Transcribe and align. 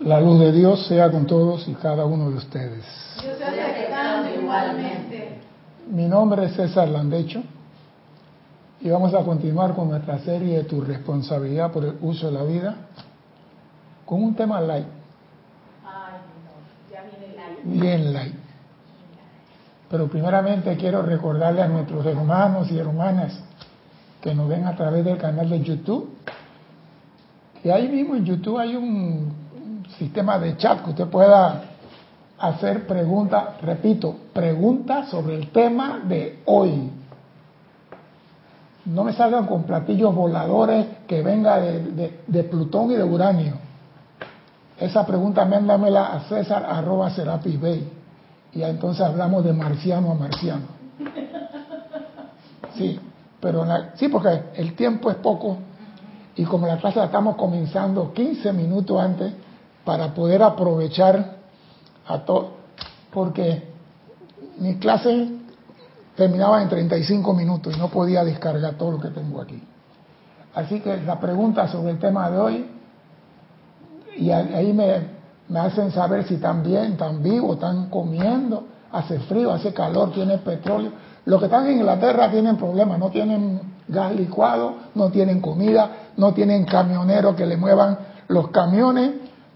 La 0.00 0.20
luz 0.20 0.40
de 0.40 0.52
Dios 0.52 0.86
sea 0.86 1.10
con 1.10 1.26
todos 1.26 1.68
y 1.68 1.74
cada 1.74 2.04
uno 2.04 2.30
de 2.30 2.36
ustedes. 2.36 2.84
Dios 3.22 3.38
sea 3.38 4.30
igualmente. 4.34 5.38
Mi 5.88 6.06
nombre 6.06 6.46
es 6.46 6.54
César 6.54 6.88
Landecho 6.88 7.42
y 8.80 8.90
vamos 8.90 9.14
a 9.14 9.22
continuar 9.22 9.74
con 9.74 9.90
nuestra 9.90 10.18
serie 10.20 10.58
de 10.58 10.64
Tu 10.64 10.80
responsabilidad 10.80 11.70
por 11.70 11.84
el 11.84 11.96
uso 12.00 12.26
de 12.26 12.32
la 12.32 12.42
vida 12.42 12.76
con 14.04 14.22
un 14.22 14.34
tema 14.34 14.60
light. 14.60 14.86
Ay, 15.84 16.14
no, 16.44 16.92
ya 16.92 17.02
viene 17.02 17.36
light. 17.36 17.80
Bien 17.80 18.12
light. 18.12 18.34
Pero 19.88 20.08
primeramente 20.08 20.76
quiero 20.76 21.02
recordarle 21.02 21.62
a 21.62 21.68
nuestros 21.68 22.04
hermanos 22.06 22.70
y 22.70 22.78
hermanas 22.78 23.38
que 24.20 24.34
nos 24.34 24.48
ven 24.48 24.66
a 24.66 24.74
través 24.74 25.04
del 25.04 25.18
canal 25.18 25.48
de 25.50 25.60
YouTube, 25.60 26.10
que 27.62 27.72
ahí 27.72 27.88
mismo 27.88 28.16
en 28.16 28.24
YouTube 28.24 28.58
hay 28.58 28.74
un 28.74 29.86
sistema 29.98 30.38
de 30.38 30.56
chat 30.56 30.82
que 30.82 30.90
usted 30.90 31.06
pueda 31.06 31.62
hacer 32.38 32.88
preguntas, 32.88 33.60
repito, 33.62 34.16
preguntas 34.32 35.08
sobre 35.10 35.36
el 35.36 35.50
tema 35.50 36.00
de 36.04 36.40
hoy. 36.46 36.90
No 38.84 39.04
me 39.04 39.12
salgan 39.12 39.46
con 39.46 39.62
platillos 39.62 40.12
voladores 40.12 40.86
que 41.06 41.22
venga 41.22 41.60
de, 41.60 42.20
de, 42.26 42.42
Plutón 42.42 42.90
y 42.90 42.94
de 42.94 43.04
Uranio. 43.04 43.54
Esa 44.80 45.06
pregunta 45.06 45.44
mándamela 45.44 46.14
a 46.14 46.20
César 46.22 46.66
arroba 46.68 47.10
Serapis 47.10 47.60
Bay. 47.60 47.88
Y 48.52 48.62
entonces 48.62 49.06
hablamos 49.06 49.44
de 49.44 49.52
marciano 49.52 50.10
a 50.10 50.14
marciano. 50.14 50.66
Sí, 52.74 52.98
pero 53.38 53.64
sí, 53.94 54.08
porque 54.08 54.42
el 54.56 54.74
tiempo 54.74 55.12
es 55.12 55.16
poco 55.18 55.58
y 56.36 56.44
como 56.44 56.66
la 56.66 56.78
clase 56.78 56.98
la 56.98 57.06
estamos 57.06 57.36
comenzando 57.36 58.12
15 58.12 58.52
minutos 58.52 59.00
antes, 59.00 59.32
para 59.84 60.14
poder 60.14 60.42
aprovechar 60.42 61.36
a 62.06 62.18
todo, 62.20 62.52
porque 63.10 63.70
mi 64.58 64.76
clase 64.76 65.28
terminaba 66.16 66.62
en 66.62 66.68
35 66.68 67.34
minutos 67.34 67.74
y 67.76 67.78
no 67.78 67.88
podía 67.88 68.24
descargar 68.24 68.74
todo 68.74 68.92
lo 68.92 69.00
que 69.00 69.08
tengo 69.08 69.40
aquí. 69.40 69.62
Así 70.54 70.80
que 70.80 70.98
la 70.98 71.18
pregunta 71.18 71.68
sobre 71.68 71.92
el 71.92 71.98
tema 71.98 72.30
de 72.30 72.38
hoy, 72.38 72.66
y 74.16 74.30
ahí 74.30 74.72
me, 74.72 75.58
hacen 75.58 75.90
saber 75.90 76.24
si 76.24 76.34
están 76.34 76.62
bien, 76.62 76.92
están 76.92 77.22
vivos, 77.22 77.54
están 77.54 77.88
comiendo, 77.88 78.64
hace 78.92 79.18
frío, 79.20 79.52
hace 79.52 79.72
calor, 79.72 80.12
tienen 80.12 80.40
petróleo. 80.40 80.92
Los 81.24 81.40
que 81.40 81.46
están 81.46 81.66
en 81.66 81.78
Inglaterra 81.78 82.30
tienen 82.30 82.56
problemas, 82.56 82.98
no 82.98 83.10
tienen 83.10 83.60
gas 83.88 84.14
licuado, 84.14 84.74
no 84.94 85.10
tienen 85.10 85.40
comida, 85.40 85.90
no 86.16 86.32
tienen 86.32 86.64
camioneros 86.64 87.34
que 87.34 87.46
le 87.46 87.56
muevan 87.56 87.98
los 88.28 88.48
camiones 88.48 89.12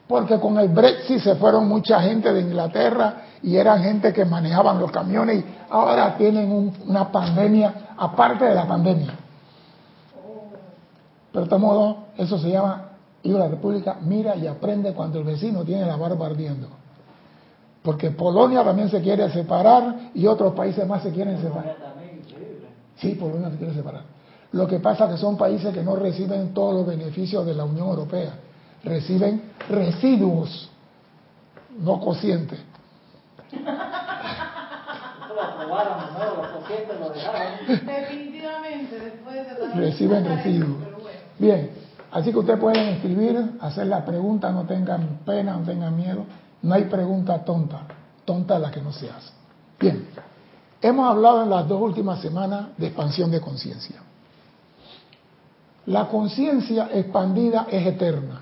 porque 0.08 0.38
con 0.38 0.58
el 0.58 0.68
Brexit 0.68 1.20
se 1.20 1.34
fueron 1.34 1.68
mucha 1.68 2.00
gente 2.00 2.32
de 2.32 2.40
Inglaterra 2.40 3.22
y 3.42 3.56
eran 3.56 3.82
gente 3.82 4.12
que 4.12 4.24
manejaban 4.24 4.78
los 4.78 4.90
camiones 4.90 5.38
y 5.38 5.44
ahora 5.70 6.16
tienen 6.16 6.72
una 6.86 7.10
pandemia 7.10 7.74
aparte 7.96 8.44
de 8.44 8.54
la 8.54 8.66
pandemia. 8.66 9.14
Pero 11.32 11.44
de 11.44 11.48
todo 11.50 11.58
modo, 11.58 11.96
eso 12.16 12.38
se 12.38 12.50
llama, 12.50 12.90
y 13.22 13.30
la 13.30 13.48
República 13.48 13.96
mira 14.00 14.36
y 14.36 14.46
aprende 14.46 14.92
cuando 14.94 15.18
el 15.18 15.24
vecino 15.24 15.64
tiene 15.64 15.84
la 15.84 15.96
barba 15.96 16.26
ardiendo. 16.26 16.68
Porque 17.82 18.10
Polonia 18.10 18.64
también 18.64 18.88
se 18.88 19.00
quiere 19.00 19.28
separar 19.30 20.10
y 20.14 20.26
otros 20.26 20.54
países 20.54 20.86
más 20.86 21.02
se 21.02 21.10
quieren 21.10 21.40
separar. 21.40 21.76
Sí, 22.96 23.14
Polonia 23.16 23.50
se 23.50 23.56
quiere 23.56 23.74
separar. 23.74 24.15
Lo 24.52 24.66
que 24.66 24.78
pasa 24.80 25.04
es 25.06 25.12
que 25.12 25.18
son 25.18 25.36
países 25.36 25.74
que 25.74 25.82
no 25.82 25.96
reciben 25.96 26.54
todos 26.54 26.74
los 26.74 26.86
beneficios 26.86 27.44
de 27.44 27.54
la 27.54 27.64
Unión 27.64 27.88
Europea 27.88 28.32
reciben 28.86 29.42
residuos, 29.68 30.70
no 31.78 32.00
cocientes. 32.00 32.60
Definitivamente, 37.66 38.98
después 38.98 39.36
de 39.36 39.74
Reciben 39.74 40.24
residuos. 40.24 40.78
Bien, 41.38 41.70
así 42.12 42.32
que 42.32 42.38
ustedes 42.38 42.60
pueden 42.60 42.88
escribir, 42.94 43.58
hacer 43.60 43.88
la 43.88 44.04
pregunta, 44.04 44.50
no 44.50 44.64
tengan 44.64 45.20
pena, 45.26 45.56
no 45.56 45.64
tengan 45.64 45.96
miedo. 45.96 46.24
No 46.62 46.74
hay 46.74 46.84
pregunta 46.84 47.44
tonta, 47.44 47.82
tonta 48.24 48.58
la 48.58 48.70
que 48.70 48.80
no 48.80 48.92
se 48.92 49.10
hace. 49.10 49.32
Bien, 49.78 50.08
hemos 50.80 51.10
hablado 51.10 51.42
en 51.42 51.50
las 51.50 51.68
dos 51.68 51.80
últimas 51.80 52.20
semanas 52.20 52.68
de 52.76 52.86
expansión 52.86 53.30
de 53.30 53.40
conciencia. 53.40 53.96
La 55.86 56.08
conciencia 56.08 56.88
expandida 56.92 57.66
es 57.70 57.86
eterna. 57.86 58.40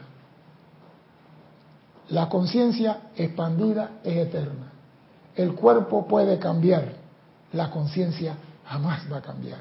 La 2.09 2.29
conciencia 2.29 3.11
expandida 3.17 4.01
es 4.03 4.17
eterna. 4.17 4.73
El 5.37 5.55
cuerpo 5.55 6.07
puede 6.07 6.39
cambiar, 6.39 6.93
la 7.53 7.71
conciencia 7.71 8.37
jamás 8.65 9.03
va 9.13 9.19
a 9.19 9.23
cambiar. 9.23 9.59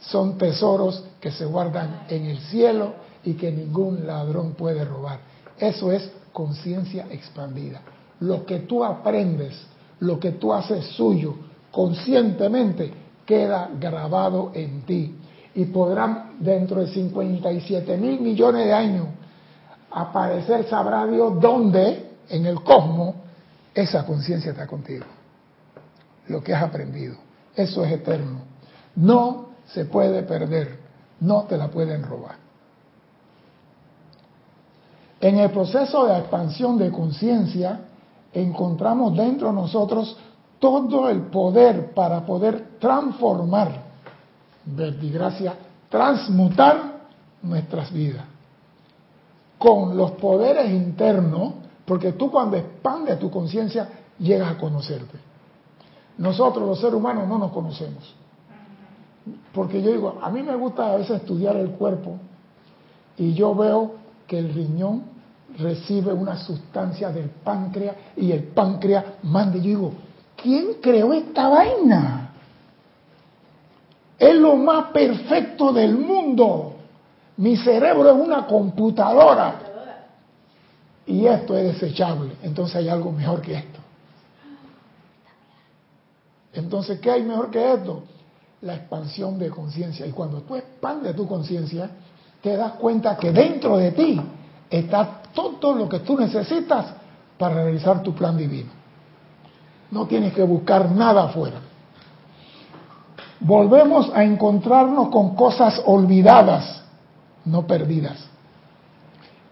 Son 0.00 0.36
tesoros 0.36 1.04
que 1.20 1.30
se 1.30 1.46
guardan 1.46 2.04
en 2.08 2.26
el 2.26 2.38
cielo 2.38 2.94
y 3.24 3.34
que 3.34 3.50
ningún 3.50 4.06
ladrón 4.06 4.52
puede 4.52 4.84
robar. 4.84 5.20
Eso 5.58 5.90
es 5.90 6.10
conciencia 6.32 7.06
expandida. 7.10 7.80
Lo 8.20 8.44
que 8.44 8.60
tú 8.60 8.84
aprendes, 8.84 9.54
lo 10.00 10.18
que 10.18 10.32
tú 10.32 10.52
haces 10.52 10.84
suyo 10.88 11.34
conscientemente, 11.70 12.92
queda 13.24 13.70
grabado 13.80 14.50
en 14.54 14.82
ti. 14.82 15.14
Y 15.54 15.66
podrán 15.66 16.23
dentro 16.38 16.80
de 16.80 16.88
57 16.88 17.96
mil 17.96 18.20
millones 18.20 18.66
de 18.66 18.72
años 18.72 19.06
aparecer 19.90 20.68
sabrá 20.68 21.06
Dios 21.06 21.40
dónde 21.40 22.16
en 22.28 22.46
el 22.46 22.62
cosmos 22.62 23.14
esa 23.74 24.04
conciencia 24.04 24.50
está 24.50 24.66
contigo. 24.66 25.04
Lo 26.28 26.42
que 26.42 26.54
has 26.54 26.62
aprendido. 26.62 27.16
Eso 27.54 27.84
es 27.84 27.92
eterno. 27.92 28.40
No 28.96 29.48
se 29.66 29.84
puede 29.84 30.22
perder. 30.22 30.78
No 31.20 31.44
te 31.44 31.56
la 31.56 31.68
pueden 31.68 32.02
robar. 32.02 32.36
En 35.20 35.38
el 35.38 35.50
proceso 35.50 36.06
de 36.06 36.18
expansión 36.18 36.76
de 36.76 36.90
conciencia 36.90 37.80
encontramos 38.32 39.16
dentro 39.16 39.48
de 39.48 39.54
nosotros 39.54 40.16
todo 40.58 41.08
el 41.08 41.22
poder 41.22 41.92
para 41.94 42.24
poder 42.26 42.78
transformar, 42.78 43.82
vertigracia, 44.64 45.54
transmutar 45.94 47.02
nuestras 47.40 47.92
vidas 47.92 48.24
con 49.56 49.96
los 49.96 50.10
poderes 50.10 50.68
internos, 50.72 51.52
porque 51.84 52.14
tú 52.14 52.32
cuando 52.32 52.56
expandes 52.56 53.20
tu 53.20 53.30
conciencia 53.30 53.88
llegas 54.18 54.50
a 54.50 54.58
conocerte. 54.58 55.16
Nosotros 56.18 56.66
los 56.66 56.80
seres 56.80 56.96
humanos 56.96 57.28
no 57.28 57.38
nos 57.38 57.52
conocemos. 57.52 58.12
Porque 59.52 59.80
yo 59.80 59.92
digo, 59.92 60.18
a 60.20 60.30
mí 60.30 60.42
me 60.42 60.56
gusta 60.56 60.92
a 60.92 60.96
veces 60.96 61.20
estudiar 61.20 61.54
el 61.54 61.70
cuerpo 61.70 62.18
y 63.16 63.32
yo 63.32 63.54
veo 63.54 63.92
que 64.26 64.40
el 64.40 64.52
riñón 64.52 65.04
recibe 65.58 66.12
una 66.12 66.36
sustancia 66.38 67.10
del 67.10 67.30
páncreas 67.30 67.94
y 68.16 68.32
el 68.32 68.42
páncreas 68.48 69.04
manda. 69.22 69.58
Yo 69.58 69.62
digo, 69.62 69.92
¿quién 70.42 70.74
creó 70.82 71.12
esta 71.12 71.48
vaina? 71.48 72.23
Es 74.18 74.34
lo 74.34 74.56
más 74.56 74.86
perfecto 74.92 75.72
del 75.72 75.96
mundo. 75.96 76.76
Mi 77.36 77.56
cerebro 77.56 78.10
es 78.10 78.16
una 78.16 78.46
computadora 78.46 79.60
y 81.06 81.26
esto 81.26 81.56
es 81.56 81.80
desechable. 81.80 82.36
Entonces 82.42 82.76
hay 82.76 82.88
algo 82.88 83.12
mejor 83.12 83.40
que 83.40 83.54
esto. 83.54 83.80
Entonces, 86.52 87.00
¿qué 87.00 87.10
hay 87.10 87.22
mejor 87.22 87.50
que 87.50 87.74
esto? 87.74 88.04
La 88.62 88.76
expansión 88.76 89.38
de 89.38 89.50
conciencia. 89.50 90.06
Y 90.06 90.12
cuando 90.12 90.40
tú 90.42 90.54
expandes 90.54 91.14
tu 91.16 91.26
conciencia, 91.26 91.90
te 92.40 92.56
das 92.56 92.74
cuenta 92.74 93.16
que 93.16 93.32
dentro 93.32 93.76
de 93.76 93.90
ti 93.92 94.20
está 94.70 95.22
todo 95.34 95.74
lo 95.74 95.88
que 95.88 96.00
tú 96.00 96.16
necesitas 96.16 96.94
para 97.36 97.56
realizar 97.56 98.02
tu 98.02 98.14
plan 98.14 98.36
divino. 98.36 98.70
No 99.90 100.06
tienes 100.06 100.32
que 100.32 100.42
buscar 100.42 100.90
nada 100.90 101.24
afuera. 101.24 101.60
Volvemos 103.40 104.10
a 104.14 104.24
encontrarnos 104.24 105.08
con 105.08 105.34
cosas 105.34 105.82
olvidadas 105.86 106.84
no 107.44 107.66
perdidas. 107.66 108.16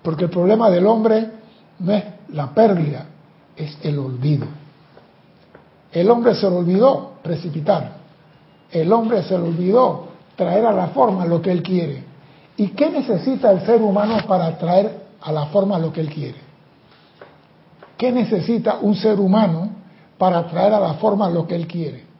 Porque 0.02 0.24
el 0.24 0.30
problema 0.30 0.70
del 0.70 0.86
hombre 0.86 1.30
no 1.78 1.92
es 1.92 2.04
la 2.30 2.52
pérdida, 2.52 3.06
es 3.56 3.76
el 3.82 3.98
olvido. 3.98 4.46
El 5.92 6.10
hombre 6.10 6.34
se 6.34 6.48
le 6.48 6.56
olvidó 6.56 7.12
precipitar. 7.22 8.00
El 8.70 8.92
hombre 8.92 9.22
se 9.22 9.36
le 9.36 9.44
olvidó 9.44 10.08
traer 10.36 10.64
a 10.64 10.72
la 10.72 10.88
forma 10.88 11.26
lo 11.26 11.42
que 11.42 11.52
él 11.52 11.62
quiere. 11.62 12.04
¿Y 12.56 12.68
qué 12.68 12.90
necesita 12.90 13.50
el 13.50 13.64
ser 13.64 13.82
humano 13.82 14.16
para 14.26 14.56
traer 14.58 15.02
a 15.20 15.30
la 15.30 15.46
forma 15.46 15.78
lo 15.78 15.92
que 15.92 16.00
él 16.00 16.10
quiere? 16.10 16.38
¿Qué 17.96 18.10
necesita 18.10 18.78
un 18.80 18.94
ser 18.94 19.20
humano 19.20 19.70
para 20.18 20.46
traer 20.46 20.72
a 20.72 20.80
la 20.80 20.94
forma 20.94 21.28
lo 21.28 21.46
que 21.46 21.54
él 21.54 21.66
quiere? 21.66 22.11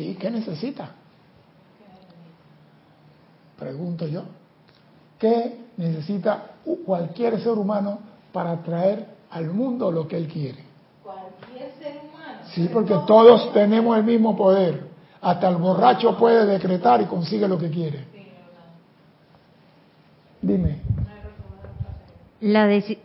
¿Sí? 0.00 0.14
¿Qué 0.18 0.30
necesita? 0.30 0.92
Pregunto 3.58 4.06
yo. 4.08 4.22
¿Qué 5.18 5.58
necesita 5.76 6.52
cualquier 6.86 7.38
ser 7.40 7.52
humano 7.52 7.98
para 8.32 8.56
traer 8.62 9.06
al 9.30 9.50
mundo 9.50 9.92
lo 9.92 10.08
que 10.08 10.16
él 10.16 10.26
quiere? 10.26 10.64
Cualquier 11.04 11.72
ser 11.78 12.00
humano. 12.08 12.38
Sí, 12.54 12.70
porque 12.72 12.94
todos 13.06 13.52
tenemos 13.52 13.98
el 13.98 14.04
mismo 14.04 14.34
poder. 14.34 14.88
Hasta 15.20 15.50
el 15.50 15.56
borracho 15.56 16.16
puede 16.16 16.46
decretar 16.46 17.02
y 17.02 17.04
consigue 17.04 17.46
lo 17.46 17.58
que 17.58 17.68
quiere. 17.68 18.06
Dime. 20.40 20.78
La, 22.40 22.66
deci- 22.66 22.96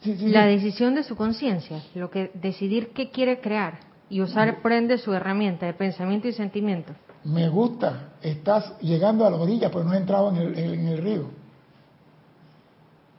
Sí, 0.00 0.16
sí, 0.16 0.28
la 0.30 0.46
decisión 0.46 0.96
de 0.96 1.04
su 1.04 1.14
conciencia, 1.14 1.80
lo 1.94 2.10
que 2.10 2.32
decidir 2.34 2.88
qué 2.92 3.10
quiere 3.12 3.40
crear 3.40 3.91
y 4.12 4.20
usar 4.20 4.60
por 4.60 4.72
ende 4.72 4.98
su 4.98 5.14
herramienta 5.14 5.64
de 5.64 5.72
pensamiento 5.72 6.28
y 6.28 6.34
sentimiento. 6.34 6.92
Me 7.24 7.48
gusta. 7.48 8.10
Estás 8.20 8.78
llegando 8.80 9.26
a 9.26 9.30
la 9.30 9.38
orilla, 9.38 9.70
pero 9.70 9.84
no 9.84 9.92
has 9.92 9.96
entrado 9.96 10.28
en 10.28 10.36
el, 10.36 10.58
en 10.58 10.86
el 10.86 10.98
río. 10.98 11.30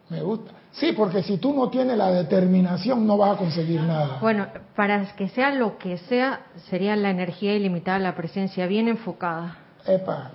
Me 0.10 0.22
gusta. 0.22 0.52
Sí, 0.74 0.92
porque 0.92 1.24
si 1.24 1.38
tú 1.38 1.52
no 1.52 1.70
tienes 1.70 1.98
la 1.98 2.12
determinación, 2.12 3.08
no 3.08 3.18
vas 3.18 3.34
a 3.34 3.38
conseguir 3.38 3.82
nada. 3.82 4.20
Bueno, 4.22 4.46
para 4.76 5.16
que 5.16 5.30
sea 5.30 5.52
lo 5.52 5.80
que 5.80 5.98
sea, 5.98 6.42
sería 6.70 6.96
la 6.96 7.10
energía 7.10 7.56
ilimitada, 7.56 7.98
la 7.98 8.16
presencia 8.16 8.68
bien 8.68 8.88
enfocada. 8.88 9.58
Epa, 9.88 10.30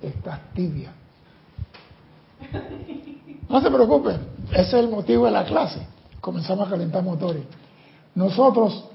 estás 0.00 0.40
tibia. 0.54 0.90
No 3.46 3.60
se 3.60 3.70
preocupe, 3.70 4.12
ese 4.52 4.62
es 4.62 4.74
el 4.74 4.88
motivo 4.88 5.26
de 5.26 5.32
la 5.32 5.44
clase. 5.44 5.86
Comenzamos 6.22 6.66
a 6.66 6.70
calentar 6.70 7.02
motores. 7.02 7.42
Nosotros 8.14 8.88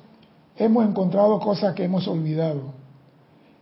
hemos 0.58 0.86
encontrado 0.86 1.40
cosas 1.40 1.74
que 1.74 1.84
hemos 1.84 2.08
olvidado 2.08 2.74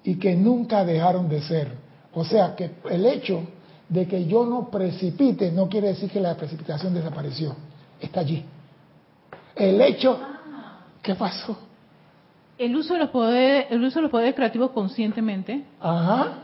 y 0.04 0.16
que 0.16 0.36
nunca 0.36 0.84
dejaron 0.84 1.30
de 1.30 1.42
ser. 1.42 1.72
O 2.14 2.26
sea 2.26 2.56
que 2.56 2.72
el 2.90 3.06
hecho 3.06 3.44
de 3.88 4.08
que 4.08 4.26
yo 4.26 4.46
no 4.46 4.70
precipite 4.70 5.52
no 5.52 5.68
quiere 5.68 5.90
decir 5.90 6.10
que 6.10 6.20
la 6.20 6.36
precipitación 6.36 6.94
desapareció. 6.94 7.56
Está 8.00 8.22
allí. 8.22 8.44
El 9.56 9.80
hecho... 9.82 10.20
¿Qué 11.02 11.16
pasó? 11.16 11.58
El 12.58 12.76
uso 12.76 12.94
de 12.94 13.00
los 13.00 13.10
poderes, 13.10 13.66
el 13.72 13.84
uso 13.84 13.96
de 13.96 14.04
los 14.04 14.12
poderes 14.12 14.36
creativos 14.36 14.70
conscientemente. 14.70 15.64
Ajá, 15.80 16.44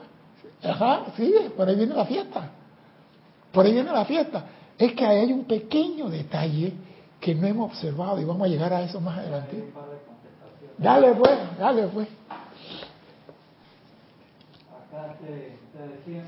ajá, 0.63 1.05
sí, 1.15 1.31
por 1.55 1.69
ahí 1.69 1.75
viene 1.75 1.93
la 1.93 2.05
fiesta. 2.05 2.49
Por 3.51 3.65
ahí 3.65 3.73
viene 3.73 3.91
la 3.91 4.03
fiesta. 4.05 4.45
Es 4.77 4.93
que 4.93 5.05
ahí 5.05 5.19
hay 5.19 5.33
un 5.33 5.45
pequeño 5.45 6.09
detalle 6.09 6.73
que 7.19 7.35
no 7.35 7.45
hemos 7.45 7.71
observado 7.71 8.19
y 8.19 8.25
vamos 8.25 8.47
a 8.47 8.49
llegar 8.49 8.73
a 8.73 8.81
eso 8.81 8.99
más 8.99 9.19
adelante. 9.19 9.71
Dale 10.77 11.13
pues, 11.15 11.57
dale 11.57 11.87
pues. 11.87 12.07
Acá 14.69 15.15
te, 15.19 15.57
te 15.73 15.87
decía. 15.87 16.23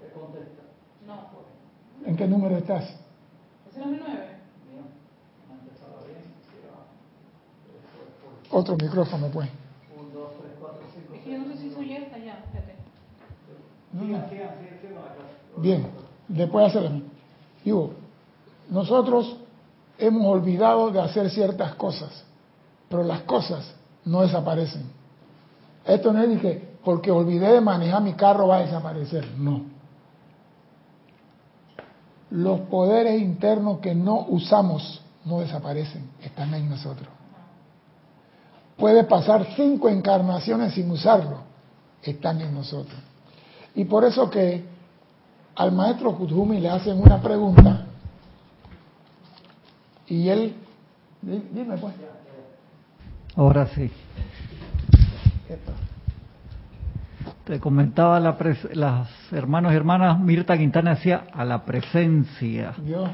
Te 0.00 0.10
contesta. 0.18 0.62
No, 1.06 1.28
¿En 2.06 2.16
qué 2.16 2.26
número 2.26 2.56
estás? 2.56 2.84
Sí, 3.74 3.80
va. 3.80 3.86
Después 7.72 8.48
por 8.50 8.58
Otro 8.58 8.76
micrófono 8.76 9.28
pues. 9.28 9.48
1, 9.94 10.08
2, 10.14 10.30
3, 10.40 10.52
4, 10.58 10.78
5, 10.94 11.14
Es 11.14 11.20
que 11.22 11.30
yo 11.32 11.38
no 11.38 11.52
sé 11.52 11.58
si 11.58 11.70
soy 11.70 11.92
esta 11.92 12.18
ya, 12.18 12.42
clase. 12.50 12.74
Bien, 15.58 15.86
después 16.28 16.66
hacerlo. 16.66 17.00
Digo, 17.64 17.94
nosotros 18.70 19.36
hemos 19.98 20.26
olvidado 20.26 20.90
de 20.90 21.00
hacer 21.00 21.30
ciertas 21.30 21.74
cosas, 21.74 22.24
pero 22.88 23.02
las 23.02 23.22
cosas 23.22 23.74
no 24.04 24.22
desaparecen. 24.22 24.84
Esto 25.84 26.12
no 26.12 26.22
es 26.22 26.40
que 26.40 26.76
porque 26.84 27.10
olvidé 27.10 27.52
de 27.52 27.60
manejar 27.60 28.02
mi 28.02 28.12
carro 28.14 28.48
va 28.48 28.58
a 28.58 28.60
desaparecer, 28.60 29.26
no. 29.38 29.62
Los 32.30 32.60
poderes 32.60 33.20
internos 33.20 33.78
que 33.78 33.94
no 33.94 34.26
usamos 34.28 35.02
no 35.24 35.40
desaparecen, 35.40 36.10
están 36.22 36.54
en 36.54 36.70
nosotros. 36.70 37.08
Puede 38.76 39.04
pasar 39.04 39.46
cinco 39.56 39.88
encarnaciones 39.88 40.74
sin 40.74 40.90
usarlo, 40.90 41.38
están 42.02 42.40
en 42.40 42.54
nosotros. 42.54 42.98
Y 43.74 43.84
por 43.84 44.04
eso 44.04 44.30
que 44.30 44.64
al 45.54 45.72
maestro 45.72 46.16
Kuthumi 46.16 46.60
le 46.60 46.68
hacen 46.68 47.00
una 47.00 47.20
pregunta 47.20 47.86
y 50.08 50.28
él, 50.28 50.54
di- 51.22 51.42
dime 51.52 51.76
pues, 51.78 51.94
Ahora 53.36 53.66
sí. 53.66 53.90
Te 57.44 57.60
comentaba 57.60 58.18
la 58.18 58.36
pres- 58.36 58.72
las 58.74 59.08
hermanos 59.32 59.72
y 59.72 59.76
hermanas, 59.76 60.18
Mirta 60.18 60.56
Quintana 60.58 60.94
decía 60.96 61.24
a 61.32 61.44
la 61.44 61.64
presencia. 61.64 62.74
Dios, 62.78 63.08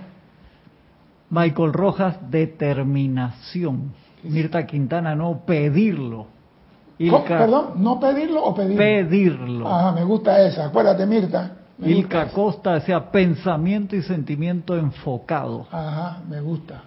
Michael 1.28 1.72
Rojas, 1.72 2.16
determinación. 2.30 3.92
Mirta 4.22 4.66
Quintana, 4.66 5.14
no 5.14 5.40
pedirlo. 5.44 6.26
Perdón, 6.98 7.82
no 7.82 7.98
pedirlo 7.98 8.44
o 8.44 8.54
pedirlo. 8.54 8.76
pedirlo. 8.78 9.68
Ajá, 9.68 9.92
me 9.92 10.04
gusta 10.04 10.40
esa, 10.46 10.66
acuérdate 10.66 11.04
Mirta. 11.06 11.56
Me 11.78 11.86
gusta 11.86 12.00
Ilka 12.00 12.22
esa. 12.22 12.34
Costa 12.34 12.74
decía 12.74 13.10
pensamiento 13.10 13.96
y 13.96 14.02
sentimiento 14.02 14.76
enfocado. 14.76 15.66
Ajá, 15.70 16.22
me 16.28 16.40
gusta. 16.40 16.82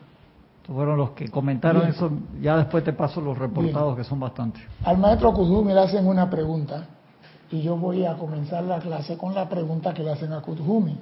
Fueron 0.67 0.97
los 0.97 1.11
que 1.11 1.29
comentaron 1.29 1.83
Bien. 1.83 1.93
eso. 1.93 2.11
Ya 2.41 2.57
después 2.57 2.83
te 2.83 2.93
paso 2.93 3.21
los 3.21 3.37
reportados, 3.37 3.95
que 3.95 4.03
son 4.03 4.19
bastantes. 4.19 4.63
Al 4.83 4.97
maestro 4.97 5.33
Kuthumi 5.33 5.73
le 5.73 5.81
hacen 5.81 6.07
una 6.07 6.29
pregunta 6.29 6.87
y 7.51 7.61
yo 7.61 7.77
voy 7.77 8.05
a 8.05 8.15
comenzar 8.15 8.63
la 8.63 8.79
clase 8.79 9.17
con 9.17 9.35
la 9.35 9.47
pregunta 9.47 9.93
que 9.93 10.03
le 10.03 10.11
hacen 10.11 10.33
a 10.33 10.41
Kuthumi. 10.41 10.97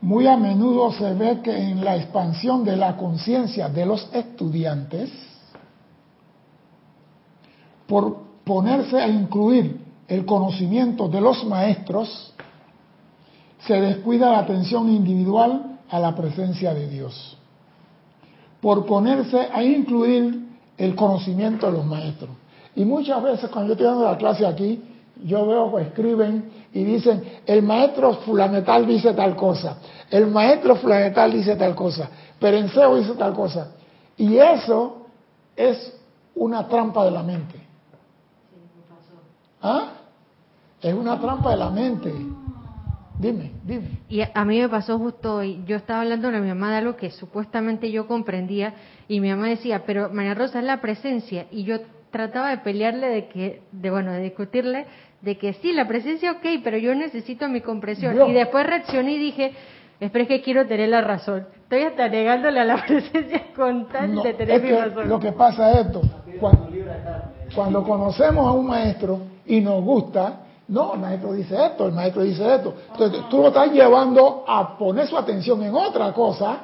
Muy 0.00 0.26
a 0.26 0.36
menudo 0.36 0.92
se 0.92 1.14
ve 1.14 1.40
que 1.42 1.56
en 1.56 1.84
la 1.84 1.96
expansión 1.96 2.64
de 2.64 2.76
la 2.76 2.96
conciencia 2.96 3.68
de 3.68 3.86
los 3.86 4.08
estudiantes, 4.12 5.10
por 7.86 8.18
ponerse 8.44 9.00
a 9.00 9.08
incluir 9.08 9.80
el 10.06 10.26
conocimiento 10.26 11.08
de 11.08 11.20
los 11.20 11.44
maestros, 11.46 12.33
se 13.66 13.80
descuida 13.80 14.30
la 14.30 14.40
atención 14.40 14.88
individual 14.88 15.78
a 15.90 15.98
la 15.98 16.14
presencia 16.14 16.74
de 16.74 16.88
Dios. 16.88 17.36
Por 18.60 18.86
ponerse 18.86 19.48
a 19.52 19.62
incluir 19.62 20.44
el 20.76 20.94
conocimiento 20.94 21.66
de 21.66 21.72
los 21.72 21.84
maestros. 21.84 22.30
Y 22.76 22.84
muchas 22.84 23.22
veces 23.22 23.50
cuando 23.50 23.68
yo 23.68 23.72
estoy 23.74 23.86
dando 23.86 24.04
la 24.04 24.16
clase 24.16 24.46
aquí, 24.46 24.82
yo 25.22 25.46
veo 25.46 25.74
que 25.74 25.82
escriben 25.82 26.50
y 26.72 26.82
dicen, 26.82 27.22
el 27.46 27.62
maestro 27.62 28.14
fulanetal 28.14 28.86
dice 28.86 29.14
tal 29.14 29.36
cosa, 29.36 29.78
el 30.10 30.26
maestro 30.26 30.76
fulanetal 30.76 31.32
dice 31.32 31.54
tal 31.56 31.74
cosa, 31.74 32.10
Perenceo 32.38 32.96
dice 32.96 33.14
tal 33.14 33.32
cosa. 33.32 33.68
Y 34.16 34.36
eso 34.36 35.06
es 35.56 35.96
una 36.34 36.66
trampa 36.66 37.04
de 37.04 37.10
la 37.10 37.22
mente. 37.22 37.60
¿Ah? 39.62 39.92
Es 40.82 40.92
una 40.92 41.18
trampa 41.18 41.50
de 41.52 41.56
la 41.56 41.70
mente. 41.70 42.12
Dime, 43.18 43.52
dime. 43.64 43.84
Y 44.08 44.22
a 44.22 44.44
mí 44.44 44.60
me 44.60 44.68
pasó 44.68 44.98
justo 44.98 45.36
hoy, 45.36 45.62
yo 45.66 45.76
estaba 45.76 46.00
hablando 46.02 46.30
con 46.30 46.40
mi 46.42 46.48
mamá 46.48 46.70
de 46.72 46.78
algo 46.78 46.96
que 46.96 47.10
supuestamente 47.10 47.90
yo 47.92 48.06
comprendía 48.08 48.74
y 49.08 49.20
mi 49.20 49.30
mamá 49.30 49.48
decía, 49.48 49.84
pero 49.86 50.10
María 50.10 50.34
Rosa 50.34 50.58
es 50.58 50.64
la 50.64 50.80
presencia 50.80 51.46
y 51.50 51.64
yo 51.64 51.78
trataba 52.10 52.50
de 52.50 52.58
pelearle 52.58 53.08
de 53.08 53.28
que, 53.28 53.62
de 53.72 53.90
bueno, 53.90 54.12
de 54.12 54.20
discutirle 54.20 54.86
de 55.20 55.38
que 55.38 55.54
sí, 55.54 55.72
la 55.72 55.88
presencia 55.88 56.32
ok, 56.32 56.60
pero 56.62 56.76
yo 56.76 56.94
necesito 56.94 57.48
mi 57.48 57.60
comprensión. 57.60 58.14
Dios. 58.14 58.28
Y 58.28 58.32
después 58.34 58.66
reaccioné 58.66 59.12
y 59.12 59.18
dije, 59.18 59.52
espera 59.98 60.22
es 60.24 60.28
que 60.28 60.42
quiero 60.42 60.66
tener 60.66 60.90
la 60.90 61.00
razón. 61.00 61.46
Estoy 61.62 61.82
hasta 61.82 62.08
negándole 62.08 62.60
a 62.60 62.64
la 62.64 62.76
presencia 62.86 63.46
con 63.56 63.88
tal 63.88 64.14
No, 64.16 64.22
de 64.22 64.34
tener 64.34 64.56
es 64.56 64.62
mi 64.62 64.68
que 64.68 64.84
razón. 64.84 65.08
lo 65.08 65.18
que 65.18 65.32
pasa 65.32 65.70
es 65.72 65.86
esto. 65.86 66.02
Cuando, 66.38 66.68
cuando 67.54 67.82
conocemos 67.84 68.46
a 68.46 68.52
un 68.52 68.66
maestro 68.66 69.20
y 69.46 69.60
nos 69.60 69.82
gusta, 69.82 70.40
no, 70.68 70.94
el 70.94 71.00
maestro 71.00 71.32
dice 71.32 71.66
esto, 71.66 71.86
el 71.86 71.92
maestro 71.92 72.22
dice 72.22 72.54
esto. 72.54 72.74
Entonces 72.92 73.28
tú 73.28 73.38
lo 73.38 73.48
estás 73.48 73.70
llevando 73.70 74.44
a 74.46 74.78
poner 74.78 75.06
su 75.06 75.16
atención 75.16 75.62
en 75.62 75.74
otra 75.74 76.12
cosa 76.12 76.58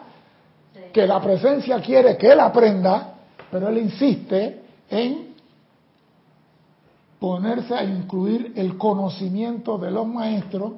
que 0.92 1.06
la 1.06 1.20
presencia 1.20 1.80
quiere 1.80 2.16
que 2.16 2.32
él 2.32 2.40
aprenda, 2.40 3.14
pero 3.50 3.68
él 3.68 3.78
insiste 3.78 4.62
en 4.88 5.34
ponerse 7.18 7.74
a 7.74 7.84
incluir 7.84 8.54
el 8.56 8.78
conocimiento 8.78 9.76
de 9.76 9.90
los 9.90 10.06
maestros, 10.06 10.72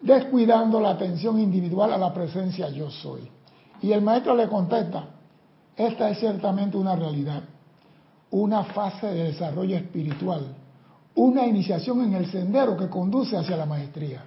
descuidando 0.00 0.80
la 0.80 0.90
atención 0.90 1.38
individual 1.38 1.92
a 1.92 1.98
la 1.98 2.14
presencia 2.14 2.70
yo 2.70 2.90
soy. 2.90 3.30
Y 3.82 3.92
el 3.92 4.00
maestro 4.00 4.34
le 4.34 4.48
contesta, 4.48 5.04
esta 5.76 6.08
es 6.08 6.18
ciertamente 6.18 6.78
una 6.78 6.96
realidad, 6.96 7.42
una 8.30 8.64
fase 8.64 9.08
de 9.08 9.24
desarrollo 9.24 9.76
espiritual, 9.76 10.54
una 11.16 11.46
iniciación 11.46 12.02
en 12.02 12.14
el 12.14 12.30
sendero 12.30 12.76
que 12.76 12.88
conduce 12.88 13.36
hacia 13.36 13.56
la 13.56 13.66
maestría. 13.66 14.22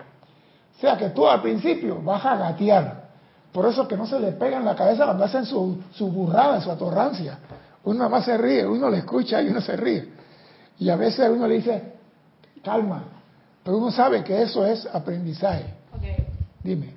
O 0.77 0.81
sea 0.81 0.97
que 0.97 1.09
tú 1.09 1.27
al 1.27 1.41
principio 1.41 2.01
vas 2.01 2.25
a 2.25 2.35
gatear, 2.35 3.09
por 3.51 3.65
eso 3.65 3.87
que 3.87 3.95
no 3.95 4.05
se 4.05 4.19
le 4.19 4.31
pega 4.33 4.57
en 4.57 4.65
la 4.65 4.75
cabeza 4.75 5.05
cuando 5.05 5.23
hacen 5.23 5.45
su, 5.45 5.77
su 5.91 6.11
burrada, 6.11 6.61
su 6.61 6.71
atorrancia. 6.71 7.39
Uno 7.83 7.99
nada 7.99 8.09
más 8.09 8.25
se 8.25 8.37
ríe, 8.37 8.65
uno 8.65 8.89
le 8.89 8.99
escucha 8.99 9.41
y 9.41 9.49
uno 9.49 9.61
se 9.61 9.75
ríe. 9.75 10.09
Y 10.79 10.89
a 10.89 10.95
veces 10.95 11.29
uno 11.29 11.47
le 11.47 11.55
dice, 11.55 11.93
calma, 12.63 13.03
pero 13.63 13.77
uno 13.77 13.91
sabe 13.91 14.23
que 14.23 14.41
eso 14.41 14.65
es 14.65 14.87
aprendizaje. 14.91 15.65
Dime. 16.63 16.93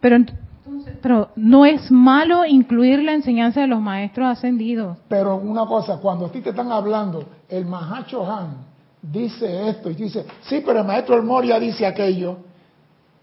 Pero, 0.00 0.16
entonces, 0.16 0.96
pero 1.00 1.30
no 1.36 1.64
es 1.64 1.90
malo 1.90 2.44
incluir 2.44 3.02
la 3.02 3.14
enseñanza 3.14 3.60
de 3.60 3.68
los 3.68 3.80
maestros 3.80 4.28
ascendidos. 4.28 4.98
Pero 5.08 5.36
una 5.36 5.66
cosa, 5.66 5.98
cuando 5.98 6.26
a 6.26 6.32
ti 6.32 6.40
te 6.40 6.50
están 6.50 6.70
hablando, 6.70 7.24
el 7.48 7.64
Mahacho 7.66 8.30
Han 8.30 8.71
dice 9.02 9.68
esto 9.68 9.90
y 9.90 9.94
dice, 9.94 10.24
sí, 10.42 10.62
pero 10.64 10.78
el 10.78 10.86
maestro 10.86 11.16
del 11.16 11.24
Moria 11.24 11.58
dice 11.58 11.84
aquello, 11.84 12.38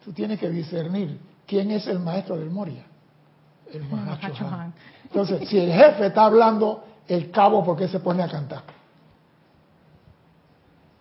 tú 0.03 0.11
tienes 0.11 0.39
que 0.39 0.49
discernir 0.49 1.17
quién 1.47 1.71
es 1.71 1.87
el 1.87 1.99
maestro 1.99 2.37
del 2.37 2.49
Moria. 2.49 2.85
El 3.71 3.83
Mahacho 3.83 4.21
Mahacho 4.21 4.47
Han. 4.47 4.53
Han. 4.53 4.73
Entonces, 5.05 5.47
si 5.47 5.57
el 5.57 5.71
jefe 5.71 6.07
está 6.07 6.25
hablando, 6.25 6.83
el 7.07 7.31
cabo, 7.31 7.63
¿por 7.63 7.77
qué 7.77 7.87
se 7.87 7.99
pone 7.99 8.21
a 8.21 8.27
cantar? 8.27 8.63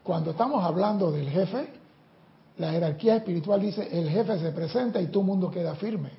Cuando 0.02 0.30
estamos 0.30 0.64
hablando 0.64 1.10
del 1.10 1.28
jefe, 1.28 1.68
la 2.56 2.70
jerarquía 2.70 3.16
espiritual 3.16 3.60
dice, 3.60 3.88
el 3.92 4.08
jefe 4.08 4.38
se 4.38 4.52
presenta 4.52 5.00
y 5.00 5.08
todo 5.08 5.20
el 5.20 5.26
mundo 5.26 5.50
queda 5.50 5.74
firme. 5.74 6.10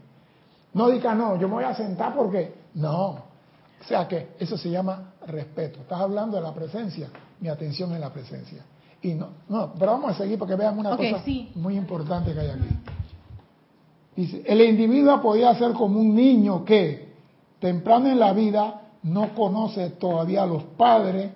No 0.74 0.89
diga, 0.89 1.16
no, 1.16 1.39
yo 1.39 1.48
me 1.48 1.56
voy 1.56 1.63
a 1.63 1.74
sentar 1.74 2.16
porque... 2.16 2.54
No. 2.75 3.29
O 3.82 3.84
sea 3.84 4.08
que 4.08 4.36
eso 4.40 4.58
se 4.58 4.70
llama 4.70 5.14
respeto. 5.26 5.82
Estás 5.82 6.00
hablando 6.00 6.38
de 6.38 6.44
la 6.44 6.54
presencia, 6.54 7.10
mi 7.40 7.50
atención 7.50 7.94
en 7.94 8.02
la 8.02 8.12
presencia. 8.12 8.64
Y 9.02 9.14
no, 9.14 9.30
no, 9.48 9.74
pero 9.80 9.94
vamos 9.94 10.12
a 10.12 10.14
seguir 10.16 10.38
porque 10.38 10.56
vean 10.56 10.78
una 10.78 10.98
cosa 10.98 11.24
sí. 11.24 11.52
muy 11.56 11.78
importante 11.78 12.34
que 12.34 12.40
hay 12.40 12.50
aquí. 12.50 12.70
Dice, 14.16 14.44
el 14.46 14.62
individuo 14.62 15.22
podía 15.22 15.56
ser 15.56 15.72
como 15.72 16.00
un 16.00 16.14
niño 16.14 16.66
que 16.66 17.14
temprano 17.60 18.08
en 18.08 18.20
la 18.20 18.34
vida 18.34 18.82
no 19.04 19.34
conoce 19.34 19.92
todavía 19.92 20.44
a 20.44 20.46
los 20.46 20.64
padres 20.64 21.32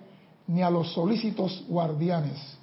ni 0.48 0.62
a 0.62 0.70
los 0.70 0.92
solícitos 0.94 1.64
guardianes. 1.70 2.58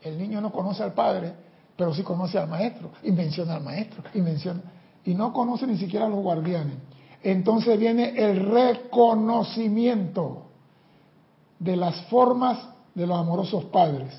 El 0.00 0.18
niño 0.18 0.40
no 0.40 0.52
conoce 0.52 0.84
al 0.84 0.92
padre, 0.92 1.32
pero 1.76 1.94
sí 1.94 2.02
conoce 2.02 2.38
al 2.38 2.48
maestro, 2.48 2.90
y 3.02 3.10
menciona 3.10 3.56
al 3.56 3.62
maestro, 3.62 4.02
y 4.14 4.20
menciona, 4.20 4.60
y 5.04 5.14
no 5.14 5.32
conoce 5.32 5.66
ni 5.66 5.76
siquiera 5.76 6.06
a 6.06 6.08
los 6.08 6.20
guardianes. 6.20 6.74
Entonces 7.22 7.78
viene 7.78 8.14
el 8.16 8.50
reconocimiento 8.50 10.46
de 11.58 11.76
las 11.76 12.06
formas 12.06 12.58
de 12.94 13.06
los 13.06 13.18
amorosos 13.18 13.64
padres. 13.66 14.12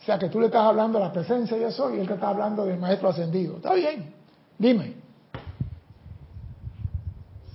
O 0.00 0.04
sea 0.04 0.18
que 0.18 0.28
tú 0.28 0.38
le 0.38 0.46
estás 0.46 0.62
hablando 0.62 0.98
de 0.98 1.04
la 1.04 1.12
presencia 1.12 1.56
de 1.56 1.66
eso 1.66 1.94
y 1.94 1.98
él 1.98 2.06
te 2.06 2.14
está 2.14 2.28
hablando 2.28 2.64
del 2.64 2.78
maestro 2.78 3.08
ascendido. 3.08 3.56
Está 3.56 3.74
bien, 3.74 4.12
dime. 4.58 4.94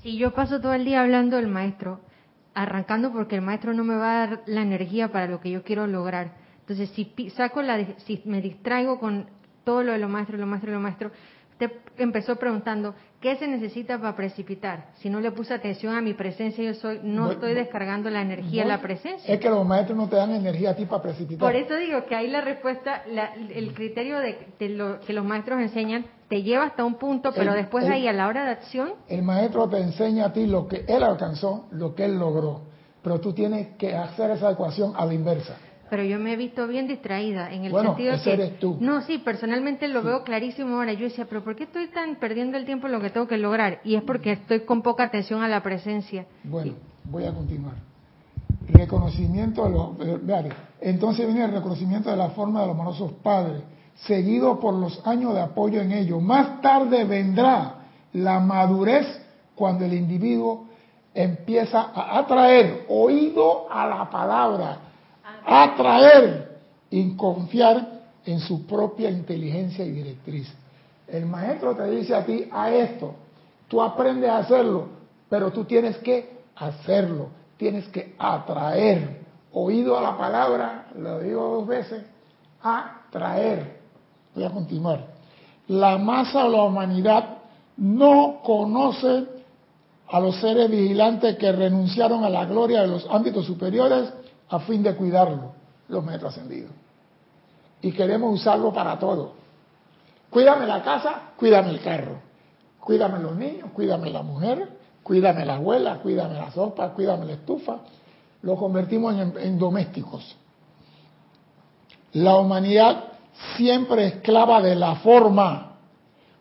Si 0.01 0.17
yo 0.17 0.33
paso 0.33 0.59
todo 0.59 0.73
el 0.73 0.83
día 0.83 1.01
hablando 1.01 1.35
del 1.37 1.47
maestro, 1.47 1.99
arrancando 2.53 3.11
porque 3.11 3.35
el 3.35 3.41
maestro 3.41 3.73
no 3.73 3.83
me 3.83 3.95
va 3.95 4.11
a 4.11 4.27
dar 4.27 4.41
la 4.45 4.61
energía 4.61 5.11
para 5.11 5.27
lo 5.27 5.39
que 5.39 5.51
yo 5.51 5.63
quiero 5.63 5.87
lograr. 5.87 6.33
Entonces, 6.61 6.89
si 6.89 7.29
saco 7.31 7.61
la, 7.61 7.85
si 7.97 8.21
me 8.25 8.41
distraigo 8.41 8.99
con 8.99 9.27
todo 9.63 9.83
lo 9.83 9.91
de 9.91 9.99
los 9.99 10.09
maestros, 10.09 10.39
los 10.39 10.49
maestros, 10.49 10.73
los 10.73 10.81
maestros, 10.81 11.11
usted 11.51 11.71
empezó 11.97 12.35
preguntando 12.37 12.95
qué 13.21 13.35
se 13.35 13.47
necesita 13.47 13.97
para 13.99 14.15
precipitar. 14.15 14.87
Si 14.99 15.09
no 15.09 15.19
le 15.19 15.31
puse 15.31 15.53
atención 15.53 15.95
a 15.95 16.01
mi 16.01 16.13
presencia, 16.13 16.63
yo 16.63 16.73
soy, 16.73 16.99
no 17.03 17.25
Voy- 17.25 17.33
estoy 17.35 17.53
descargando 17.53 18.09
la 18.09 18.21
energía, 18.21 18.63
No, 18.63 18.69
la 18.69 18.81
presencia. 18.81 19.33
Es 19.33 19.39
que 19.39 19.49
los 19.49 19.65
maestros 19.65 19.97
no 19.97 20.07
te 20.07 20.15
dan 20.15 20.33
energía 20.33 20.71
a 20.71 20.75
ti 20.75 20.85
para 20.85 21.01
precipitar. 21.01 21.39
Por 21.39 21.55
eso 21.55 21.75
digo 21.75 22.05
que 22.05 22.15
ahí 22.15 22.27
la 22.29 22.41
respuesta, 22.41 23.03
la- 23.11 23.33
el 23.35 23.73
criterio 23.73 24.19
de, 24.19 24.47
de 24.57 24.69
lo 24.69 24.99
que 25.01 25.13
los 25.13 25.25
maestros 25.25 25.59
enseñan, 25.59 26.05
te 26.29 26.43
lleva 26.43 26.65
hasta 26.65 26.85
un 26.85 26.95
punto, 26.95 27.31
pero 27.33 27.51
El- 27.51 27.57
después 27.57 27.85
el- 27.85 27.91
ahí 27.91 28.07
a 28.07 28.13
la 28.13 28.27
hora 28.27 28.45
de 28.45 28.51
acción, 28.51 28.93
El 29.07 29.23
maestro 29.23 29.67
te 29.67 29.79
enseña 29.79 30.25
a 30.27 30.33
ti 30.33 30.45
lo 30.45 30.67
que 30.67 30.85
él 30.87 31.03
alcanzó, 31.03 31.67
lo 31.71 31.95
que 31.95 32.05
él 32.05 32.17
logró. 32.17 32.61
Pero 33.01 33.19
tú 33.19 33.33
tienes 33.33 33.75
que 33.77 33.95
hacer 33.95 34.31
esa 34.31 34.51
ecuación 34.51 34.93
a 34.95 35.05
la 35.05 35.13
inversa. 35.13 35.55
Pero 35.89 36.03
yo 36.03 36.19
me 36.19 36.33
he 36.33 36.35
visto 36.35 36.67
bien 36.67 36.87
distraída 36.87 37.51
en 37.51 37.65
el 37.65 37.71
Bueno, 37.71 37.89
sentido 37.89 38.11
de 38.11 38.17
ese 38.17 38.23
que 38.25 38.33
eres 38.33 38.59
tú. 38.59 38.77
no, 38.79 39.01
sí, 39.01 39.17
personalmente 39.19 39.87
lo 39.87 40.01
veo 40.03 40.23
clarísimo 40.23 40.75
ahora. 40.75 40.93
Yo 40.93 41.05
decía, 41.05 41.25
pero 41.29 41.43
¿por 41.43 41.55
qué 41.55 41.63
estoy 41.63 41.87
tan 41.87 42.15
perdiendo 42.15 42.57
el 42.57 42.65
tiempo 42.65 42.87
en 42.87 42.93
lo 42.93 43.01
que 43.01 43.09
tengo 43.09 43.27
que 43.27 43.37
lograr? 43.37 43.79
Y 43.83 43.95
es 43.95 44.03
porque 44.03 44.33
estoy 44.33 44.61
con 44.61 44.81
poca 44.81 45.03
atención 45.03 45.41
a 45.43 45.47
la 45.47 45.61
presencia. 45.63 46.25
Bueno, 46.43 46.73
voy 47.05 47.25
a 47.25 47.33
continuar. 47.33 47.73
Reconocimiento 48.67 49.63
de 49.65 49.69
los... 49.71 49.89
eh, 50.45 50.49
Entonces 50.81 51.25
viene 51.25 51.45
el 51.45 51.51
reconocimiento 51.51 52.09
de 52.11 52.17
la 52.17 52.29
forma 52.29 52.61
de 52.61 52.67
los 52.67 52.75
amorosos 52.75 53.13
padres, 53.23 53.61
seguido 53.95 54.59
por 54.59 54.73
los 54.75 55.05
años 55.07 55.33
de 55.33 55.41
apoyo 55.41 55.81
en 55.81 55.91
ello. 55.91 56.19
Más 56.19 56.61
tarde 56.61 57.03
vendrá 57.05 57.75
la 58.13 58.39
madurez 58.39 59.05
cuando 59.55 59.85
el 59.85 59.93
individuo 59.93 60.67
empieza 61.13 61.81
a 61.93 62.19
atraer 62.19 62.85
oído 62.87 63.65
a 63.71 63.87
la 63.87 64.09
palabra, 64.09 64.77
atraer 65.45 66.59
y 66.89 67.15
confiar 67.15 67.99
en 68.25 68.39
su 68.39 68.65
propia 68.65 69.09
inteligencia 69.09 69.85
y 69.85 69.91
directriz. 69.91 70.51
El 71.07 71.25
maestro 71.25 71.75
te 71.75 71.89
dice 71.89 72.15
a 72.15 72.25
ti, 72.25 72.47
a 72.51 72.71
esto, 72.71 73.15
tú 73.67 73.81
aprendes 73.81 74.29
a 74.29 74.39
hacerlo, 74.39 74.87
pero 75.29 75.51
tú 75.51 75.65
tienes 75.65 75.97
que 75.97 76.39
hacerlo, 76.55 77.29
tienes 77.57 77.87
que 77.87 78.15
atraer 78.17 79.19
oído 79.51 79.97
a 79.97 80.01
la 80.01 80.17
palabra, 80.17 80.87
lo 80.95 81.19
digo 81.19 81.55
dos 81.55 81.67
veces, 81.67 82.03
atraer. 82.61 83.79
Voy 84.35 84.43
a 84.43 84.51
continuar. 84.51 85.07
La 85.67 85.97
masa 85.97 86.43
de 86.43 86.49
la 86.49 86.63
humanidad 86.63 87.37
no 87.77 88.41
conoce 88.43 89.25
a 90.07 90.19
los 90.19 90.39
seres 90.39 90.69
vigilantes 90.69 91.37
que 91.37 91.51
renunciaron 91.51 92.23
a 92.23 92.29
la 92.29 92.45
gloria 92.45 92.81
de 92.81 92.87
los 92.87 93.07
ámbitos 93.09 93.45
superiores 93.45 94.11
a 94.49 94.59
fin 94.59 94.83
de 94.83 94.95
cuidarlo, 94.95 95.53
los 95.87 96.03
maestros 96.03 96.33
ascendidos. 96.33 96.71
Y 97.81 97.91
queremos 97.91 98.33
usarlo 98.33 98.73
para 98.73 98.97
todo. 98.99 99.33
Cuídame 100.29 100.65
la 100.65 100.83
casa, 100.83 101.31
cuídame 101.37 101.69
el 101.69 101.81
carro. 101.81 102.17
Cuídame 102.79 103.19
los 103.19 103.35
niños, 103.35 103.69
cuídame 103.73 104.09
la 104.09 104.21
mujer, 104.23 104.67
cuídame 105.03 105.45
la 105.45 105.55
abuela, 105.55 105.99
cuídame 106.01 106.35
la 106.35 106.51
sopa, 106.51 106.89
cuídame 106.89 107.25
la 107.25 107.33
estufa. 107.33 107.77
Lo 108.41 108.55
convertimos 108.55 109.13
en, 109.15 109.33
en 109.37 109.59
domésticos. 109.59 110.35
La 112.13 112.35
humanidad 112.37 113.03
siempre 113.55 114.07
esclava 114.07 114.61
de 114.61 114.75
la 114.75 114.95
forma. 114.95 115.73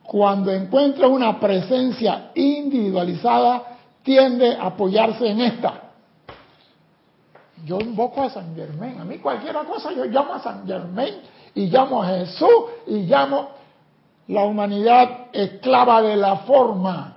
Cuando 0.03 0.51
encuentra 0.51 1.07
una 1.07 1.39
presencia 1.39 2.31
individualizada, 2.35 3.77
tiende 4.03 4.57
a 4.57 4.67
apoyarse 4.67 5.29
en 5.29 5.41
esta. 5.41 5.88
Yo 7.65 7.79
invoco 7.81 8.23
a 8.23 8.31
San 8.31 8.55
Germán. 8.55 9.01
A 9.01 9.05
mí 9.05 9.19
cualquier 9.19 9.55
cosa 9.67 9.93
yo 9.93 10.05
llamo 10.05 10.35
a 10.35 10.41
San 10.41 10.67
Germán 10.67 11.09
y 11.55 11.67
llamo 11.67 12.03
a 12.03 12.09
Jesús 12.09 12.49
y 12.87 13.03
llamo 13.03 13.49
la 14.29 14.45
humanidad 14.45 15.27
esclava 15.33 16.03
de 16.03 16.17
la 16.17 16.37
forma. 16.39 17.15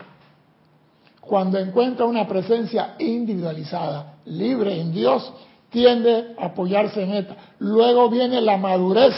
Cuando 1.20 1.60
encuentra 1.60 2.06
una 2.06 2.28
presencia 2.28 2.96
individualizada, 3.00 4.16
libre 4.26 4.80
en 4.80 4.92
Dios, 4.92 5.32
tiende 5.70 6.36
a 6.38 6.48
apoyarse 6.48 7.04
en 7.04 7.14
esta. 7.14 7.36
Luego 7.60 8.10
viene 8.10 8.42
la 8.42 8.58
madurez, 8.58 9.14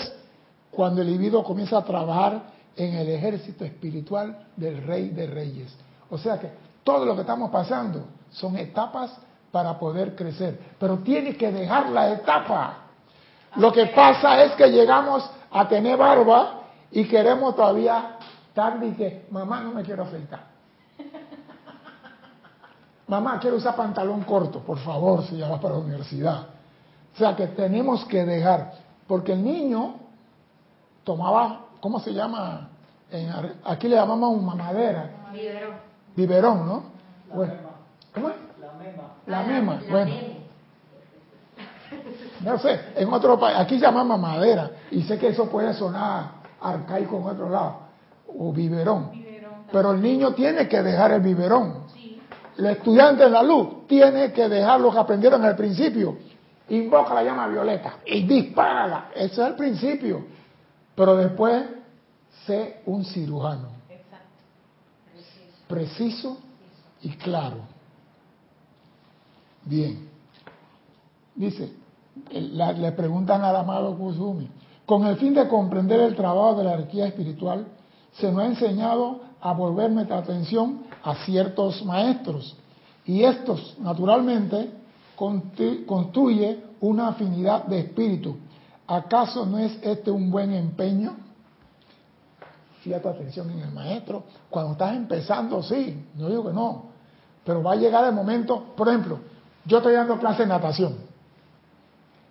cuando 0.70 1.02
el 1.02 1.10
individuo 1.10 1.44
comienza 1.44 1.78
a 1.78 1.86
trabajar 1.86 2.42
en 2.76 2.96
el 2.96 3.10
ejército 3.10 3.64
espiritual 3.64 4.48
del 4.56 4.84
Rey 4.84 5.10
de 5.10 5.28
Reyes. 5.28 5.76
O 6.10 6.18
sea 6.18 6.40
que 6.40 6.50
todo 6.84 7.06
lo 7.06 7.16
que 7.16 7.22
estamos 7.22 7.50
pasando 7.52 8.06
son 8.32 8.58
etapas 8.58 9.12
para 9.54 9.78
poder 9.78 10.16
crecer, 10.16 10.60
pero 10.80 10.98
tiene 10.98 11.38
que 11.38 11.52
dejar 11.52 11.92
la 11.92 12.10
etapa. 12.14 12.78
Lo 13.58 13.72
que 13.72 13.86
pasa 13.86 14.44
es 14.44 14.54
que 14.54 14.66
llegamos 14.72 15.30
a 15.52 15.68
tener 15.68 15.96
barba 15.96 16.62
y 16.90 17.06
queremos 17.06 17.56
todavía 17.56 18.18
tarde 18.56 18.88
y 18.88 18.92
que, 18.94 19.28
mamá, 19.30 19.62
no 19.62 19.72
me 19.72 19.84
quiero 19.84 20.04
afeitar. 20.04 20.40
Mamá, 23.08 23.38
quiero 23.40 23.58
usar 23.58 23.76
pantalón 23.76 24.24
corto, 24.24 24.60
por 24.62 24.80
favor, 24.80 25.24
si 25.26 25.38
ya 25.38 25.48
vas 25.50 25.60
para 25.60 25.76
la 25.76 25.82
universidad. 25.82 26.48
O 27.14 27.18
sea 27.18 27.36
que 27.36 27.48
tenemos 27.48 28.06
que 28.06 28.26
dejar, 28.26 28.74
porque 29.06 29.34
el 29.34 29.44
niño 29.44 29.98
tomaba, 31.04 31.66
¿cómo 31.80 32.00
se 32.00 32.12
llama? 32.12 32.70
En, 33.12 33.30
aquí 33.66 33.88
le 33.88 33.98
llamamos 33.98 34.42
mamadera, 34.42 35.12
biberón, 36.16 36.68
¿no? 36.68 36.84
Bueno, 37.32 37.54
¿Cómo 38.14 38.30
es? 38.30 38.53
La 39.28 39.44
mema, 39.44 39.82
bueno. 39.90 40.14
No 42.42 42.58
sé, 42.60 42.80
en 42.96 43.14
otro 43.14 43.40
país, 43.40 43.58
aquí 43.58 43.76
se 43.76 43.86
llama 43.86 44.04
mamadera, 44.04 44.72
y 44.92 45.04
sé 45.04 45.18
que 45.18 45.30
eso 45.30 45.50
puede 45.50 45.74
sonar 45.74 46.32
arcaico 46.60 47.18
en 47.18 47.24
otro 47.24 47.50
lado, 47.50 47.80
o 48.28 48.52
biberón. 48.52 49.12
Pero 49.72 49.92
el 49.92 50.02
niño 50.02 50.34
tiene 50.34 50.68
que 50.68 50.82
dejar 50.82 51.12
el 51.12 51.22
biberón. 51.22 51.84
El 52.58 52.66
estudiante 52.68 53.24
en 53.24 53.32
la 53.32 53.42
luz 53.42 53.88
tiene 53.88 54.32
que 54.32 54.48
dejar 54.48 54.80
lo 54.80 54.92
que 54.92 55.00
aprendieron 55.00 55.44
al 55.44 55.56
principio. 55.56 56.18
Invoca 56.70 57.14
la 57.14 57.24
llama 57.24 57.48
violeta 57.48 57.96
y 58.06 58.24
dispárala. 58.24 59.10
Ese 59.16 59.42
es 59.42 59.48
el 59.48 59.56
principio. 59.56 60.26
Pero 60.96 61.16
después, 61.16 61.64
sé 62.46 62.82
un 62.86 63.04
cirujano. 63.04 63.70
Preciso 65.68 66.38
y 67.02 67.10
claro. 67.18 67.73
Bien. 69.66 70.10
Dice, 71.36 71.74
le 72.32 72.92
preguntan 72.92 73.44
al 73.44 73.56
amado 73.56 73.98
Kusumi, 73.98 74.50
con 74.86 75.06
el 75.06 75.18
fin 75.18 75.34
de 75.34 75.48
comprender 75.48 76.00
el 76.02 76.16
trabajo 76.16 76.56
de 76.56 76.64
la 76.66 76.72
jerarquía 76.72 77.08
espiritual, 77.08 77.66
se 78.14 78.32
nos 78.32 78.42
ha 78.44 78.46
enseñado 78.48 79.22
a 79.42 79.54
volver 79.54 79.92
nuestra 79.92 80.20
atención 80.20 80.84
a 81.04 81.16
ciertos 81.26 81.84
maestros. 81.86 82.56
Y 83.06 83.24
estos, 83.24 83.76
naturalmente, 83.80 84.70
constru- 85.18 85.86
construye 85.86 86.64
una 86.82 87.10
afinidad 87.10 87.66
de 87.66 87.80
espíritu. 87.80 88.38
¿Acaso 88.88 89.46
no 89.46 89.58
es 89.58 89.78
este 89.82 90.12
un 90.12 90.30
buen 90.30 90.54
empeño? 90.54 91.16
Fíjate 92.82 93.08
atención 93.08 93.50
en 93.50 93.60
el 93.60 93.72
maestro. 93.72 94.24
Cuando 94.50 94.74
estás 94.74 94.96
empezando, 94.96 95.64
sí, 95.64 96.06
no 96.16 96.30
digo 96.30 96.46
que 96.46 96.54
no. 96.54 96.84
Pero 97.44 97.64
va 97.64 97.74
a 97.74 97.76
llegar 97.76 98.06
el 98.06 98.14
momento, 98.14 98.74
por 98.76 98.90
ejemplo, 98.90 99.20
yo 99.66 99.78
estoy 99.78 99.94
dando 99.94 100.20
clase 100.20 100.44
de 100.44 100.50
natación 100.50 100.98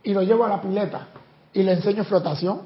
y 0.03 0.12
lo 0.12 0.23
llevo 0.23 0.45
a 0.45 0.49
la 0.49 0.61
pileta 0.61 1.09
y 1.53 1.62
le 1.62 1.73
enseño 1.73 2.05
flotación, 2.05 2.62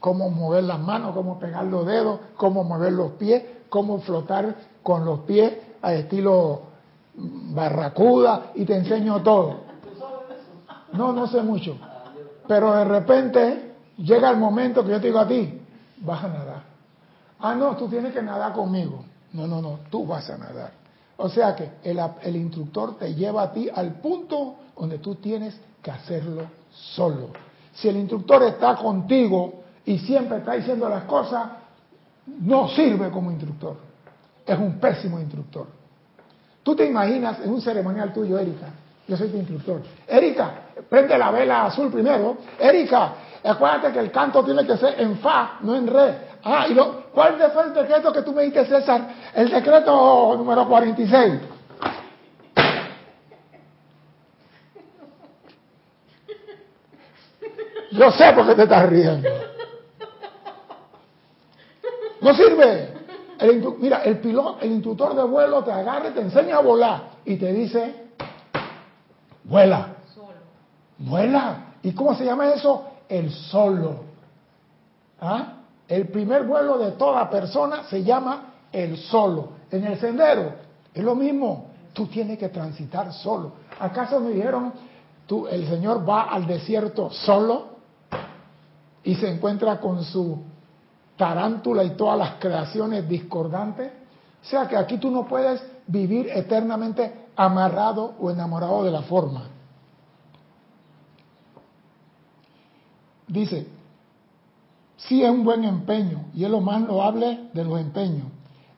cómo 0.00 0.30
mover 0.30 0.64
las 0.64 0.80
manos, 0.80 1.14
cómo 1.14 1.38
pegar 1.38 1.64
los 1.64 1.86
dedos, 1.86 2.20
cómo 2.36 2.64
mover 2.64 2.92
los 2.92 3.12
pies, 3.12 3.44
cómo 3.68 4.00
flotar 4.00 4.54
con 4.82 5.04
los 5.04 5.20
pies 5.20 5.52
a 5.82 5.94
estilo 5.94 6.62
barracuda 7.14 8.52
y 8.54 8.64
te 8.64 8.76
enseño 8.76 9.22
todo. 9.22 9.70
No, 10.92 11.12
no 11.12 11.26
sé 11.26 11.42
mucho. 11.42 11.76
Pero 12.48 12.72
de 12.72 12.84
repente 12.84 13.74
llega 13.98 14.30
el 14.30 14.38
momento 14.38 14.84
que 14.84 14.90
yo 14.90 15.00
te 15.00 15.06
digo 15.06 15.20
a 15.20 15.28
ti, 15.28 15.60
vas 15.98 16.24
a 16.24 16.28
nadar. 16.28 16.62
Ah, 17.38 17.54
no, 17.54 17.76
tú 17.76 17.88
tienes 17.88 18.12
que 18.12 18.22
nadar 18.22 18.52
conmigo. 18.52 19.04
No, 19.32 19.46
no, 19.46 19.62
no, 19.62 19.78
tú 19.90 20.06
vas 20.06 20.28
a 20.30 20.36
nadar. 20.36 20.79
O 21.22 21.28
sea 21.28 21.54
que 21.54 21.68
el, 21.84 22.36
instructor 22.36 22.96
te 22.96 23.14
lleva 23.14 23.42
a 23.42 23.52
ti 23.52 23.68
al 23.72 24.00
punto 24.00 24.54
donde 24.74 24.98
tú 24.98 25.16
tienes 25.16 25.54
que 25.82 25.90
hacerlo 25.90 26.44
solo. 26.72 27.28
Si 27.74 27.88
el 27.90 27.96
instructor 27.96 28.42
está 28.44 28.74
contigo 28.76 29.62
y 29.84 29.98
siempre 29.98 30.38
está 30.38 30.54
diciendo 30.54 30.88
las 30.88 31.04
cosas, 31.04 31.46
no 32.40 32.68
sirve 32.68 33.10
como 33.10 33.30
instructor. 33.30 33.76
Es 34.46 34.58
un 34.58 34.80
pésimo 34.80 35.20
instructor. 35.20 35.66
Tú 36.62 36.74
te 36.74 36.86
imaginas 36.86 37.40
en 37.40 37.50
un 37.50 37.60
ceremonial 37.60 38.14
tuyo, 38.14 38.38
Erika, 38.38 38.68
yo 39.06 39.14
soy 39.14 39.28
tu 39.28 39.36
instructor. 39.36 39.82
Erika, 40.08 40.52
prende 40.88 41.18
la 41.18 41.30
vela 41.30 41.66
azul 41.66 41.92
primero. 41.92 42.38
Erika, 42.58 43.12
acuérdate 43.44 43.92
que 43.92 43.98
el 43.98 44.10
canto 44.10 44.42
tiene 44.42 44.66
que 44.66 44.78
ser 44.78 44.98
en 44.98 45.18
fa, 45.18 45.58
no 45.60 45.76
en 45.76 45.86
re. 45.86 46.30
Ah, 46.42 46.66
y 46.66 46.72
lo, 46.72 47.10
¿cuál 47.12 47.36
fue 47.52 47.64
el 47.64 47.74
decreto 47.74 48.10
que 48.10 48.22
tú 48.22 48.32
me 48.32 48.44
diste, 48.44 48.64
César? 48.64 49.06
El 49.34 49.50
decreto 49.50 50.34
número 50.36 50.66
46. 50.68 51.40
Yo 57.92 58.10
sé 58.12 58.32
por 58.32 58.46
qué 58.46 58.54
te 58.54 58.62
estás 58.62 58.88
riendo. 58.88 59.28
No 62.20 62.34
sirve. 62.34 62.94
El 63.38 63.64
mira, 63.78 64.02
el 64.04 64.18
piloto, 64.18 64.58
el 64.60 64.72
instructor 64.72 65.14
de 65.14 65.22
vuelo 65.24 65.64
te 65.64 65.72
agarra 65.72 66.08
y 66.08 66.12
te 66.12 66.20
enseña 66.20 66.56
a 66.56 66.60
volar 66.60 67.02
y 67.24 67.36
te 67.36 67.52
dice, 67.52 68.08
vuela. 69.44 69.96
Vuela. 70.98 71.74
¿Y 71.82 71.92
cómo 71.92 72.14
se 72.14 72.24
llama 72.24 72.52
eso? 72.52 72.84
El 73.08 73.30
solo. 73.30 74.04
¿Ah? 75.20 75.54
El 75.88 76.08
primer 76.08 76.44
vuelo 76.44 76.78
de 76.78 76.92
toda 76.92 77.30
persona 77.30 77.84
se 77.84 78.04
llama 78.04 78.49
el 78.72 78.96
solo. 78.96 79.50
En 79.70 79.84
el 79.84 79.98
sendero 79.98 80.54
es 80.92 81.02
lo 81.02 81.14
mismo. 81.14 81.66
Tú 81.92 82.06
tienes 82.06 82.38
que 82.38 82.48
transitar 82.48 83.12
solo. 83.12 83.52
¿Acaso 83.78 84.20
me 84.20 84.30
dijeron, 84.30 84.72
tú, 85.26 85.46
el 85.48 85.68
Señor 85.68 86.08
va 86.08 86.24
al 86.24 86.46
desierto 86.46 87.10
solo 87.10 87.70
y 89.02 89.14
se 89.14 89.28
encuentra 89.28 89.80
con 89.80 90.04
su 90.04 90.38
tarántula 91.16 91.84
y 91.84 91.90
todas 91.90 92.18
las 92.18 92.34
creaciones 92.34 93.08
discordantes? 93.08 93.90
O 94.42 94.44
sea 94.44 94.68
que 94.68 94.76
aquí 94.76 94.98
tú 94.98 95.10
no 95.10 95.26
puedes 95.26 95.62
vivir 95.86 96.28
eternamente 96.32 97.26
amarrado 97.36 98.14
o 98.20 98.30
enamorado 98.30 98.84
de 98.84 98.90
la 98.90 99.02
forma. 99.02 99.48
Dice, 103.26 103.66
sí 104.96 105.22
es 105.22 105.30
un 105.30 105.44
buen 105.44 105.64
empeño 105.64 106.24
y 106.34 106.44
es 106.44 106.50
lo 106.50 106.60
más 106.60 106.82
loable 106.82 107.48
de 107.52 107.64
los 107.64 107.80
empeños. 107.80 108.26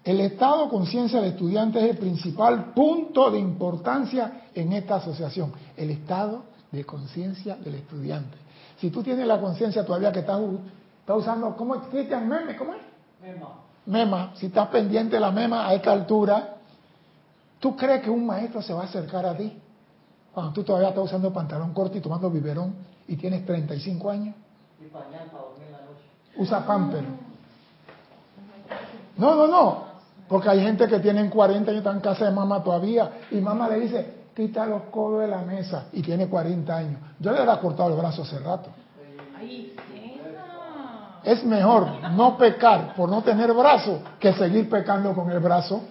El 0.04 0.20
estado 0.20 0.64
de 0.64 0.70
conciencia 0.70 1.20
del 1.20 1.30
estudiante 1.30 1.78
es 1.78 1.90
el 1.90 1.98
principal 1.98 2.72
punto 2.72 3.30
de 3.30 3.38
importancia 3.38 4.48
en 4.54 4.72
esta 4.72 4.96
asociación. 4.96 5.52
El 5.76 5.90
estado 5.90 6.42
de 6.72 6.84
conciencia 6.84 7.56
del 7.56 7.76
estudiante. 7.76 8.36
Si 8.78 8.90
tú 8.90 9.02
tienes 9.02 9.26
la 9.26 9.40
conciencia 9.40 9.86
todavía 9.86 10.10
que 10.10 10.20
estás, 10.20 10.40
estás 11.00 11.16
usando, 11.16 11.54
¿cómo 11.56 11.76
es 11.76 11.82
Cristian 11.82 12.28
meme? 12.28 12.56
¿Cómo 12.56 12.74
es? 12.74 12.80
Mema. 13.22 13.48
Mema. 13.86 14.32
Si 14.34 14.46
estás 14.46 14.68
pendiente 14.68 15.16
de 15.16 15.20
la 15.20 15.30
mema 15.30 15.68
a 15.68 15.74
esta 15.74 15.92
altura, 15.92 16.56
¿tú 17.60 17.76
crees 17.76 18.02
que 18.02 18.10
un 18.10 18.26
maestro 18.26 18.60
se 18.60 18.72
va 18.72 18.82
a 18.82 18.84
acercar 18.86 19.24
a 19.24 19.36
ti? 19.36 19.56
Cuando 20.34 20.52
tú 20.52 20.64
todavía 20.64 20.88
estás 20.88 21.04
usando 21.04 21.32
pantalón 21.32 21.72
corto 21.72 21.96
y 21.96 22.00
tomando 22.00 22.28
biberón 22.28 22.74
y 23.06 23.16
tienes 23.16 23.46
35 23.46 24.10
años. 24.10 24.34
Y 24.80 24.86
pañal 24.86 25.28
para 25.30 25.44
dormir 25.44 25.68
la 25.70 25.78
noche. 25.78 26.02
usa 26.38 26.66
pamper. 26.66 27.04
No, 29.16 29.34
no, 29.36 29.46
no. 29.46 29.91
Porque 30.32 30.48
hay 30.48 30.62
gente 30.62 30.88
que 30.88 30.98
tienen 31.00 31.28
40 31.28 31.70
años 31.70 31.80
están 31.80 31.96
en 31.96 32.00
casa 32.00 32.24
de 32.24 32.30
mamá 32.30 32.64
todavía 32.64 33.18
y 33.30 33.36
mamá 33.36 33.68
le 33.68 33.80
dice, 33.80 34.14
quita 34.34 34.64
los 34.64 34.84
codos 34.84 35.20
de 35.20 35.28
la 35.28 35.42
mesa 35.42 35.88
y 35.92 36.00
tiene 36.00 36.26
40 36.26 36.74
años. 36.74 37.00
Yo 37.20 37.32
le 37.32 37.36
hubiera 37.36 37.60
cortado 37.60 37.90
el 37.90 37.96
brazo 37.96 38.22
hace 38.22 38.38
rato. 38.38 38.70
Ay. 39.38 39.76
Es 41.22 41.44
mejor 41.44 41.86
no 42.12 42.38
pecar 42.38 42.94
por 42.94 43.10
no 43.10 43.20
tener 43.22 43.52
brazo 43.52 44.00
que 44.18 44.32
seguir 44.32 44.70
pecando 44.70 45.12
con 45.14 45.30
el 45.30 45.38
brazo. 45.38 45.82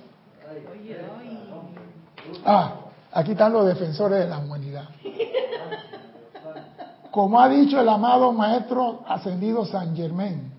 Ah, 2.43 2.77
aquí 3.11 3.33
están 3.33 3.53
los 3.53 3.67
defensores 3.67 4.21
de 4.21 4.27
la 4.27 4.39
humanidad. 4.39 4.85
Como 7.11 7.39
ha 7.39 7.47
dicho 7.47 7.79
el 7.79 7.87
amado 7.87 8.31
Maestro 8.31 9.03
Ascendido 9.07 9.65
San 9.65 9.95
Germain, 9.95 10.51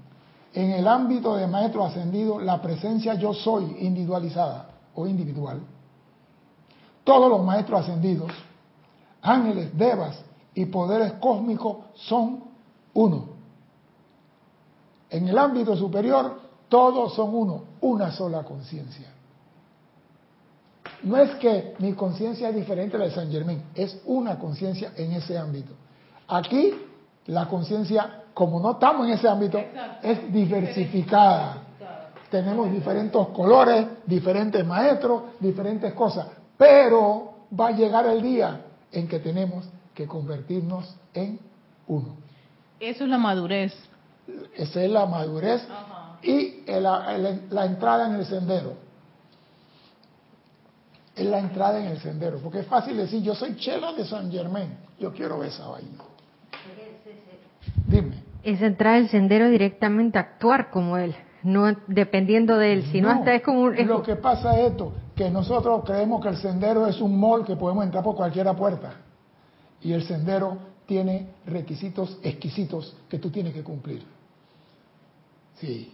en 0.54 0.70
el 0.72 0.86
ámbito 0.86 1.36
de 1.36 1.46
Maestro 1.46 1.84
Ascendido, 1.84 2.40
la 2.40 2.60
presencia 2.60 3.14
yo 3.14 3.32
soy 3.32 3.76
individualizada 3.80 4.68
o 4.94 5.06
individual. 5.06 5.60
Todos 7.04 7.30
los 7.30 7.42
Maestros 7.44 7.80
Ascendidos, 7.80 8.30
ángeles, 9.22 9.76
devas 9.76 10.18
y 10.54 10.66
poderes 10.66 11.14
cósmicos 11.14 11.78
son 11.94 12.44
uno. 12.94 13.28
En 15.08 15.28
el 15.28 15.38
ámbito 15.38 15.76
superior, 15.76 16.40
todos 16.68 17.14
son 17.14 17.34
uno, 17.34 17.64
una 17.80 18.12
sola 18.12 18.44
conciencia. 18.44 19.08
No 21.02 21.16
es 21.16 21.34
que 21.36 21.74
mi 21.80 21.94
conciencia 21.94 22.50
es 22.50 22.54
diferente 22.54 22.96
a 22.96 23.00
la 23.00 23.04
de 23.06 23.10
San 23.10 23.30
Germain, 23.30 23.62
es 23.74 24.00
una 24.04 24.38
conciencia 24.38 24.92
en 24.96 25.12
ese 25.12 25.36
ámbito. 25.36 25.72
Aquí, 26.28 26.72
la 27.26 27.48
conciencia, 27.48 28.21
como 28.34 28.60
no 28.60 28.72
estamos 28.72 29.06
en 29.06 29.12
ese 29.14 29.28
ámbito, 29.28 29.58
es 30.02 30.32
diversificada. 30.32 31.58
Tenemos 32.30 32.70
diferentes 32.72 33.26
colores, 33.28 33.86
diferentes 34.06 34.64
maestros, 34.66 35.22
diferentes 35.38 35.92
cosas. 35.92 36.28
Pero 36.56 37.34
va 37.58 37.68
a 37.68 37.72
llegar 37.72 38.06
el 38.06 38.22
día 38.22 38.60
en 38.90 39.06
que 39.06 39.18
tenemos 39.18 39.66
que 39.94 40.06
convertirnos 40.06 40.94
en 41.12 41.38
uno. 41.88 42.16
Eso 42.80 43.04
es 43.04 43.10
la 43.10 43.18
madurez. 43.18 43.74
Esa 44.56 44.82
es 44.82 44.90
la 44.90 45.04
madurez 45.04 45.62
Ajá. 45.70 46.16
y 46.22 46.62
el- 46.66 46.86
el- 46.86 47.46
la 47.50 47.66
entrada 47.66 48.06
en 48.06 48.14
el 48.14 48.24
sendero. 48.24 48.74
Es 51.14 51.26
la 51.26 51.38
entrada 51.40 51.78
en 51.80 51.86
el 51.88 52.00
sendero. 52.00 52.38
Porque 52.38 52.60
es 52.60 52.66
fácil 52.66 52.96
decir, 52.96 53.22
yo 53.22 53.34
soy 53.34 53.56
chela 53.56 53.92
de 53.92 54.06
San 54.06 54.30
Germain. 54.32 54.74
Yo 54.98 55.12
quiero 55.12 55.42
esa 55.44 55.66
vaina. 55.68 55.98
Dime. 57.86 58.22
Es 58.42 58.60
entrar 58.62 58.94
al 58.96 59.08
sendero 59.08 59.48
directamente 59.48 60.18
a 60.18 60.22
actuar 60.22 60.70
como 60.70 60.96
él, 60.96 61.14
no 61.42 61.74
dependiendo 61.86 62.56
de 62.58 62.72
él, 62.72 62.84
sino 62.90 63.08
No, 63.08 63.14
hasta 63.20 63.34
es 63.34 63.42
como 63.42 63.62
un... 63.62 63.76
es- 63.76 63.86
Lo 63.86 64.02
que 64.02 64.16
pasa 64.16 64.58
es 64.58 64.70
esto, 64.72 64.92
que 65.14 65.30
nosotros 65.30 65.82
creemos 65.84 66.20
que 66.22 66.28
el 66.28 66.36
sendero 66.36 66.86
es 66.86 67.00
un 67.00 67.18
mall 67.18 67.44
que 67.44 67.56
podemos 67.56 67.84
entrar 67.84 68.02
por 68.02 68.16
cualquiera 68.16 68.54
puerta. 68.54 68.94
Y 69.80 69.92
el 69.92 70.02
sendero 70.04 70.58
tiene 70.86 71.28
requisitos 71.46 72.18
exquisitos 72.22 72.96
que 73.08 73.18
tú 73.18 73.30
tienes 73.30 73.52
que 73.54 73.62
cumplir. 73.62 74.02
Sí. 75.60 75.92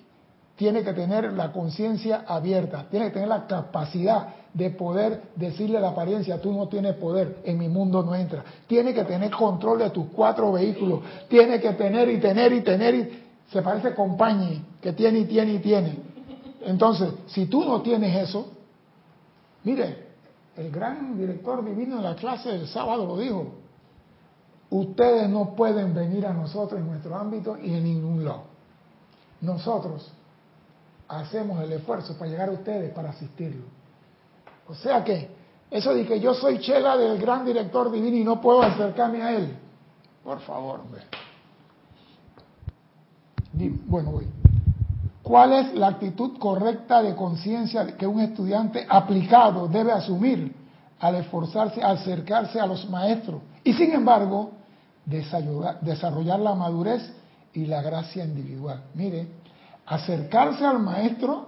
Tiene 0.56 0.82
que 0.82 0.92
tener 0.92 1.32
la 1.34 1.52
conciencia 1.52 2.24
abierta, 2.26 2.86
tiene 2.90 3.06
que 3.06 3.12
tener 3.12 3.28
la 3.28 3.46
capacidad 3.46 4.28
de 4.54 4.70
poder 4.70 5.22
decirle 5.36 5.78
a 5.78 5.80
la 5.80 5.90
apariencia, 5.90 6.40
tú 6.40 6.52
no 6.52 6.68
tienes 6.68 6.94
poder, 6.94 7.38
en 7.44 7.58
mi 7.58 7.68
mundo 7.68 8.02
no 8.02 8.14
entra. 8.14 8.44
Tiene 8.66 8.94
que 8.94 9.04
tener 9.04 9.30
control 9.30 9.78
de 9.78 9.90
tus 9.90 10.06
cuatro 10.06 10.52
vehículos, 10.52 11.00
tiene 11.28 11.60
que 11.60 11.72
tener 11.72 12.08
y 12.10 12.18
tener 12.18 12.52
y 12.52 12.62
tener 12.62 12.94
y 12.94 13.22
se 13.52 13.62
parece 13.62 13.94
compañía 13.94 14.60
que 14.80 14.92
tiene 14.92 15.20
y 15.20 15.24
tiene 15.24 15.54
y 15.54 15.58
tiene. 15.58 15.98
Entonces, 16.62 17.10
si 17.26 17.46
tú 17.46 17.64
no 17.64 17.82
tienes 17.82 18.28
eso, 18.28 18.52
mire, 19.64 20.08
el 20.56 20.70
gran 20.70 21.16
director 21.16 21.64
divino 21.64 21.96
de 21.96 22.02
la 22.02 22.16
clase 22.16 22.50
del 22.50 22.66
sábado 22.66 23.06
lo 23.06 23.16
dijo. 23.16 23.54
Ustedes 24.70 25.30
no 25.30 25.54
pueden 25.54 25.94
venir 25.94 26.26
a 26.26 26.34
nosotros 26.34 26.80
en 26.80 26.88
nuestro 26.88 27.16
ámbito 27.16 27.56
y 27.56 27.72
en 27.72 27.84
ningún 27.84 28.24
lado. 28.24 28.42
Nosotros 29.40 30.10
hacemos 31.06 31.62
el 31.62 31.72
esfuerzo 31.72 32.18
para 32.18 32.30
llegar 32.30 32.48
a 32.50 32.52
ustedes, 32.52 32.92
para 32.92 33.10
asistirlo. 33.10 33.77
O 34.68 34.74
sea 34.74 35.02
que, 35.02 35.30
eso 35.70 35.94
de 35.94 36.06
que 36.06 36.20
yo 36.20 36.34
soy 36.34 36.60
chela 36.60 36.96
del 36.96 37.18
gran 37.18 37.44
director 37.44 37.90
divino 37.90 38.16
y 38.16 38.24
no 38.24 38.40
puedo 38.40 38.62
acercarme 38.62 39.22
a 39.22 39.32
él, 39.32 39.56
por 40.22 40.40
favor, 40.40 40.80
hombre. 40.80 41.02
Bueno, 43.86 44.12
voy. 44.12 44.26
¿Cuál 45.22 45.52
es 45.52 45.74
la 45.74 45.88
actitud 45.88 46.38
correcta 46.38 47.02
de 47.02 47.14
conciencia 47.14 47.96
que 47.96 48.06
un 48.06 48.20
estudiante 48.20 48.86
aplicado 48.88 49.68
debe 49.68 49.92
asumir 49.92 50.54
al 51.00 51.16
esforzarse 51.16 51.82
a 51.82 51.90
acercarse 51.90 52.60
a 52.60 52.66
los 52.66 52.88
maestros? 52.88 53.42
Y 53.64 53.72
sin 53.72 53.92
embargo, 53.92 54.52
desarrollar 55.04 56.40
la 56.40 56.54
madurez 56.54 57.12
y 57.52 57.66
la 57.66 57.82
gracia 57.82 58.24
individual. 58.24 58.82
Mire, 58.94 59.28
acercarse 59.86 60.64
al 60.64 60.78
maestro 60.78 61.46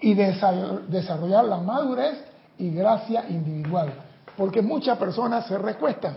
y 0.00 0.14
desarrollar 0.14 1.44
la 1.44 1.58
madurez 1.58 2.33
y 2.58 2.70
gracia 2.70 3.28
individual. 3.28 3.92
Porque 4.36 4.62
muchas 4.62 4.98
personas 4.98 5.46
se 5.46 5.58
recuestan. 5.58 6.16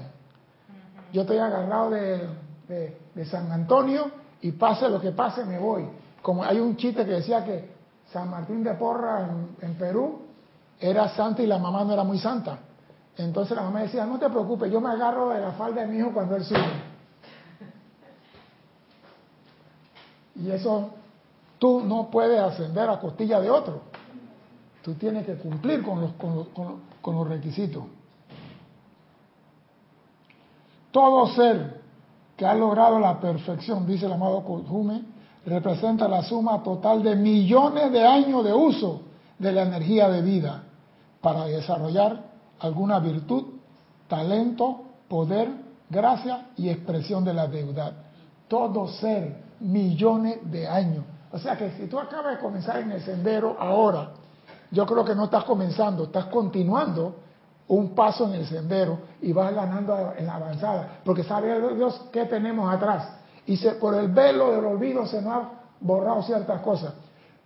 Yo 1.14 1.22
estoy 1.22 1.38
agarrado 1.38 1.92
de, 1.92 2.28
de 2.68 3.26
San 3.26 3.52
Antonio 3.52 4.12
y 4.42 4.52
pase 4.52 4.90
lo 4.90 5.00
que 5.00 5.12
pase, 5.12 5.46
me 5.46 5.58
voy. 5.58 5.88
Como 6.22 6.44
hay 6.44 6.60
un 6.60 6.76
chiste 6.78 7.06
que 7.06 7.12
decía 7.12 7.44
que 7.44 7.78
San 8.12 8.30
Martín 8.30 8.64
de 8.64 8.74
Porra 8.76 9.30
en, 9.62 9.76
Perú 9.76 10.22
era 10.80 11.10
santa 11.10 11.42
y 11.42 11.48
la 11.48 11.58
mamá 11.58 11.84
no 11.84 11.94
era 11.94 12.04
muy 12.04 12.20
santa. 12.20 12.60
Entonces 13.18 13.56
la 13.56 13.64
mamá 13.64 13.82
decía, 13.82 14.06
no 14.06 14.20
te 14.20 14.30
preocupes, 14.30 14.72
yo 14.72 14.80
me 14.80 14.90
agarro 14.90 15.30
de 15.30 15.42
la 15.42 15.52
falda 15.54 15.82
de 15.82 15.88
mi 15.88 15.98
hijo 15.98 16.14
cuando 16.14 16.36
él 16.36 16.44
sube. 16.44 16.60
Y 20.36 20.52
eso 20.52 20.92
tú 21.58 21.82
no 21.82 22.12
puedes 22.12 22.40
ascender 22.40 22.88
a 22.88 23.00
costilla 23.00 23.40
de 23.42 23.50
otro. 23.50 23.82
Tú 24.88 24.94
tienes 24.94 25.26
que 25.26 25.36
cumplir 25.36 25.84
con 25.84 26.00
los, 26.00 26.14
con 26.14 26.34
los, 26.34 26.48
con 27.02 27.16
los 27.16 27.28
requisitos. 27.28 27.84
Todo 30.92 31.28
ser 31.36 31.82
que 32.38 32.46
ha 32.46 32.56
logrado 32.56 32.98
la 32.98 33.20
perfección, 33.20 33.86
dice 33.86 34.06
el 34.06 34.14
amado 34.14 34.46
Kojume, 34.46 35.02
representa 35.46 36.08
la 36.08 36.24
suma 36.24 36.64
total 36.64 37.04
de 37.04 37.18
millones 37.18 37.92
de 37.92 38.08
años 38.08 38.46
de 38.46 38.54
uso 38.54 39.02
de 39.38 39.52
la 39.52 39.64
energía 39.64 40.08
de 40.08 40.22
vida 40.22 40.64
para 41.20 41.48
desarrollar 41.48 42.24
alguna 42.62 43.00
virtud, 43.00 43.44
talento, 44.08 44.84
poder, 45.10 45.50
gracia 45.90 46.46
y 46.56 46.70
expresión 46.70 47.26
de 47.26 47.34
la 47.34 47.48
deudad. 47.48 47.92
Todo 48.48 48.88
ser, 48.88 49.36
millones 49.60 50.50
de 50.50 50.66
años. 50.66 51.04
O 51.34 51.40
sea 51.40 51.58
que 51.58 51.72
si 51.72 51.88
tú 51.88 52.00
acabas 52.00 52.38
de 52.38 52.42
comenzar 52.42 52.80
en 52.80 52.94
el 52.94 53.02
sendero 53.02 53.58
ahora, 53.60 54.12
yo 54.72 54.86
creo 54.86 55.06
que 55.06 55.16
no 55.16 55.26
estás 55.26 55.44
comenzando, 55.44 56.06
estás 56.06 56.26
continuando 56.26 57.16
un 57.68 57.94
paso 57.94 58.26
en 58.28 58.36
el 58.36 58.46
sendero 58.46 59.00
y 59.22 59.34
vas 59.34 59.54
ganando 59.54 60.14
en 60.18 60.26
la 60.26 60.36
avanzada, 60.36 61.00
porque 61.04 61.24
sabe 61.24 61.76
Dios 61.76 62.02
qué 62.12 62.26
tenemos 62.26 62.74
atrás. 62.74 63.10
Y 63.46 63.58
se, 63.58 63.74
por 63.74 63.96
el 63.96 64.10
velo 64.10 64.52
del 64.52 64.66
olvido 64.66 65.06
se 65.06 65.22
nos 65.22 65.34
ha 65.34 65.50
borrado 65.80 66.22
ciertas 66.24 66.62
cosas. 66.62 66.94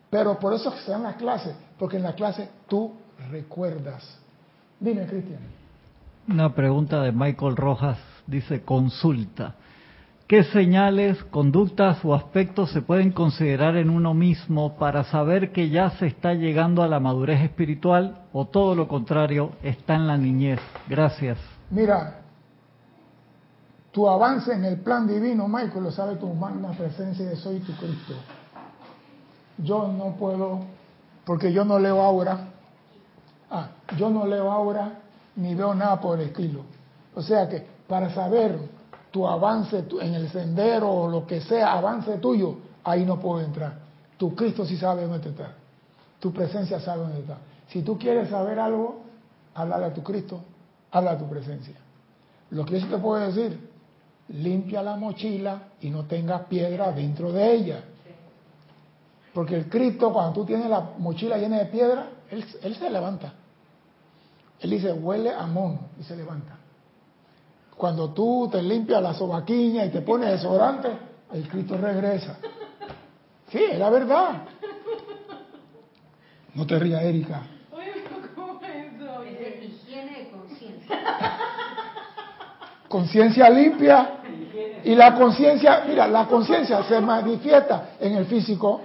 Pero 0.10 0.38
por 0.40 0.54
eso 0.54 0.72
se 0.72 0.92
dan 0.92 1.04
las 1.04 1.16
clases, 1.16 1.56
porque 1.78 1.98
en 1.98 2.04
la 2.04 2.14
clase 2.14 2.50
tú 2.68 2.92
recuerdas. 3.30 4.18
Dime, 4.80 5.06
Cristian. 5.06 5.40
Una 6.28 6.54
pregunta 6.54 7.02
de 7.02 7.12
Michael 7.12 7.56
Rojas 7.56 7.98
dice, 8.28 8.64
consulta. 8.64 9.56
¿Qué 10.32 10.46
señales, 10.46 11.22
conductas 11.26 12.06
o 12.06 12.16
aspectos 12.16 12.72
se 12.72 12.82
pueden 12.82 13.12
considerar 13.12 13.76
en 13.76 13.90
uno 13.90 14.14
mismo 14.14 14.78
para 14.78 15.04
saber 15.04 15.52
que 15.52 15.70
ya 15.70 15.90
se 16.00 16.08
está 16.08 16.34
llegando 16.34 16.84
a 16.84 16.88
la 16.88 17.02
madurez 17.02 17.42
espiritual 17.42 18.24
o 18.32 18.46
todo 18.46 18.74
lo 18.74 18.88
contrario, 18.88 19.52
está 19.62 19.96
en 19.96 20.08
la 20.08 20.16
niñez? 20.18 20.62
Gracias. 20.88 21.38
Mira, 21.70 22.22
tu 23.92 24.08
avance 24.08 24.54
en 24.54 24.64
el 24.64 24.80
plan 24.80 25.06
divino, 25.06 25.50
Michael, 25.50 25.84
lo 25.84 25.92
sabe 25.92 26.16
tu 26.16 26.34
magna 26.34 26.70
presencia 26.70 27.26
de 27.26 27.36
soy 27.36 27.60
tu 27.60 27.74
Cristo. 27.74 28.14
Yo 29.58 29.90
no 29.90 30.16
puedo, 30.16 30.62
porque 31.26 31.52
yo 31.52 31.66
no 31.66 31.78
leo 31.78 32.02
ahora. 32.02 32.40
Ah, 33.50 33.68
yo 33.98 34.10
no 34.10 34.26
leo 34.26 34.50
ahora 34.50 34.94
ni 35.36 35.56
veo 35.56 35.76
nada 35.76 36.00
por 36.00 36.22
el 36.22 36.28
estilo. 36.28 36.62
O 37.16 37.22
sea 37.22 37.50
que 37.50 37.68
para 37.86 38.14
saber 38.14 38.80
tu 39.12 39.28
avance 39.28 39.86
en 40.02 40.14
el 40.14 40.30
sendero 40.30 40.90
o 40.90 41.08
lo 41.08 41.28
que 41.28 41.42
sea, 41.42 41.74
avance 41.74 42.18
tuyo, 42.18 42.58
ahí 42.84 43.06
no 43.06 43.20
puedo 43.20 43.42
entrar. 43.42 43.74
Tu 44.18 44.34
Cristo 44.34 44.66
sí 44.66 44.78
sabe 44.78 45.06
dónde 45.06 45.30
está. 45.30 45.54
Tu 46.20 46.32
presencia 46.32 46.80
sabe 46.80 47.02
dónde 47.02 47.20
está. 47.20 47.38
Si 47.68 47.82
tú 47.82 47.98
quieres 47.98 48.30
saber 48.30 48.60
algo, 48.60 49.02
háblale 49.54 49.86
a 49.86 49.94
tu 49.94 50.02
Cristo, 50.02 50.42
habla 50.92 51.12
a 51.12 51.18
tu 51.18 51.28
presencia. 51.28 51.76
Lo 52.52 52.66
que 52.66 52.74
yo 52.74 52.80
sí 52.82 52.88
te 52.88 52.98
puedo 52.98 53.26
decir, 53.26 53.70
limpia 54.30 54.82
la 54.82 54.96
mochila 54.96 55.64
y 55.82 55.90
no 55.90 56.06
tengas 56.06 56.44
piedra 56.44 56.92
dentro 56.92 57.32
de 57.32 57.54
ella. 57.54 57.84
Porque 59.34 59.56
el 59.56 59.70
Cristo, 59.70 60.12
cuando 60.12 60.34
tú 60.34 60.46
tienes 60.46 60.70
la 60.70 60.92
mochila 60.98 61.38
llena 61.38 61.60
de 61.60 61.66
piedra, 61.66 62.10
él, 62.30 62.46
él 62.62 62.76
se 62.76 62.90
levanta. 62.90 63.34
Él 64.60 64.70
dice, 64.70 64.94
huele 64.94 65.34
a 65.34 65.46
mono 65.48 65.80
y 66.00 66.04
se 66.04 66.16
levanta. 66.16 66.61
Cuando 67.82 68.12
tú 68.12 68.48
te 68.52 68.62
limpias 68.62 69.02
la 69.02 69.12
sobaquiña 69.12 69.84
y 69.86 69.90
te 69.90 70.02
pones 70.02 70.30
desodorante, 70.30 70.88
el 71.34 71.50
Cristo 71.50 71.76
regresa. 71.78 72.38
Sí, 73.50 73.58
es 73.72 73.80
la 73.80 73.90
verdad. 73.90 74.44
No 76.54 76.68
te 76.68 76.78
rías, 76.78 77.02
Erika. 77.02 77.42
¿cómo 78.36 78.62
es 78.62 78.94
eso? 78.94 79.24
Es 79.24 79.64
higiene 79.64 80.20
de 80.20 80.30
conciencia. 80.30 81.00
Conciencia 82.88 83.50
limpia. 83.50 84.10
Y 84.84 84.94
la 84.94 85.16
conciencia, 85.16 85.84
mira, 85.88 86.08
la 86.08 86.28
conciencia 86.28 86.84
se 86.84 87.02
manifiesta 87.02 87.96
en 88.00 88.14
el 88.14 88.28
físico. 88.28 88.82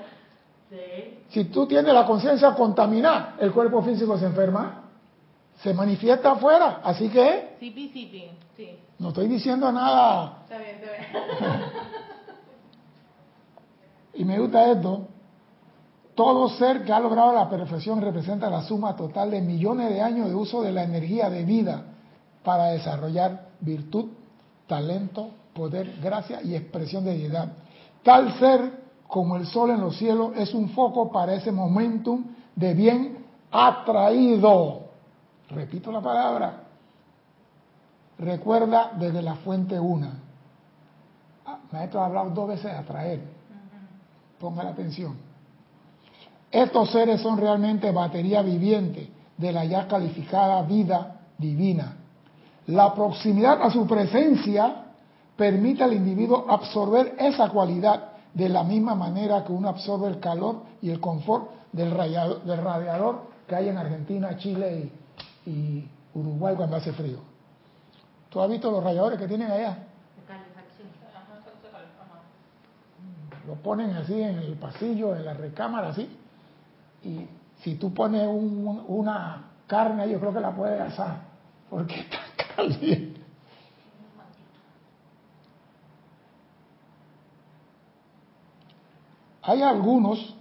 Si 1.28 1.44
tú 1.44 1.66
tienes 1.66 1.92
la 1.92 2.06
conciencia 2.06 2.54
contaminada, 2.54 3.34
el 3.40 3.52
cuerpo 3.52 3.82
físico 3.82 4.16
se 4.16 4.24
enferma 4.24 4.84
se 5.62 5.72
manifiesta 5.74 6.32
afuera. 6.32 6.80
Así 6.82 7.08
que... 7.08 7.56
Sí, 7.60 7.72
sí, 7.92 8.30
sí. 8.56 8.78
No 8.98 9.08
estoy 9.08 9.28
diciendo 9.28 9.70
nada. 9.70 10.38
Está 10.44 10.58
bien, 10.58 10.76
está 10.76 10.90
bien. 10.92 11.62
y 14.14 14.24
me 14.24 14.38
gusta 14.38 14.72
esto. 14.72 15.08
Todo 16.14 16.48
ser 16.50 16.84
que 16.84 16.92
ha 16.92 17.00
logrado 17.00 17.32
la 17.32 17.48
perfección 17.50 18.00
representa 18.00 18.48
la 18.48 18.62
suma 18.62 18.96
total 18.96 19.30
de 19.30 19.42
millones 19.42 19.90
de 19.90 20.00
años 20.00 20.28
de 20.28 20.34
uso 20.34 20.62
de 20.62 20.72
la 20.72 20.84
energía 20.84 21.28
de 21.28 21.44
vida 21.44 21.84
para 22.42 22.68
desarrollar 22.68 23.48
virtud, 23.60 24.06
talento, 24.66 25.28
poder, 25.52 25.98
gracia 26.02 26.40
y 26.42 26.54
expresión 26.54 27.04
de 27.04 27.18
deidad. 27.18 27.52
Tal 28.02 28.38
ser 28.38 28.86
como 29.06 29.36
el 29.36 29.46
sol 29.46 29.70
en 29.70 29.80
los 29.80 29.96
cielos 29.96 30.30
es 30.36 30.54
un 30.54 30.70
foco 30.70 31.12
para 31.12 31.34
ese 31.34 31.52
momentum 31.52 32.24
de 32.54 32.72
bien 32.72 33.26
atraído 33.50 34.86
Repito 35.50 35.92
la 35.92 36.00
palabra. 36.00 36.65
Recuerda 38.18 38.92
desde 38.98 39.22
la 39.22 39.34
fuente 39.36 39.78
una. 39.78 40.12
Ah, 41.44 41.58
maestro 41.70 42.00
ha 42.00 42.06
hablado 42.06 42.30
dos 42.30 42.48
veces 42.48 42.64
de 42.64 42.78
atraer. 42.78 43.20
Ponga 44.40 44.62
la 44.64 44.70
atención. 44.70 45.16
Estos 46.50 46.90
seres 46.90 47.20
son 47.20 47.38
realmente 47.38 47.90
batería 47.90 48.42
viviente 48.42 49.10
de 49.36 49.52
la 49.52 49.64
ya 49.64 49.86
calificada 49.86 50.62
vida 50.62 51.20
divina. 51.36 51.96
La 52.66 52.94
proximidad 52.94 53.62
a 53.62 53.70
su 53.70 53.86
presencia 53.86 54.84
permite 55.36 55.84
al 55.84 55.92
individuo 55.92 56.46
absorber 56.48 57.14
esa 57.18 57.50
cualidad 57.50 58.12
de 58.32 58.48
la 58.48 58.64
misma 58.64 58.94
manera 58.94 59.44
que 59.44 59.52
uno 59.52 59.68
absorbe 59.68 60.08
el 60.08 60.20
calor 60.20 60.62
y 60.80 60.90
el 60.90 61.00
confort 61.00 61.50
del 61.72 61.90
radiador, 61.90 62.42
del 62.44 62.62
radiador 62.62 63.20
que 63.46 63.54
hay 63.54 63.68
en 63.68 63.78
Argentina, 63.78 64.36
Chile 64.38 64.90
y, 65.46 65.50
y 65.50 65.88
Uruguay 66.14 66.54
cuando 66.56 66.76
hace 66.76 66.92
frío. 66.92 67.35
¿Tú 68.36 68.42
has 68.42 68.50
visto 68.50 68.70
los 68.70 68.84
rayadores 68.84 69.18
que 69.18 69.26
tienen 69.26 69.50
allá? 69.50 69.78
Lo 73.46 73.54
ponen 73.54 73.92
así 73.92 74.12
en 74.20 74.36
el 74.36 74.52
pasillo, 74.56 75.16
en 75.16 75.24
la 75.24 75.32
recámara, 75.32 75.88
así. 75.88 76.06
Y 77.02 77.26
si 77.62 77.76
tú 77.76 77.94
pones 77.94 78.28
una 78.28 79.52
carne 79.66 80.10
yo 80.10 80.20
creo 80.20 80.34
que 80.34 80.40
la 80.40 80.54
puedes 80.54 80.78
asar, 80.78 81.22
porque 81.70 81.94
está 82.00 82.18
caliente. 82.54 83.22
Hay 89.44 89.62
algunos 89.62 90.36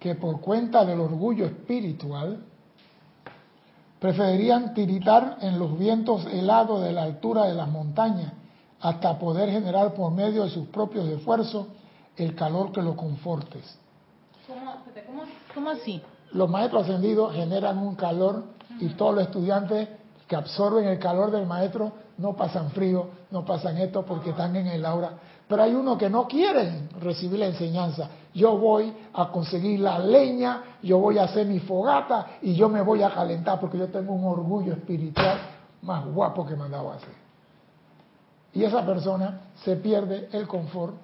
que 0.00 0.16
por 0.16 0.40
cuenta 0.40 0.84
del 0.84 0.98
orgullo 0.98 1.46
espiritual 1.46 2.42
Preferirían 4.06 4.72
tiritar 4.72 5.38
en 5.40 5.58
los 5.58 5.76
vientos 5.76 6.26
helados 6.26 6.80
de 6.80 6.92
la 6.92 7.02
altura 7.02 7.46
de 7.46 7.54
las 7.54 7.68
montañas 7.68 8.32
hasta 8.80 9.18
poder 9.18 9.50
generar 9.50 9.94
por 9.94 10.12
medio 10.12 10.44
de 10.44 10.50
sus 10.50 10.68
propios 10.68 11.08
esfuerzos 11.08 11.66
el 12.16 12.36
calor 12.36 12.70
que 12.70 12.82
lo 12.82 12.94
confortes. 12.94 13.76
¿Cómo, 14.46 14.76
cómo, 15.06 15.22
cómo 15.52 15.70
así? 15.70 16.00
Los 16.30 16.48
maestros 16.48 16.84
ascendidos 16.84 17.34
generan 17.34 17.78
un 17.78 17.96
calor 17.96 18.44
y 18.78 18.90
todos 18.90 19.12
los 19.12 19.24
estudiantes 19.24 19.88
que 20.28 20.36
absorben 20.36 20.84
el 20.86 21.00
calor 21.00 21.32
del 21.32 21.46
maestro 21.46 21.90
no 22.18 22.36
pasan 22.36 22.70
frío, 22.70 23.08
no 23.32 23.44
pasan 23.44 23.76
esto 23.78 24.06
porque 24.06 24.30
están 24.30 24.54
en 24.54 24.68
el 24.68 24.86
aura. 24.86 25.14
Pero 25.48 25.64
hay 25.64 25.74
unos 25.74 25.98
que 25.98 26.08
no 26.08 26.28
quieren 26.28 26.90
recibir 27.00 27.40
la 27.40 27.46
enseñanza. 27.46 28.08
Yo 28.36 28.58
voy 28.58 28.92
a 29.14 29.28
conseguir 29.30 29.80
la 29.80 29.98
leña, 29.98 30.62
yo 30.82 30.98
voy 30.98 31.16
a 31.16 31.24
hacer 31.24 31.46
mi 31.46 31.58
fogata 31.58 32.26
y 32.42 32.54
yo 32.54 32.68
me 32.68 32.82
voy 32.82 33.02
a 33.02 33.08
calentar 33.08 33.58
porque 33.58 33.78
yo 33.78 33.88
tengo 33.88 34.12
un 34.12 34.26
orgullo 34.26 34.74
espiritual 34.74 35.38
más 35.80 36.04
guapo 36.04 36.44
que 36.44 36.54
me 36.54 36.64
han 36.64 36.70
dado 36.70 36.92
a 36.92 36.96
hacer. 36.96 37.14
Y 38.52 38.62
esa 38.62 38.84
persona 38.84 39.40
se 39.64 39.76
pierde 39.76 40.28
el 40.32 40.46
confort 40.46 40.96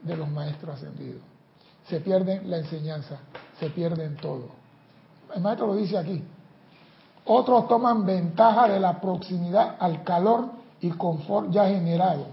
de 0.00 0.16
los 0.16 0.26
maestros 0.30 0.76
ascendidos. 0.76 1.20
Se 1.88 2.00
pierde 2.00 2.40
la 2.46 2.56
enseñanza, 2.56 3.18
se 3.60 3.68
pierden 3.68 4.16
todo. 4.16 4.46
El 5.34 5.42
maestro 5.42 5.66
lo 5.66 5.74
dice 5.74 5.98
aquí. 5.98 6.24
Otros 7.26 7.68
toman 7.68 8.06
ventaja 8.06 8.66
de 8.66 8.80
la 8.80 8.98
proximidad 8.98 9.76
al 9.78 10.02
calor 10.04 10.46
y 10.80 10.88
confort 10.92 11.50
ya 11.50 11.66
generado, 11.68 12.28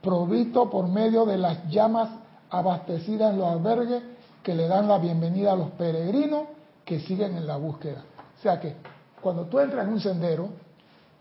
provisto 0.00 0.70
por 0.70 0.88
medio 0.88 1.26
de 1.26 1.36
las 1.36 1.68
llamas 1.68 2.23
abastecidas 2.50 3.32
en 3.32 3.38
los 3.38 3.48
albergues 3.48 4.02
que 4.42 4.54
le 4.54 4.68
dan 4.68 4.88
la 4.88 4.98
bienvenida 4.98 5.52
a 5.52 5.56
los 5.56 5.70
peregrinos 5.72 6.44
que 6.84 7.00
siguen 7.00 7.36
en 7.36 7.46
la 7.46 7.56
búsqueda. 7.56 8.02
O 8.38 8.42
sea 8.42 8.60
que 8.60 8.76
cuando 9.20 9.44
tú 9.46 9.58
entras 9.58 9.86
en 9.86 9.92
un 9.92 10.00
sendero, 10.00 10.48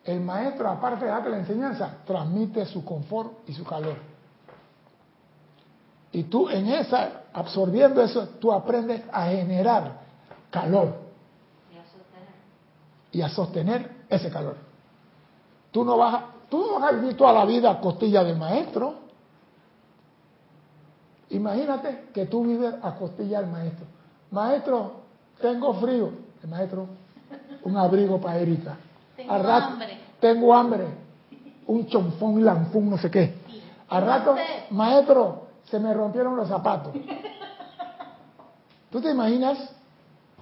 el 0.04 0.20
maestro, 0.20 0.70
aparte 0.70 1.06
de 1.06 1.12
darte 1.12 1.30
la 1.30 1.38
enseñanza, 1.38 1.98
transmite 2.06 2.66
su 2.66 2.84
confort 2.84 3.48
y 3.48 3.54
su 3.54 3.64
calor. 3.64 3.96
Y 6.12 6.24
tú 6.24 6.50
en 6.50 6.68
esa, 6.68 7.24
absorbiendo 7.34 8.02
eso, 8.02 8.28
tú 8.40 8.52
aprendes 8.52 9.02
a 9.12 9.28
generar 9.28 10.02
calor 10.52 11.02
y 13.12 13.22
a 13.22 13.30
sostener 13.30 14.04
ese 14.10 14.30
calor. 14.30 14.58
Tú 15.72 15.86
no 15.86 15.98
vas 15.98 16.14
a, 16.16 16.26
tú 16.50 16.60
no 16.60 16.80
vas 16.80 16.92
a 16.92 16.96
vivir 16.96 17.16
toda 17.16 17.34
la 17.34 17.46
vida 17.46 17.72
a 17.72 17.80
costilla 17.80 18.24
del 18.24 18.38
maestro. 18.38 18.96
Imagínate 21.34 22.10
que 22.14 22.28
tú 22.28 22.44
vives 22.44 22.76
a 22.82 22.96
costilla 22.96 23.42
del 23.42 23.50
maestro. 23.50 23.86
Maestro, 24.30 24.92
tengo 25.42 25.74
frío. 25.76 26.12
El 26.44 26.50
maestro, 26.50 26.88
un 27.64 27.76
abrigo 27.76 28.22
para 28.22 28.38
Erika. 28.38 28.78
Tengo 29.16 29.34
Al 29.34 29.44
rato, 29.44 29.68
hambre. 29.74 29.98
Tengo 30.20 30.54
hambre. 30.54 30.86
Un 31.66 31.88
chonfón, 31.88 32.46
lanfún, 32.46 32.90
no 32.92 32.98
sé 33.00 33.10
qué. 33.10 33.34
Al 33.90 34.06
rato, 34.06 34.36
maestro, 34.70 35.48
se 35.64 35.80
me 35.80 35.92
rompieron 35.94 36.36
los 36.36 36.48
zapatos. 36.48 36.94
¿Tú 38.92 39.02
te 39.02 39.10
imaginas 39.10 39.58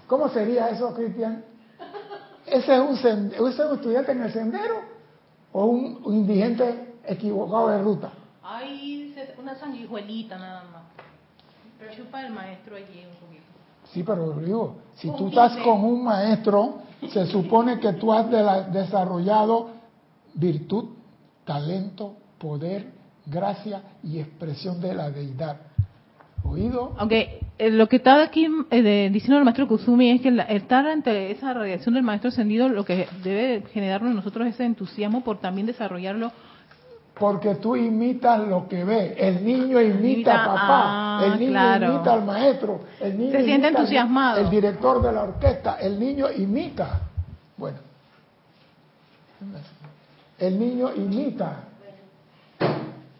cómo 0.08 0.28
sería 0.28 0.70
eso, 0.70 0.94
Cristian? 0.94 1.46
¿Ese 2.46 2.76
es, 2.76 2.82
un, 2.82 2.96
ese 2.96 3.38
es 3.38 3.60
un 3.60 3.76
estudiante 3.76 4.12
en 4.12 4.24
el 4.24 4.34
sendero 4.34 4.82
o 5.54 5.66
un, 5.66 6.02
un 6.04 6.16
indigente 6.16 6.96
equivocado 7.06 7.70
de 7.70 7.82
ruta? 7.82 8.12
Hay 8.54 9.16
una 9.42 9.56
sanguijuelita 9.56 10.38
nada 10.38 10.64
más. 10.72 10.84
Pero 11.80 11.94
chupa 11.96 12.26
el 12.26 12.34
maestro 12.34 12.76
allí 12.76 13.06
un 13.10 13.16
poquito. 13.26 13.44
Sí, 13.94 14.04
pero 14.04 14.34
digo, 14.34 14.78
si 14.96 15.10
tú 15.16 15.28
estás 15.30 15.56
con 15.58 15.84
un 15.84 16.04
maestro, 16.04 16.80
se 17.12 17.26
supone 17.36 17.80
que 17.80 17.94
tú 17.94 18.12
has 18.14 18.30
de 18.30 18.42
la- 18.44 18.64
desarrollado 18.64 19.70
virtud, 20.34 20.86
talento, 21.46 22.16
poder, 22.40 22.92
gracia 23.26 23.82
y 24.04 24.20
expresión 24.20 24.82
de 24.82 24.96
la 24.96 25.10
deidad. 25.10 25.58
¿Oído? 26.44 26.94
Aunque 26.98 27.40
eh, 27.58 27.70
lo 27.70 27.88
que 27.88 27.98
está 27.98 28.22
aquí 28.24 28.48
eh, 28.72 28.82
de- 28.82 29.10
diciendo 29.12 29.38
el 29.38 29.44
maestro 29.46 29.68
Kusumi 29.68 30.10
es 30.12 30.22
que 30.22 30.32
la- 30.32 30.44
estar 30.44 30.86
ante 30.88 31.32
esa 31.32 31.54
radiación 31.54 31.94
del 31.96 32.04
maestro 32.04 32.30
ascendido 32.30 32.68
lo 32.70 32.84
que 32.84 33.08
debe 33.24 33.64
generarnos 33.72 34.10
en 34.12 34.16
nosotros 34.18 34.48
es 34.48 34.56
ese 34.56 34.66
entusiasmo 34.66 35.24
por 35.24 35.40
también 35.40 35.68
desarrollarlo. 35.68 36.32
Porque 37.22 37.54
tú 37.54 37.76
imitas 37.76 38.40
lo 38.48 38.68
que 38.68 38.84
ves. 38.84 39.14
El 39.16 39.46
niño 39.46 39.80
imita 39.80 40.44
a 40.44 40.48
papá, 40.48 41.20
ah, 41.20 41.22
el 41.28 41.40
niño 41.40 41.52
claro. 41.52 41.94
imita 41.94 42.14
al 42.14 42.26
maestro, 42.26 42.82
el 43.00 43.16
niño 43.16 43.32
Se 43.32 43.44
siente 43.44 43.68
entusiasmado. 43.68 44.40
El 44.40 44.50
director 44.50 45.04
de 45.04 45.12
la 45.12 45.22
orquesta, 45.22 45.78
el 45.80 46.00
niño 46.00 46.32
imita. 46.32 47.00
Bueno, 47.58 47.78
el 50.40 50.60
niño 50.60 50.96
imita. 50.96 51.58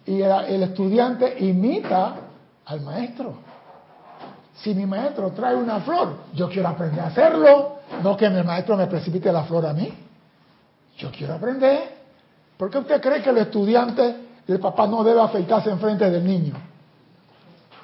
Y 0.08 0.20
el, 0.20 0.32
el 0.48 0.64
estudiante 0.64 1.36
imita 1.38 2.16
al 2.66 2.82
maestro. 2.82 3.36
Si 4.56 4.74
mi 4.74 4.88
maestro 4.88 5.30
trae 5.30 5.56
una 5.56 5.80
flor, 5.82 6.16
yo 6.34 6.50
quiero 6.50 6.70
aprender 6.70 7.02
a 7.02 7.08
hacerlo, 7.10 7.82
no 8.02 8.18
que 8.18 8.28
mi 8.32 8.42
maestro 8.42 8.76
me 8.76 8.88
precipite 8.88 9.32
la 9.32 9.44
flor 9.44 9.68
a 9.68 9.74
mí. 9.74 9.94
Yo 10.98 11.12
quiero 11.12 11.36
aprender. 11.36 11.91
¿Por 12.62 12.70
qué 12.70 12.78
usted 12.78 13.02
cree 13.02 13.24
que 13.24 13.32
el 13.32 13.40
estudiante, 13.40 14.16
el 14.48 14.60
papá 14.60 14.86
no 14.86 15.04
debe 15.04 15.20
afeitarse 15.20 15.72
enfrente 15.72 16.08
del 16.12 16.24
niño? 16.24 16.54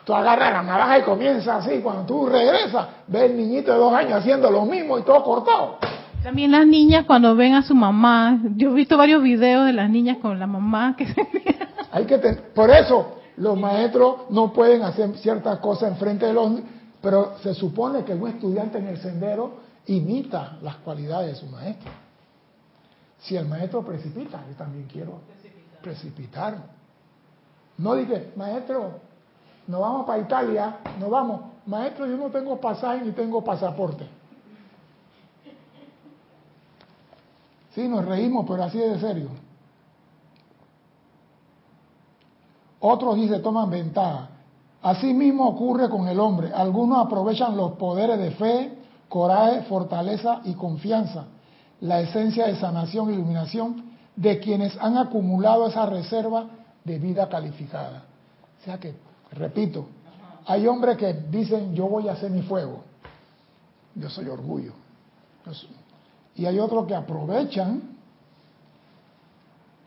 Tú 0.05 0.13
agarras 0.13 0.53
la 0.53 0.61
navaja 0.61 0.99
y 0.99 1.01
comienza 1.01 1.55
así. 1.55 1.79
Cuando 1.79 2.03
tú 2.03 2.27
regresas, 2.27 2.85
ves 3.07 3.23
el 3.23 3.37
niñito 3.37 3.71
de 3.71 3.79
dos 3.79 3.91
años 3.91 4.19
haciendo 4.19 4.51
lo 4.51 4.65
mismo 4.65 4.99
y 4.99 5.01
todo 5.01 5.23
cortado. 5.23 5.79
También 6.21 6.51
las 6.51 6.67
niñas 6.67 7.05
cuando 7.07 7.35
ven 7.35 7.55
a 7.55 7.63
su 7.63 7.73
mamá, 7.73 8.39
yo 8.55 8.69
he 8.69 8.73
visto 8.75 8.97
varios 8.97 9.23
videos 9.23 9.65
de 9.65 9.73
las 9.73 9.89
niñas 9.89 10.17
con 10.21 10.37
la 10.37 10.45
mamá 10.45 10.93
que 10.95 11.07
se 11.07 11.27
Hay 11.91 12.05
que 12.05 12.19
ten- 12.19 12.39
por 12.53 12.69
eso 12.69 13.15
los 13.37 13.57
maestros 13.57 14.29
no 14.29 14.53
pueden 14.53 14.83
hacer 14.83 15.17
ciertas 15.17 15.57
cosas 15.57 15.89
enfrente 15.89 16.27
de 16.27 16.33
los 16.33 16.51
pero 17.01 17.33
se 17.41 17.55
supone 17.55 18.03
que 18.03 18.13
un 18.13 18.27
estudiante 18.27 18.77
en 18.77 18.89
el 18.89 18.97
sendero 18.97 19.53
imita 19.87 20.59
las 20.61 20.75
cualidades 20.75 21.29
de 21.29 21.35
su 21.35 21.47
maestro. 21.47 21.89
Si 23.19 23.35
el 23.35 23.47
maestro 23.47 23.83
precipita, 23.83 24.43
yo 24.47 24.55
también 24.55 24.87
quiero 24.91 25.19
precipitar. 25.81 26.57
No 27.77 27.95
dije, 27.95 28.33
maestro, 28.35 28.99
nos 29.67 29.81
vamos 29.81 30.05
para 30.05 30.21
Italia, 30.21 30.77
nos 30.99 31.09
vamos. 31.09 31.41
Maestro, 31.65 32.05
yo 32.05 32.17
no 32.17 32.29
tengo 32.29 32.59
pasaje 32.59 33.03
ni 33.03 33.11
tengo 33.11 33.43
pasaporte. 33.43 34.07
Sí, 37.75 37.87
nos 37.87 38.05
reímos, 38.05 38.45
pero 38.47 38.63
así 38.63 38.81
es 38.81 38.93
de 38.93 38.99
serio. 38.99 39.29
Otros 42.79 43.15
dice 43.15 43.39
toman 43.39 43.69
ventaja. 43.69 44.29
Así 44.81 45.13
mismo 45.13 45.47
ocurre 45.47 45.89
con 45.89 46.07
el 46.07 46.19
hombre. 46.19 46.51
Algunos 46.53 47.05
aprovechan 47.05 47.57
los 47.57 47.73
poderes 47.73 48.17
de 48.17 48.31
fe, 48.31 48.77
coraje, 49.09 49.63
fortaleza 49.63 50.41
y 50.45 50.53
confianza, 50.53 51.25
la 51.81 52.01
esencia 52.01 52.47
de 52.47 52.55
sanación 52.55 53.09
e 53.09 53.13
iluminación 53.13 53.83
de 54.15 54.39
quienes 54.39 54.75
han 54.79 54.97
acumulado 54.97 55.67
esa 55.67 55.85
reserva 55.85 56.47
de 56.83 56.97
vida 56.99 57.29
calificada. 57.29 58.03
O 58.59 58.63
sea 58.63 58.79
que, 58.79 58.95
repito, 59.31 59.87
hay 60.45 60.65
hombres 60.65 60.97
que 60.97 61.13
dicen 61.13 61.75
yo 61.75 61.87
voy 61.87 62.07
a 62.07 62.13
hacer 62.13 62.31
mi 62.31 62.41
fuego. 62.41 62.83
Yo 63.95 64.09
soy 64.09 64.27
orgullo. 64.27 64.73
Y 66.35 66.45
hay 66.45 66.59
otros 66.59 66.87
que 66.87 66.95
aprovechan 66.95 67.97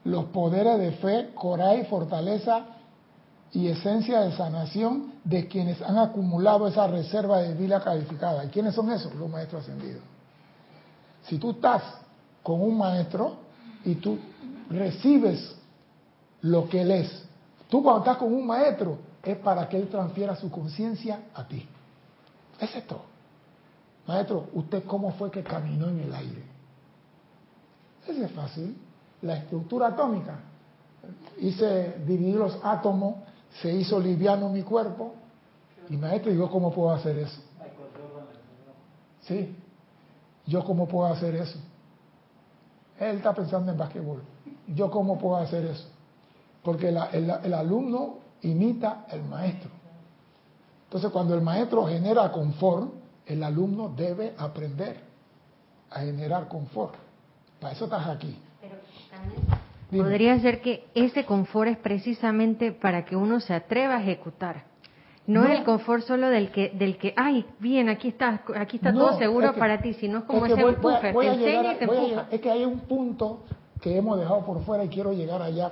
los 0.05 0.27
poderes 0.27 0.79
de 0.79 0.93
fe, 0.93 1.31
coraje, 1.35 1.85
fortaleza 1.85 2.65
y 3.53 3.69
esencia 3.69 4.21
de 4.21 4.33
sanación 4.33 5.13
de 5.25 5.49
quienes 5.49 5.83
han 5.83 5.99
acumulado 5.99 6.67
esa 6.69 6.87
reserva 6.87 7.39
de 7.39 7.55
vida 7.55 7.83
calificada. 7.83 8.45
¿Y 8.45 8.49
quiénes 8.49 8.75
son 8.75 8.91
esos? 8.91 9.15
Los 9.15 9.29
maestros 9.29 9.63
ascendidos. 9.63 10.03
Si 11.31 11.39
tú 11.39 11.53
estás 11.53 11.85
con 12.43 12.61
un 12.61 12.77
maestro 12.77 13.37
y 13.85 13.95
tú 13.95 14.19
recibes 14.69 15.57
lo 16.43 16.69
que 16.69 16.81
él 16.81 16.91
es, 16.91 17.25
tú 17.69 17.85
cuando 17.85 18.01
estás 18.01 18.17
con 18.17 18.35
un 18.35 18.45
maestro 18.45 18.99
es 19.23 19.37
para 19.37 19.69
que 19.69 19.77
él 19.77 19.89
transfiera 19.89 20.35
su 20.35 20.51
conciencia 20.51 21.21
a 21.33 21.47
ti. 21.47 21.65
Ese 22.59 22.79
es 22.79 22.87
todo. 22.89 23.05
Maestro, 24.09 24.49
¿usted 24.55 24.83
cómo 24.85 25.13
fue 25.13 25.31
que 25.31 25.45
caminó 25.45 25.89
en 25.89 26.01
el 26.01 26.13
aire? 26.13 26.43
Ese 28.09 28.25
es 28.25 28.33
fácil. 28.33 28.77
La 29.23 29.37
estructura 29.37 29.87
atómica. 29.87 30.41
Hice 31.39 31.95
dividir 32.09 32.35
los 32.35 32.59
átomos, 32.65 33.15
se 33.63 33.73
hizo 33.73 34.01
liviano 34.01 34.49
mi 34.49 34.65
cuerpo. 34.65 35.15
Y 35.89 35.97
maestro, 35.97 36.33
¿yo 36.33 36.51
cómo 36.51 36.73
puedo 36.73 36.91
hacer 36.91 37.19
eso? 37.19 37.41
Sí. 39.21 39.57
¿Yo 40.47 40.65
cómo 40.65 40.87
puedo 40.89 41.07
hacer 41.13 41.35
eso? 41.37 41.59
Él 42.99 43.17
está 43.17 43.33
pensando 43.35 43.73
en 43.73 43.79
basquetbol. 43.79 44.23
¿Yo 44.69 44.91
cómo 44.91 45.19
puedo 45.19 45.37
hacer 45.37 45.65
eso? 45.67 45.89
Porque 46.63 46.91
la- 46.93 47.07
el, 47.07 47.31
el 47.45 47.55
alumno 47.55 48.19
imita 48.43 49.05
al 49.11 49.23
maestro. 49.25 49.71
Entonces, 50.85 51.11
cuando 51.11 51.35
el 51.35 51.41
maestro 51.41 51.87
genera 51.87 52.31
confort, 52.33 52.93
el 53.27 53.43
alumno 53.43 53.89
debe 53.91 54.35
aprender 54.37 55.01
a 55.91 56.01
generar 56.01 56.49
confort. 56.49 56.95
Para 57.61 57.73
eso 57.75 57.85
estás 57.85 58.07
aquí. 58.09 58.37
Pero 58.61 58.75
también 59.11 59.41
Dime. 59.91 60.05
podría 60.05 60.41
ser 60.41 60.61
que 60.61 60.89
ese 60.95 61.25
confort 61.25 61.71
es 61.71 61.79
precisamente 61.79 62.73
para 62.73 63.05
que 63.05 63.15
uno 63.17 63.41
se 63.41 63.55
atreva 63.55 63.97
a 63.97 64.03
ejecutar. 64.03 64.65
No, 65.27 65.43
No. 65.43 65.47
es 65.49 65.59
el 65.61 65.65
confort 65.65 66.03
solo 66.05 66.29
del 66.29 66.51
que, 66.51 66.71
del 66.71 66.97
que, 66.99 67.15
ay, 67.17 67.47
bien, 67.61 67.89
aquí 67.89 68.09
está, 68.09 68.43
aquí 68.57 68.79
está 68.79 68.91
No, 68.91 69.07
todo 69.11 69.19
seguro 69.19 69.47
es 69.49 69.53
que- 69.53 69.61
para 69.61 69.81
ti, 69.81 69.93
sino 69.95 70.19
es 70.19 70.25
como 70.25 70.45
es 70.47 70.55
que 70.55 70.61
ese 70.61 70.63
voy- 70.65 70.75
voy 70.81 70.93
a- 70.93 70.97
empuje, 70.97 71.13
voy 71.13 71.27
a 71.27 71.33
te 71.33 71.39
llegar 71.39 71.55
enseña 71.55 71.71
a- 71.71 71.75
y 71.75 71.77
te 71.77 71.85
a 71.85 71.87
empuja. 71.89 72.07
llegar- 72.09 72.27
Es 72.31 72.41
que 72.41 72.51
hay 72.51 72.65
un 72.65 72.81
punto 72.81 73.43
que 73.81 73.97
hemos 73.97 74.19
dejado 74.19 74.45
por 74.45 74.61
fuera 74.65 74.83
y 74.85 74.89
quiero 74.89 75.13
llegar 75.13 75.41
allá 75.43 75.71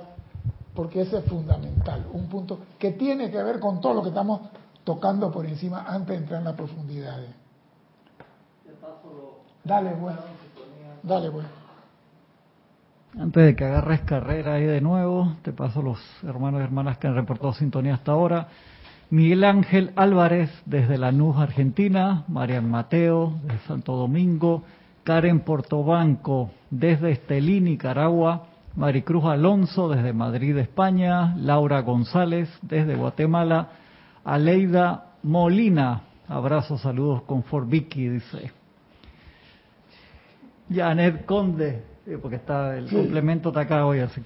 porque 0.75 1.01
ese 1.01 1.17
es 1.17 1.25
fundamental. 1.25 2.05
Un 2.13 2.27
punto 2.29 2.59
que 2.77 2.91
tiene 2.91 3.29
que 3.31 3.43
ver 3.43 3.59
con 3.59 3.81
todo 3.81 3.93
lo 3.95 4.01
que 4.03 4.09
estamos 4.09 4.41
tocando 4.85 5.29
por 5.31 5.45
encima 5.45 5.83
antes 5.87 6.07
de 6.09 6.15
entrar 6.15 6.39
en 6.39 6.45
las 6.45 6.55
profundidades. 6.55 7.29
Dale, 9.63 9.91
pues. 9.91 10.15
Dale, 11.03 11.31
pues. 11.31 11.45
Antes 13.19 13.43
de 13.45 13.55
que 13.55 13.65
agarres 13.65 14.01
carrera 14.01 14.53
ahí 14.53 14.63
de 14.65 14.81
nuevo, 14.81 15.33
te 15.41 15.51
paso 15.51 15.81
los 15.81 15.99
hermanos 16.23 16.61
y 16.61 16.63
hermanas 16.63 16.97
que 16.97 17.07
han 17.07 17.15
reportado 17.15 17.53
sintonía 17.53 17.95
hasta 17.95 18.11
ahora. 18.13 18.47
Miguel 19.11 19.43
Ángel 19.43 19.91
Álvarez 19.95 20.51
desde 20.67 20.99
Lanús, 20.99 21.35
Argentina, 21.37 22.25
Marian 22.27 22.69
Mateo 22.69 23.39
desde 23.43 23.65
Santo 23.65 23.95
Domingo, 23.95 24.63
Karen 25.03 25.39
Portobanco 25.39 26.51
desde 26.69 27.11
Estelí, 27.11 27.59
Nicaragua, 27.59 28.45
Maricruz 28.75 29.25
Alonso 29.25 29.89
desde 29.89 30.13
Madrid, 30.13 30.55
España, 30.57 31.35
Laura 31.37 31.81
González 31.81 32.49
desde 32.61 32.95
Guatemala, 32.95 33.69
Aleida 34.23 35.05
Molina, 35.23 36.03
abrazos, 36.27 36.81
saludos 36.81 37.23
con 37.23 37.43
Vicky, 37.67 38.09
dice. 38.09 38.51
Janet 40.71 41.25
Conde, 41.25 41.83
sí, 42.05 42.11
porque 42.21 42.35
está 42.35 42.77
el 42.77 42.87
complemento 42.87 43.49
está 43.49 43.61
acá 43.61 43.87
hoy 43.87 44.01
así. 44.01 44.21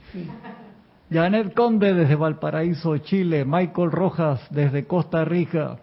Janet 1.12 1.54
Conde 1.54 1.94
desde 1.94 2.16
Valparaíso, 2.16 2.98
Chile, 3.00 3.46
Michael 3.46 3.92
Rojas 3.92 4.42
desde 4.50 4.86
Costa 4.86 5.26
Rica, 5.26 5.78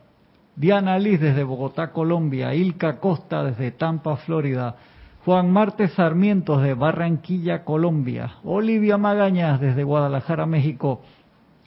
Diana 0.57 0.99
Liz 0.99 1.21
desde 1.21 1.45
Bogotá, 1.45 1.93
Colombia, 1.93 2.55
Ilka 2.55 2.99
Costa 2.99 3.45
desde 3.45 3.71
Tampa, 3.71 4.17
Florida, 4.17 4.77
Juan 5.25 5.51
Marte 5.51 5.89
Sarmiento 5.89 6.57
desde 6.59 6.75
Barranquilla, 6.75 7.65
Colombia, 7.65 8.37
Olivia 8.45 8.97
Magañas 8.97 9.61
desde 9.61 9.85
Guadalajara, 9.85 10.47
México, 10.47 11.03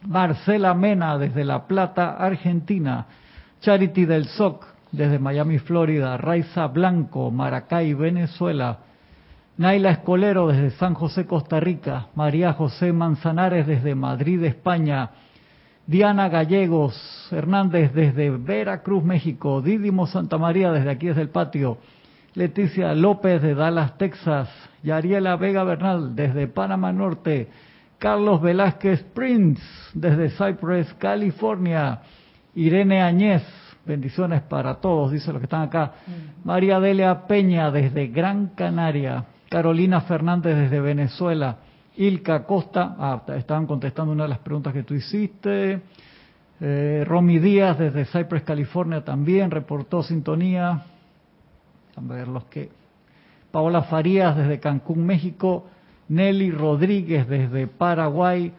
Marcela 0.08 0.74
Mena 0.74 1.18
desde 1.18 1.46
La 1.46 1.66
Plata, 1.68 2.18
Argentina, 2.18 3.06
Charity 3.62 4.06
del 4.06 4.26
SOC 4.26 4.66
desde 4.92 5.20
Miami, 5.20 5.60
Florida, 5.60 6.18
Raiza 6.18 6.68
Blanco, 6.68 7.32
Maracay, 7.32 7.94
Venezuela, 7.94 8.80
Naila 9.56 9.92
Escolero 9.92 10.48
desde 10.48 10.72
San 10.72 10.96
José, 10.96 11.28
Costa 11.28 11.60
Rica, 11.60 12.08
María 12.16 12.54
José 12.54 12.92
Manzanares 12.92 13.68
desde 13.68 13.94
Madrid, 13.94 14.44
España, 14.46 15.12
Diana 15.86 16.28
Gallegos 16.28 17.28
Hernández 17.32 17.94
desde 17.94 18.32
Veracruz, 18.32 19.04
México, 19.04 19.62
Didimo 19.62 20.08
Santa 20.08 20.39
María 20.39 20.72
desde 20.72 20.89
aquí 20.89 21.08
desde 21.08 21.22
el 21.22 21.30
patio, 21.30 21.78
Leticia 22.34 22.96
López 22.96 23.44
de 23.44 23.54
Dallas, 23.54 23.96
Texas, 24.00 24.50
Yariela 24.82 25.36
Vega 25.36 25.63
Bernal 25.63 26.16
desde 26.16 26.48
Panamá 26.48 26.92
Norte, 26.92 27.48
Carlos 28.00 28.42
Velázquez 28.42 29.04
Prince 29.13 29.62
desde 29.94 30.32
Cypress, 30.32 30.96
California, 30.96 32.00
Irene 32.56 33.04
Añez, 33.04 33.44
bendiciones 33.86 34.42
para 34.42 34.76
todos, 34.76 35.12
dice 35.12 35.32
los 35.32 35.39
que 35.39 35.46
están 35.46 35.62
acá, 35.62 35.92
María 36.44 36.80
Delia 36.80 37.28
Peña 37.28 37.70
desde 37.70 38.08
Gran 38.08 38.48
Canaria, 38.56 39.26
Carolina 39.54 40.02
Fernández 40.02 40.56
desde 40.56 40.82
Venezuela, 40.82 41.58
Ilka 41.98 42.44
Costa, 42.44 42.96
ah, 42.98 43.22
estaban 43.38 43.68
contestando 43.68 44.12
una 44.12 44.24
de 44.24 44.30
las 44.30 44.39
preguntas 44.39 44.74
que 44.74 44.82
tú 44.82 44.96
hiciste, 44.96 45.80
eh, 46.60 47.04
Romy 47.06 47.38
Díaz 47.38 47.78
desde 47.78 48.06
Cypress, 48.06 48.42
California 48.42 49.06
también 49.06 49.52
reportó 49.52 50.02
sintonía, 50.02 50.70
a 51.96 52.02
ver 52.02 52.30
los 52.30 52.46
que. 52.46 52.72
Paola 53.52 53.84
Farías 53.84 54.36
desde 54.36 54.60
Cancún, 54.60 55.06
México. 55.06 55.68
Nelly 56.10 56.50
Rodríguez 56.50 57.28
desde 57.28 57.68
Paraguay. 57.68 58.52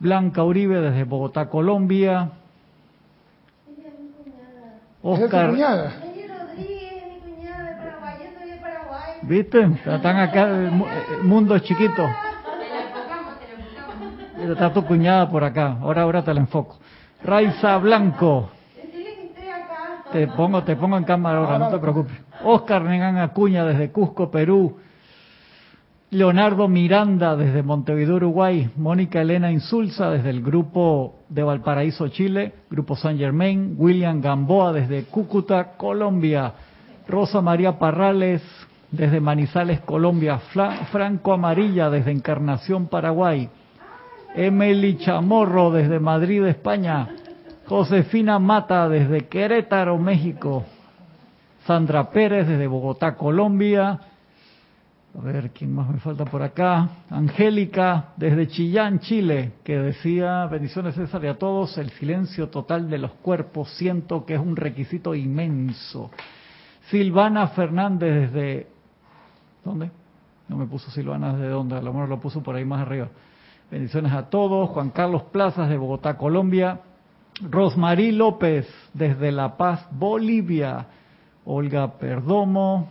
Blanca 0.00 0.44
Uribe 0.44 0.82
desde 0.82 1.04
Bogotá, 1.04 1.48
Colombia. 1.48 2.30
¿Esa 3.74 3.88
es 3.88 3.94
tu 5.00 5.08
Oscar, 5.08 5.48
cuñada? 5.48 5.94
Nelly 6.04 6.26
Rodríguez, 6.28 7.04
mi 7.08 7.32
cuñada 7.32 7.70
de 7.70 7.76
Paraguay, 7.76 8.14
yo 8.22 8.38
soy 8.38 8.50
de 8.50 8.56
Paraguay. 8.56 9.12
¿Viste? 9.32 9.60
Están 9.86 10.16
acá, 10.18 10.48
el 10.48 10.70
mu- 10.70 10.86
el 11.18 11.24
mundo 11.24 11.54
es 11.56 11.62
chiquito. 11.62 12.06
Mira, 14.38 14.52
Está 14.52 14.72
tu 14.72 14.84
cuñada 14.84 15.28
por 15.30 15.42
acá. 15.44 15.78
Ahora, 15.80 16.02
ahora 16.02 16.22
te 16.22 16.34
la 16.34 16.40
enfoco. 16.40 16.78
Raiza 17.24 17.78
Blanco. 17.78 18.50
Te 20.12 20.26
pongo, 20.28 20.62
te 20.62 20.76
pongo 20.76 20.98
en 20.98 21.04
cámara 21.04 21.38
ahora, 21.38 21.58
no 21.58 21.68
te 21.70 21.78
preocupes. 21.78 22.12
Oscar 22.44 22.82
Negán 22.82 23.16
Acuña 23.18 23.64
desde 23.64 23.90
Cusco, 23.90 24.30
Perú. 24.30 24.76
Leonardo 26.10 26.68
Miranda 26.68 27.34
desde 27.36 27.62
Montevideo, 27.62 28.16
Uruguay. 28.16 28.70
Mónica 28.76 29.22
Elena 29.22 29.50
Insulza 29.50 30.10
desde 30.10 30.28
el 30.28 30.42
grupo 30.42 31.20
de 31.30 31.42
Valparaíso, 31.42 32.08
Chile. 32.08 32.52
Grupo 32.68 32.94
San 32.96 33.16
Germain. 33.16 33.74
William 33.78 34.20
Gamboa 34.20 34.74
desde 34.74 35.04
Cúcuta, 35.04 35.72
Colombia. 35.78 36.52
Rosa 37.08 37.40
María 37.40 37.78
Parrales 37.78 38.42
desde 38.92 39.20
Manizales, 39.20 39.80
Colombia. 39.80 40.38
Franco 40.92 41.32
Amarilla 41.32 41.90
desde 41.90 42.12
Encarnación, 42.12 42.86
Paraguay. 42.86 43.48
Emily 44.34 44.98
Chamorro 44.98 45.72
desde 45.72 45.98
Madrid, 45.98 46.44
España. 46.44 47.08
Josefina 47.66 48.38
Mata 48.38 48.88
desde 48.88 49.26
Querétaro, 49.26 49.98
México. 49.98 50.64
Sandra 51.66 52.10
Pérez 52.10 52.46
desde 52.46 52.66
Bogotá, 52.66 53.16
Colombia. 53.16 53.98
A 55.18 55.20
ver, 55.22 55.50
¿quién 55.50 55.74
más 55.74 55.88
me 55.88 55.98
falta 55.98 56.24
por 56.24 56.42
acá? 56.42 56.88
Angélica 57.10 58.12
desde 58.16 58.48
Chillán, 58.48 59.00
Chile, 59.00 59.52
que 59.62 59.78
decía, 59.78 60.46
bendiciones 60.46 60.94
César 60.94 61.22
y 61.24 61.28
a 61.28 61.38
todos, 61.38 61.76
el 61.76 61.90
silencio 61.90 62.48
total 62.48 62.88
de 62.88 62.96
los 62.96 63.12
cuerpos 63.12 63.68
siento 63.76 64.24
que 64.24 64.34
es 64.34 64.40
un 64.40 64.56
requisito 64.56 65.14
inmenso. 65.14 66.10
Silvana 66.90 67.48
Fernández 67.48 68.32
desde... 68.32 68.71
¿Dónde? 69.64 69.90
No 70.48 70.56
me 70.56 70.66
puso 70.66 70.90
Silvana 70.90 71.32
desde 71.32 71.48
dónde, 71.48 71.76
a 71.76 71.82
lo 71.82 71.92
mejor 71.92 72.08
lo 72.08 72.20
puso 72.20 72.42
por 72.42 72.56
ahí 72.56 72.64
más 72.64 72.80
arriba. 72.80 73.08
Bendiciones 73.70 74.12
a 74.12 74.28
todos. 74.28 74.68
Juan 74.70 74.90
Carlos 74.90 75.22
Plazas 75.32 75.68
de 75.68 75.78
Bogotá, 75.78 76.18
Colombia. 76.18 76.80
Rosmarí 77.40 78.12
López 78.12 78.68
desde 78.92 79.32
La 79.32 79.56
Paz, 79.56 79.86
Bolivia. 79.90 80.86
Olga 81.46 81.92
Perdomo. 81.92 82.88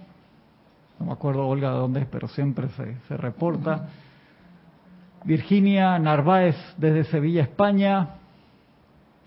No 0.99 1.05
me 1.05 1.11
acuerdo 1.11 1.47
Olga 1.47 1.71
de 1.71 1.77
dónde 1.77 1.99
es, 2.01 2.07
pero 2.07 2.27
siempre 2.27 2.67
se, 2.69 2.97
se 3.07 3.17
reporta. 3.17 3.89
Virginia 5.23 5.99
Narváez 5.99 6.55
desde 6.77 7.03
Sevilla, 7.03 7.43
España. 7.43 8.15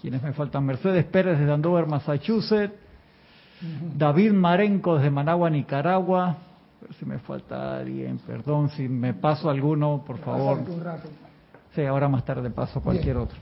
¿Quiénes 0.00 0.22
me 0.22 0.33
faltan? 0.33 0.66
Mercedes 0.66 1.04
Pérez 1.04 1.38
desde 1.38 1.52
Andover, 1.52 1.87
Massachusetts. 1.87 2.74
David 3.96 4.33
Marenco 4.33 4.96
desde 4.96 5.11
Managua, 5.11 5.48
Nicaragua. 5.50 6.37
Si 6.99 7.05
me 7.05 7.18
falta 7.18 7.77
alguien, 7.79 8.18
perdón, 8.18 8.68
si 8.70 8.88
me 8.88 9.14
paso 9.14 9.49
alguno, 9.49 10.05
por 10.07 10.18
favor. 10.18 10.59
Sí, 11.75 11.85
ahora 11.85 12.09
más 12.09 12.25
tarde 12.25 12.51
paso 12.51 12.81
cualquier 12.81 13.16
otro. 13.16 13.38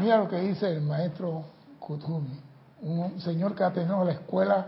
Mira 0.00 0.18
lo 0.18 0.28
que 0.28 0.38
dice 0.40 0.68
el 0.72 0.82
maestro 0.82 1.44
Kutumi, 1.78 2.40
un 2.82 3.20
señor 3.20 3.54
que 3.54 3.64
ha 3.64 3.72
tenido 3.72 4.04
la 4.04 4.12
escuela 4.12 4.66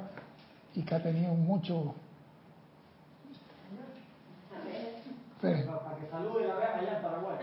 y 0.75 0.83
que 0.83 0.95
ha 0.95 1.03
tenido 1.03 1.35
mucho... 1.35 1.95
Para 5.41 5.97
que 5.97 6.11
salude 6.11 6.49
la 6.49 6.55
vean 6.57 6.81
allá 6.81 6.97
en 6.97 7.03
Paraguay. 7.03 7.37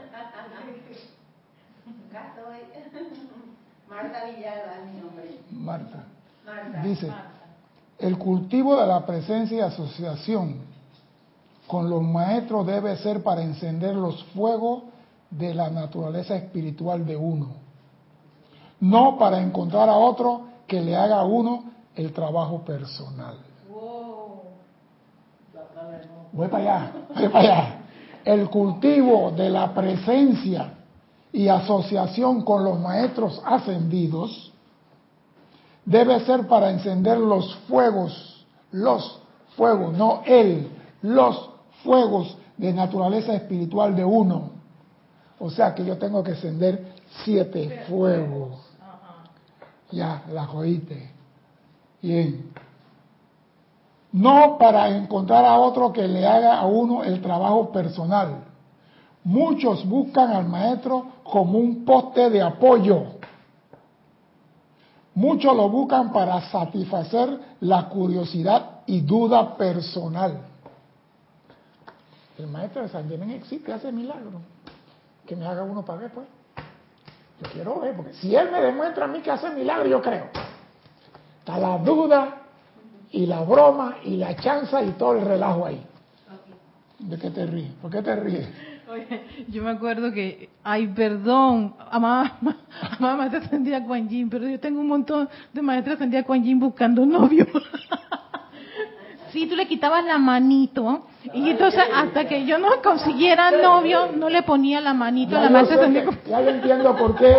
Acá 2.10 2.28
estoy. 2.28 3.08
Marta 3.90 4.26
Villalba 4.26 4.78
es 4.80 4.94
mi 4.94 5.02
nombre. 5.02 5.40
Marta. 5.52 6.04
Marta. 6.46 6.82
Dice, 6.82 7.08
Marta. 7.08 7.43
El 8.04 8.18
cultivo 8.18 8.76
de 8.76 8.86
la 8.86 9.06
presencia 9.06 9.58
y 9.58 9.62
asociación 9.62 10.58
con 11.68 11.89
los 11.89 12.04
maestros 12.04 12.68
debe 12.68 12.97
ser 12.97 13.24
para 13.24 13.41
encender 13.41 13.95
los 13.95 14.22
fuegos 14.36 14.84
de 15.30 15.54
la 15.54 15.70
naturaleza 15.70 16.36
espiritual 16.36 17.06
de 17.06 17.16
uno, 17.16 17.47
no 18.82 19.18
para 19.18 19.41
encontrar 19.41 19.88
a 19.88 19.95
otro 19.95 20.41
que 20.68 20.82
le 20.82 20.97
haga 20.97 21.22
a 21.22 21.24
uno 21.24 21.64
el 21.95 22.12
trabajo 22.12 22.66
personal. 22.66 23.38
Voy 26.34 26.47
para 26.49 26.64
allá, 26.64 26.91
voy 27.16 27.30
para 27.30 27.39
allá. 27.39 27.80
El 28.26 28.49
cultivo 28.49 29.32
de 29.32 29.49
la 29.49 29.74
presencia 29.74 30.74
y 31.32 31.47
asociación 31.47 32.41
con 32.41 32.66
los 32.66 32.78
maestros 32.82 33.41
ascendidos 33.45 34.51
debe 35.86 36.20
ser 36.22 36.48
para 36.48 36.72
encender 36.72 37.18
los 37.18 37.56
fuegos, 37.68 38.46
los 38.72 39.20
fuegos, 39.56 39.94
no 39.94 40.22
él, 40.26 40.70
los 41.02 41.50
fuegos 41.84 42.38
de 42.58 42.74
naturaleza 42.74 43.34
espiritual 43.34 43.96
de 43.96 44.06
uno. 44.06 44.52
O 45.40 45.50
sea 45.50 45.76
que 45.76 45.84
yo 45.84 45.98
tengo 45.98 46.24
que 46.24 46.32
encender 46.32 46.94
siete 47.24 47.84
fuegos. 47.90 48.60
Ya, 49.92 50.24
la 50.32 50.50
oíste. 50.50 51.12
Bien. 52.02 52.52
No 54.12 54.58
para 54.58 54.90
encontrar 54.90 55.46
a 55.46 55.60
otro 55.60 55.92
que 55.92 56.08
le 56.08 56.26
haga 56.26 56.60
a 56.60 56.66
uno 56.66 57.04
el 57.04 57.22
trabajo 57.22 57.72
personal. 57.72 58.44
Muchos 59.24 59.88
buscan 59.88 60.32
al 60.32 60.48
maestro 60.48 61.06
como 61.24 61.58
un 61.58 61.86
poste 61.86 62.30
de 62.30 62.42
apoyo. 62.42 63.06
Muchos 65.16 65.55
lo 65.55 65.70
buscan 65.70 66.11
para 66.11 66.41
satisfacer 66.49 67.39
la 67.61 67.88
curiosidad 67.88 68.82
y 68.88 69.01
duda 69.01 69.55
personal. 69.55 70.39
El 72.38 72.47
maestro 72.47 72.82
de 72.82 72.89
San 72.89 73.07
Germán 73.07 73.30
existe, 73.32 73.72
hace 73.72 73.91
milagros. 73.91 74.41
Que 75.28 75.36
me 75.36 75.45
haga 75.45 75.64
uno 75.64 75.86
para 75.86 75.99
ver, 75.99 76.11
pues. 76.11 76.28
Yo 77.41 77.49
quiero 77.51 77.80
ver, 77.80 77.95
porque 77.95 78.14
si 78.14 78.36
él 78.36 78.51
me 78.51 78.61
demuestra 78.61 79.05
a 79.05 79.07
mí 79.07 79.20
que 79.22 79.30
hace 79.30 79.49
milagros, 79.51 79.89
yo 79.89 80.01
creo. 80.01 80.26
Está 81.39 81.59
la 81.59 81.78
duda 81.78 82.41
y 83.11 83.28
la 83.28 83.41
broma 83.41 83.97
y 84.03 84.18
la 84.18 84.36
chanza 84.36 84.82
y 84.82 84.91
todo 84.91 85.14
el 85.14 85.26
relajo 85.26 85.66
ahí. 85.66 85.86
¿De 86.99 87.18
qué 87.18 87.30
te 87.30 87.45
ríes? 87.45 87.72
¿Por 87.82 87.91
qué 87.91 88.01
te 88.01 88.16
ríes? 88.16 88.47
Oye, 88.92 89.24
yo 89.48 89.64
me 89.64 89.72
acuerdo 89.72 90.12
que, 90.12 90.50
ay, 90.64 90.88
perdón, 90.88 91.74
amada, 91.90 92.38
amada 93.00 93.16
maestra 93.16 93.40
ascendida 93.40 93.84
Kuan 93.84 94.10
Yin, 94.10 94.30
pero 94.30 94.48
yo 94.48 94.60
tengo 94.60 94.82
un 94.82 94.88
montón 94.88 95.30
de 95.54 95.62
maestras 95.62 95.96
ascendidas 95.96 96.26
Kuan 96.26 96.44
Yin 96.44 96.60
buscando 96.60 97.06
novio. 97.06 97.48
sí, 99.32 99.48
tú 99.48 99.56
le 99.56 99.68
quitabas 99.68 100.04
la 100.06 100.18
manito, 100.18 101.08
y 101.34 101.50
entonces 101.52 101.82
hasta 101.96 102.28
que 102.28 102.46
yo 102.46 102.58
no 102.60 102.82
consiguiera 102.84 103.52
novio, 103.52 104.10
no 104.16 104.30
le 104.30 104.44
ponía 104.44 104.82
la 104.82 104.94
manito 104.94 105.38
a 105.38 105.42
la 105.44 105.50
maestra 105.50 105.78
sé 105.78 105.82
ascendida. 105.84 106.12
que- 106.24 106.30
ya 106.30 106.42
yo 106.42 106.50
entiendo 106.50 106.96
por 106.98 107.16
qué. 107.16 107.36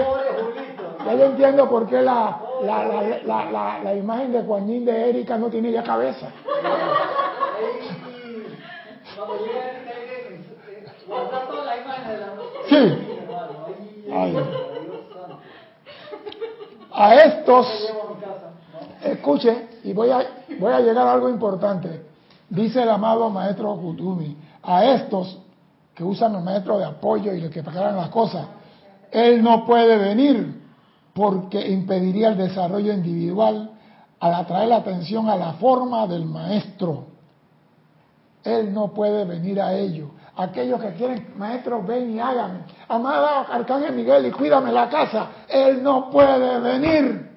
Ya 1.06 1.14
yo 1.14 1.24
entiendo 1.26 1.68
por 1.68 1.86
qué 1.86 2.00
la, 2.00 2.40
la, 2.64 2.84
la, 2.86 3.02
la, 3.26 3.50
la- 3.50 3.80
la 3.84 3.94
imagen 3.94 4.32
de 4.32 4.40
Juan 4.40 4.66
Yin 4.66 4.86
de 4.86 5.10
Erika 5.10 5.36
no 5.36 5.48
tiene 5.48 5.70
ya 5.70 5.82
cabeza. 5.82 6.28
Toda 11.06 11.64
la 11.64 11.76
imagen 11.80 12.08
de 12.08 12.18
la 12.18 12.26
Sí. 12.68 13.14
Ay. 14.12 14.36
A 16.92 17.14
estos, 17.16 17.66
escuche, 19.02 19.68
y 19.82 19.92
voy 19.92 20.10
a, 20.10 20.24
voy 20.58 20.72
a 20.72 20.80
llegar 20.80 21.06
a 21.06 21.12
algo 21.14 21.28
importante. 21.28 22.06
Dice 22.48 22.82
el 22.82 22.88
amado 22.88 23.28
maestro 23.30 23.74
Kutumi, 23.76 24.36
a 24.62 24.84
estos 24.84 25.40
que 25.94 26.04
usan 26.04 26.34
el 26.36 26.42
maestro 26.42 26.78
de 26.78 26.84
apoyo 26.84 27.32
y 27.34 27.40
los 27.40 27.50
que 27.50 27.62
preparan 27.62 27.96
las 27.96 28.10
cosas, 28.10 28.46
él 29.10 29.42
no 29.42 29.64
puede 29.64 29.96
venir 29.98 30.62
porque 31.14 31.68
impediría 31.68 32.28
el 32.28 32.36
desarrollo 32.36 32.92
individual 32.92 33.70
al 34.20 34.34
atraer 34.34 34.68
la 34.68 34.76
atención 34.76 35.28
a 35.28 35.36
la 35.36 35.54
forma 35.54 36.06
del 36.06 36.24
maestro. 36.24 37.06
Él 38.42 38.72
no 38.72 38.92
puede 38.92 39.24
venir 39.24 39.60
a 39.60 39.74
ello. 39.74 40.10
Aquellos 40.36 40.80
que 40.80 40.92
quieren, 40.94 41.34
maestro, 41.36 41.82
ven 41.82 42.10
y 42.10 42.20
hágame. 42.20 42.64
Amada 42.88 43.42
Arcángel 43.42 43.92
Miguel, 43.94 44.26
y 44.26 44.30
cuídame 44.32 44.72
la 44.72 44.88
casa. 44.88 45.28
Él 45.48 45.82
no 45.82 46.10
puede 46.10 46.58
venir. 46.60 47.30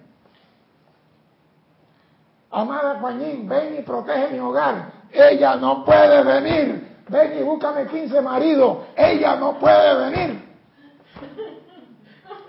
Amada 2.49 2.97
Juanín, 2.99 3.47
ven 3.47 3.75
y 3.79 3.81
protege 3.83 4.29
mi 4.29 4.39
hogar. 4.39 4.91
Ella 5.11 5.55
no 5.57 5.85
puede 5.85 6.23
venir. 6.23 6.97
Ven 7.07 7.39
y 7.39 7.43
búscame 7.43 7.85
15 7.87 8.21
maridos. 8.21 8.77
Ella 8.95 9.35
no 9.35 9.59
puede 9.59 10.09
venir. 10.09 10.47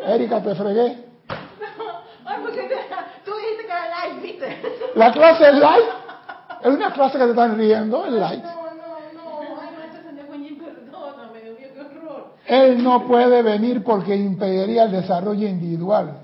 Erika, 0.01 0.43
te 0.43 0.55
fregué. 0.55 1.05
Ay, 2.25 2.41
porque 2.43 2.71
tú 3.25 3.33
dijiste 3.35 3.67
que 3.67 3.73
era 3.73 4.07
live, 4.07 4.21
¿viste? 4.21 4.93
La 4.95 5.13
clase 5.13 5.49
es 5.49 5.55
light. 5.55 5.85
Es 6.63 6.67
una 6.67 6.93
clase 6.93 7.19
que 7.19 7.25
te 7.25 7.31
están 7.31 7.57
riendo, 7.57 8.05
es 8.07 8.13
light. 8.13 8.43
No, 8.43 8.55
no, 8.55 8.99
no. 9.15 9.61
Ay, 9.61 9.71
maestra 9.77 10.01
ascendida 10.01 10.27
Kuan 10.27 10.43
Yin, 10.43 10.59
perdóname, 10.59 11.41
Dios 11.41 11.59
mío, 11.59 11.69
qué 11.75 11.81
horror. 11.81 12.35
Él 12.49 12.83
no 12.83 13.07
puede 13.07 13.43
venir 13.43 13.85
porque 13.85 14.17
impediría 14.17 14.85
el 14.85 14.93
desarrollo 14.93 15.47
individual 15.47 16.21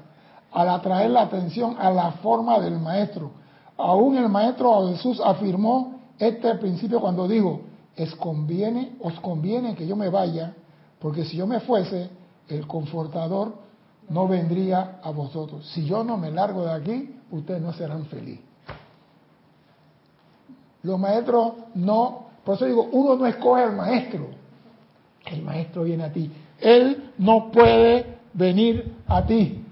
al 0.53 0.69
atraer 0.71 1.11
la 1.11 1.23
atención 1.23 1.77
a 1.79 1.91
la 1.91 2.13
forma 2.13 2.59
del 2.61 2.79
maestro. 2.81 3.33
Aún 3.77 4.17
el 4.17 4.31
maestro 4.31 4.89
Jesús 4.89 5.21
afirmó 5.23 6.01
este 6.19 6.55
principio 6.55 7.01
cuando 7.01 7.29
dijo, 7.29 7.61
es 7.95 8.15
conviene, 8.15 8.97
os 9.01 9.21
conviene 9.21 9.75
que 9.75 9.87
yo 9.87 9.97
me 9.97 10.09
vaya, 10.09 10.55
porque 10.99 11.25
si 11.25 11.37
yo 11.37 11.47
me 11.47 11.61
fuese, 11.61 12.09
el 12.49 12.67
confortador 12.67 13.57
no 14.09 14.27
vendría 14.27 15.01
a 15.03 15.11
vosotros. 15.11 15.67
Si 15.75 15.85
yo 15.85 16.05
no 16.05 16.17
me 16.17 16.31
largo 16.31 16.65
de 16.65 16.73
aquí, 16.73 17.17
ustedes 17.33 17.61
no 17.61 17.75
serán 17.75 18.07
felices. 18.07 18.45
Los 20.83 20.99
maestros 20.99 21.53
no, 21.75 22.29
por 22.45 22.55
eso 22.55 22.65
digo, 22.65 22.89
uno 22.93 23.17
no 23.17 23.27
escoge 23.27 23.63
al 23.63 23.77
maestro, 23.77 24.29
el 25.27 25.43
maestro 25.43 25.85
viene 25.85 26.05
a 26.05 26.13
ti. 26.13 26.31
Él 26.61 27.13
no 27.19 27.51
puede 27.51 28.19
venir 28.33 28.95
a 29.07 29.25
ti. 29.25 29.65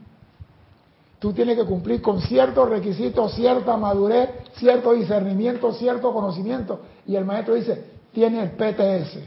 Tú 1.18 1.32
tienes 1.32 1.56
que 1.56 1.64
cumplir 1.64 2.02
con 2.02 2.20
ciertos 2.20 2.68
requisitos, 2.68 3.34
cierta 3.34 3.76
madurez, 3.76 4.30
cierto 4.54 4.92
discernimiento, 4.92 5.72
cierto 5.72 6.12
conocimiento. 6.12 6.80
Y 7.06 7.14
el 7.14 7.24
maestro 7.24 7.54
dice, 7.54 7.84
tiene 8.12 8.42
el 8.42 8.50
PTS. 8.50 9.18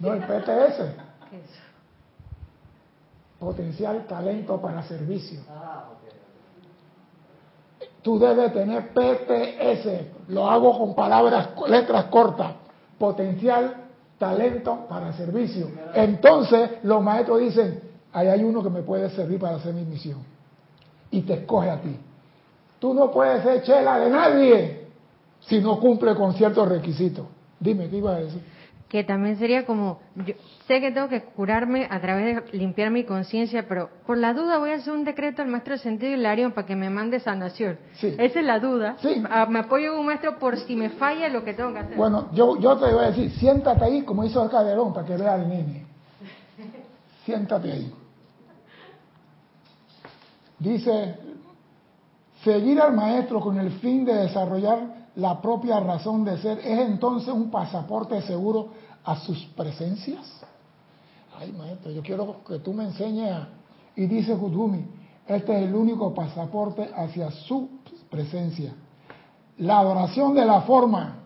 No, 0.00 0.12
el 0.12 0.20
PTS. 0.20 1.06
Potencial 3.38 4.06
talento 4.06 4.60
para 4.60 4.82
servicio. 4.82 5.40
Tú 8.06 8.20
debes 8.20 8.52
tener 8.52 8.90
PTS. 8.90 10.28
Lo 10.28 10.48
hago 10.48 10.78
con 10.78 10.94
palabras, 10.94 11.48
letras 11.66 12.04
cortas. 12.04 12.52
Potencial 12.96 13.74
talento 14.16 14.86
para 14.88 15.12
servicio. 15.14 15.68
Entonces 15.92 16.70
los 16.84 17.02
maestros 17.02 17.40
dicen, 17.40 17.80
ahí 18.12 18.28
hay 18.28 18.44
uno 18.44 18.62
que 18.62 18.70
me 18.70 18.82
puede 18.82 19.10
servir 19.10 19.40
para 19.40 19.56
hacer 19.56 19.74
mi 19.74 19.84
misión. 19.84 20.20
Y 21.10 21.22
te 21.22 21.32
escoge 21.32 21.68
a 21.68 21.80
ti. 21.80 21.98
Tú 22.78 22.94
no 22.94 23.10
puedes 23.10 23.42
ser 23.42 23.64
chela 23.64 23.98
de 23.98 24.08
nadie 24.08 24.86
si 25.40 25.58
no 25.58 25.80
cumple 25.80 26.14
con 26.14 26.32
ciertos 26.34 26.68
requisitos. 26.68 27.26
Dime, 27.58 27.88
¿qué 27.88 27.96
ibas 27.96 28.18
a 28.18 28.20
decir? 28.20 28.42
Que 28.88 29.02
también 29.02 29.36
sería 29.36 29.66
como, 29.66 29.98
yo 30.14 30.34
sé 30.68 30.80
que 30.80 30.92
tengo 30.92 31.08
que 31.08 31.22
curarme 31.22 31.88
a 31.90 32.00
través 32.00 32.36
de 32.36 32.56
limpiar 32.56 32.90
mi 32.90 33.04
conciencia, 33.04 33.66
pero 33.68 33.90
por 34.06 34.16
la 34.16 34.32
duda 34.32 34.58
voy 34.58 34.70
a 34.70 34.74
hacer 34.76 34.92
un 34.92 35.04
decreto 35.04 35.42
al 35.42 35.48
maestro 35.48 35.74
de 35.74 35.80
sentido 35.80 36.12
Hilarión 36.12 36.52
para 36.52 36.66
que 36.66 36.76
me 36.76 36.88
mande 36.88 37.18
sanación. 37.18 37.78
Sí. 37.94 38.14
Esa 38.18 38.40
es 38.40 38.46
la 38.46 38.60
duda. 38.60 38.96
Sí. 39.00 39.22
Ah, 39.28 39.46
me 39.46 39.60
apoyo 39.60 39.92
en 39.92 39.98
un 39.98 40.06
maestro 40.06 40.38
por 40.38 40.56
si 40.58 40.76
me 40.76 40.90
falla 40.90 41.28
lo 41.28 41.42
que 41.44 41.54
tengo 41.54 41.72
que 41.72 41.80
hacer. 41.80 41.96
Bueno, 41.96 42.28
yo, 42.32 42.60
yo 42.60 42.76
te 42.76 42.92
voy 42.92 43.04
a 43.04 43.08
decir, 43.08 43.30
siéntate 43.32 43.84
ahí 43.84 44.02
como 44.02 44.24
hizo 44.24 44.42
el 44.44 44.50
Calderón 44.50 44.94
para 44.94 45.06
que 45.06 45.16
vea 45.16 45.34
al 45.34 45.48
nene. 45.48 45.84
Siéntate 47.24 47.72
ahí. 47.72 47.92
Dice, 50.60 51.16
seguir 52.44 52.80
al 52.80 52.94
maestro 52.94 53.40
con 53.40 53.58
el 53.58 53.72
fin 53.72 54.04
de 54.04 54.14
desarrollar 54.14 55.05
la 55.16 55.40
propia 55.40 55.80
razón 55.80 56.24
de 56.24 56.38
ser 56.38 56.58
es 56.60 56.78
entonces 56.80 57.32
un 57.32 57.50
pasaporte 57.50 58.20
seguro 58.22 58.68
a 59.04 59.16
sus 59.16 59.44
presencias. 59.56 60.24
Ay, 61.38 61.52
maestro, 61.52 61.90
yo 61.90 62.02
quiero 62.02 62.44
que 62.46 62.58
tú 62.60 62.72
me 62.72 62.84
enseñes. 62.84 63.30
a- 63.32 63.48
Y 63.96 64.06
dice 64.06 64.36
Kutumi, 64.36 64.84
este 65.26 65.56
es 65.56 65.68
el 65.68 65.74
único 65.74 66.12
pasaporte 66.14 66.90
hacia 66.94 67.30
su 67.30 67.68
presencia. 68.10 68.74
La 69.58 69.78
adoración 69.78 70.34
de 70.34 70.44
la 70.44 70.60
forma, 70.62 71.16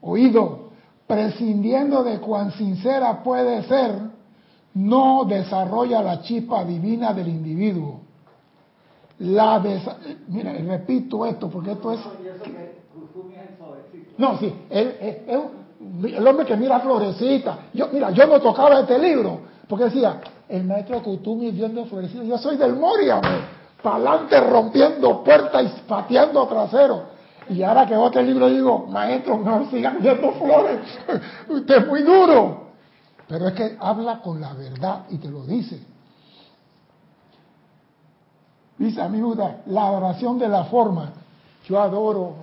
oído, 0.00 0.70
prescindiendo 1.06 2.02
de 2.02 2.18
cuán 2.20 2.52
sincera 2.52 3.22
puede 3.22 3.62
ser, 3.64 4.00
no 4.74 5.24
desarrolla 5.24 6.02
la 6.02 6.22
chispa 6.22 6.64
divina 6.64 7.12
del 7.12 7.28
individuo. 7.28 8.00
La 9.18 9.58
desa- 9.62 9.96
Mira, 10.28 10.52
repito 10.52 11.24
esto 11.26 11.48
porque 11.50 11.72
esto 11.72 11.92
es... 11.92 12.00
Y 12.22 12.28
eso 12.28 12.42
que 12.44 12.76
Kusumi 12.94 13.34
es 13.34 13.50
el 13.50 13.56
suavecito. 13.56 14.05
No, 14.18 14.38
sí, 14.38 14.52
él, 14.70 14.96
el 16.04 16.26
hombre 16.26 16.46
que 16.46 16.56
mira 16.56 16.80
florecita. 16.80 17.58
Yo, 17.74 17.88
mira, 17.92 18.10
yo 18.10 18.26
no 18.26 18.40
tocaba 18.40 18.80
este 18.80 18.98
libro 18.98 19.40
porque 19.68 19.84
decía, 19.86 20.20
el 20.48 20.64
maestro 20.64 21.02
Kutumi 21.02 21.50
viendo 21.50 21.84
florecita. 21.86 22.22
Yo 22.22 22.38
soy 22.38 22.56
del 22.56 22.76
Moria, 22.76 23.20
para 23.82 23.96
adelante 23.96 24.40
rompiendo 24.40 25.24
puertas 25.24 25.64
y 25.64 25.80
pateando 25.88 26.46
trasero. 26.46 27.16
Y 27.48 27.62
ahora 27.62 27.86
que 27.86 27.94
veo 27.94 28.06
este 28.06 28.22
libro 28.22 28.48
digo, 28.48 28.86
maestro, 28.86 29.38
no 29.38 29.68
sigan 29.70 29.98
viendo 30.00 30.32
flores. 30.32 30.80
Usted 31.48 31.76
es 31.76 31.86
muy 31.86 32.02
duro. 32.02 32.66
Pero 33.28 33.48
es 33.48 33.54
que 33.54 33.76
habla 33.80 34.20
con 34.20 34.40
la 34.40 34.52
verdad 34.52 35.04
y 35.10 35.18
te 35.18 35.28
lo 35.28 35.44
dice. 35.44 35.80
Dice, 38.78 39.00
a 39.00 39.08
gusta 39.08 39.62
la 39.66 39.86
adoración 39.86 40.38
de 40.38 40.48
la 40.48 40.64
forma. 40.64 41.12
Yo 41.64 41.80
adoro 41.80 42.34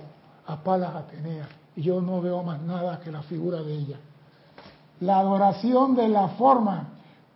a 0.46 0.56
Palas 0.56 0.94
Atenea 0.94 1.46
yo 1.76 2.00
no 2.00 2.20
veo 2.20 2.42
más 2.42 2.60
nada 2.62 3.00
que 3.00 3.10
la 3.10 3.22
figura 3.22 3.62
de 3.62 3.74
ella. 3.74 3.96
La 5.00 5.18
adoración 5.18 5.94
de 5.96 6.08
la 6.08 6.28
forma, 6.28 6.88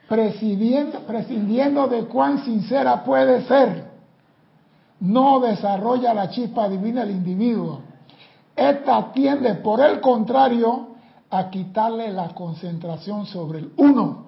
prescindiendo, 0.09 1.89
de 1.89 2.05
cuán 2.07 2.45
sincera 2.45 3.05
puede 3.05 3.45
ser, 3.47 3.89
no 5.01 5.41
desarrolla 5.41 6.14
la 6.14 6.30
chispa 6.30 6.68
divina 6.68 7.05
del 7.05 7.16
individuo. 7.16 7.80
Esta 8.55 9.12
tiende, 9.12 9.57
por 9.57 9.80
el 9.80 10.01
contrario, 10.01 10.89
a 11.30 11.51
quitarle 11.51 12.12
la 12.12 12.34
concentración 12.34 13.26
sobre 13.26 13.59
el 13.61 13.72
uno, 13.76 14.26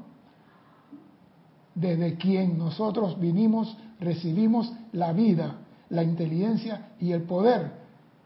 desde 1.74 2.16
quien 2.16 2.58
nosotros 2.58 3.18
vinimos, 3.18 3.76
recibimos 4.00 4.72
la 4.92 5.12
vida, 5.12 5.54
la 5.88 6.02
inteligencia 6.02 6.90
y 7.00 7.12
el 7.12 7.22
poder 7.22 7.72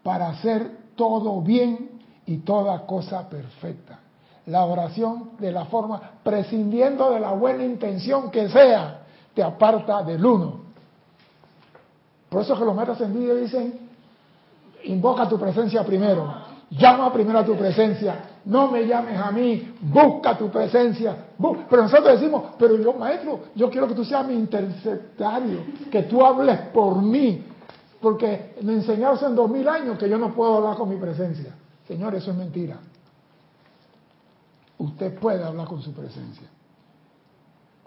para 0.03 0.28
hacer 0.28 0.84
todo 0.97 1.40
bien 1.40 1.90
y 2.26 2.38
toda 2.38 2.86
cosa 2.86 3.28
perfecta. 3.28 4.01
La 4.47 4.64
oración 4.64 5.30
de 5.38 5.53
la 5.53 5.66
forma, 5.66 6.01
prescindiendo 6.22 7.11
de 7.11 7.20
la 7.20 7.32
buena 7.32 7.64
intención 7.64 8.30
que 8.30 8.49
sea, 8.49 9.03
te 9.34 9.42
aparta 9.42 10.03
del 10.03 10.24
uno. 10.24 10.64
Por 12.28 12.42
eso 12.42 12.59
que 12.59 12.64
los 12.64 12.74
maestros 12.74 13.01
ascendidos 13.01 13.40
dicen, 13.40 13.78
invoca 14.84 15.28
tu 15.28 15.38
presencia 15.38 15.84
primero, 15.84 16.32
llama 16.70 17.12
primero 17.12 17.38
a 17.38 17.45
tu 17.45 17.57
presencia, 17.57 18.16
no 18.45 18.70
me 18.70 18.86
llames 18.86 19.18
a 19.18 19.30
mí, 19.30 19.74
busca 19.80 20.36
tu 20.36 20.51
presencia. 20.51 21.16
Pero 21.70 21.82
nosotros 21.82 22.20
decimos, 22.20 22.42
pero 22.59 22.76
yo 22.76 22.92
maestro, 22.92 23.40
yo 23.55 23.70
quiero 23.70 23.88
que 23.88 23.95
tú 23.95 24.05
seas 24.05 24.26
mi 24.26 24.34
interceptario, 24.34 25.61
que 25.90 26.03
tú 26.03 26.24
hables 26.24 26.59
por 26.72 27.01
mí, 27.01 27.45
porque 28.05 28.55
me 28.61 28.74
enseñaron 28.74 29.16
hace 29.16 29.26
dos 29.30 29.50
mil 29.50 29.66
años 29.66 29.96
que 29.98 30.11
yo 30.11 30.18
no 30.18 30.34
puedo 30.34 30.59
hablar 30.59 30.76
con 30.76 30.90
mi 30.90 30.96
presencia. 30.96 31.55
Señor, 31.88 32.14
eso 32.14 32.32
es 32.32 32.36
mentira. 32.36 32.76
Usted 34.76 35.18
puede 35.18 35.42
hablar 35.42 35.66
con 35.66 35.80
su 35.80 35.90
presencia. 35.94 36.46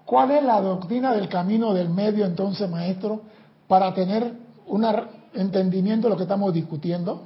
¿Cuál 0.06 0.32
es 0.32 0.44
la 0.44 0.60
doctrina 0.60 1.14
del 1.14 1.30
camino 1.30 1.72
del 1.72 1.90
medio 1.90 2.26
entonces, 2.26 2.68
maestro, 2.68 3.22
para 3.68 3.94
tener 3.94 4.34
un 4.66 4.88
entendimiento 5.36 6.08
de 6.08 6.14
lo 6.14 6.18
que 6.18 6.24
estamos 6.24 6.52
discutiendo? 6.52 7.22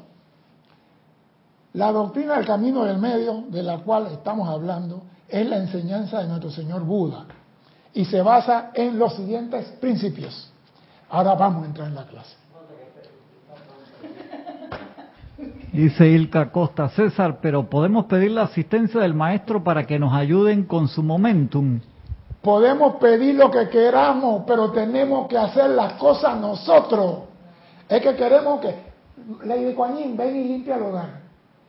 La 1.71 1.93
doctrina 1.93 2.35
del 2.35 2.45
camino 2.45 2.83
del 2.83 2.97
medio, 2.97 3.45
de 3.47 3.63
la 3.63 3.77
cual 3.77 4.07
estamos 4.07 4.49
hablando, 4.49 5.03
es 5.29 5.47
la 5.47 5.59
enseñanza 5.59 6.19
de 6.19 6.27
nuestro 6.27 6.51
Señor 6.51 6.83
Buda 6.83 7.25
y 7.93 8.03
se 8.03 8.21
basa 8.21 8.71
en 8.73 8.99
los 8.99 9.15
siguientes 9.15 9.65
principios. 9.79 10.51
Ahora 11.09 11.35
vamos 11.35 11.63
a 11.63 11.67
entrar 11.67 11.87
en 11.87 11.95
la 11.95 12.05
clase. 12.05 12.41
Dice 15.73 16.07
Ilka 16.07 16.51
Costa, 16.51 16.89
César, 16.89 17.39
pero 17.41 17.69
podemos 17.69 18.05
pedir 18.05 18.31
la 18.31 18.43
asistencia 18.43 19.01
del 19.01 19.13
maestro 19.13 19.63
para 19.63 19.85
que 19.85 19.99
nos 19.99 20.13
ayuden 20.13 20.63
con 20.63 20.87
su 20.87 21.03
momentum. 21.03 21.79
Podemos 22.41 22.95
pedir 22.95 23.35
lo 23.35 23.51
que 23.51 23.69
queramos, 23.69 24.43
pero 24.47 24.71
tenemos 24.71 25.27
que 25.27 25.37
hacer 25.37 25.69
las 25.69 25.93
cosas 25.93 26.37
nosotros. 26.37 27.19
Es 27.87 28.01
que 28.01 28.15
queremos 28.15 28.61
que 28.61 28.75
Lady 29.45 29.73
Kuan 29.73 30.17
ven 30.17 30.35
y 30.35 30.43
limpia 30.45 30.75
el 30.75 30.83
hogar. 30.83 31.21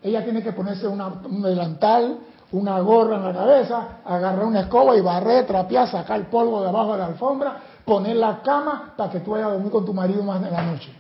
Ella 0.03 0.24
tiene 0.24 0.43
que 0.43 0.53
ponerse 0.53 0.88
un 0.88 1.43
delantal, 1.43 2.18
una 2.53 2.80
gorra 2.80 3.16
en 3.16 3.24
la 3.24 3.32
cabeza, 3.32 3.88
agarrar 4.05 4.45
una 4.45 4.61
escoba 4.61 4.97
y 4.97 5.01
barrer, 5.01 5.47
trapear, 5.47 5.88
sacar 5.88 6.20
el 6.20 6.26
polvo 6.26 6.62
debajo 6.62 6.93
de 6.93 6.99
la 6.99 7.07
alfombra, 7.07 7.57
poner 7.85 8.16
la 8.16 8.43
cama 8.43 8.95
para 8.97 9.11
que 9.11 9.20
tú 9.20 9.33
vayas 9.33 9.49
a 9.49 9.53
dormir 9.53 9.70
con 9.70 9.85
tu 9.85 9.93
marido 9.93 10.22
más 10.22 10.43
de 10.43 10.51
la 10.51 10.62
noche. 10.62 10.91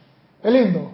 ¿Es 0.42 0.52
lindo? 0.52 0.90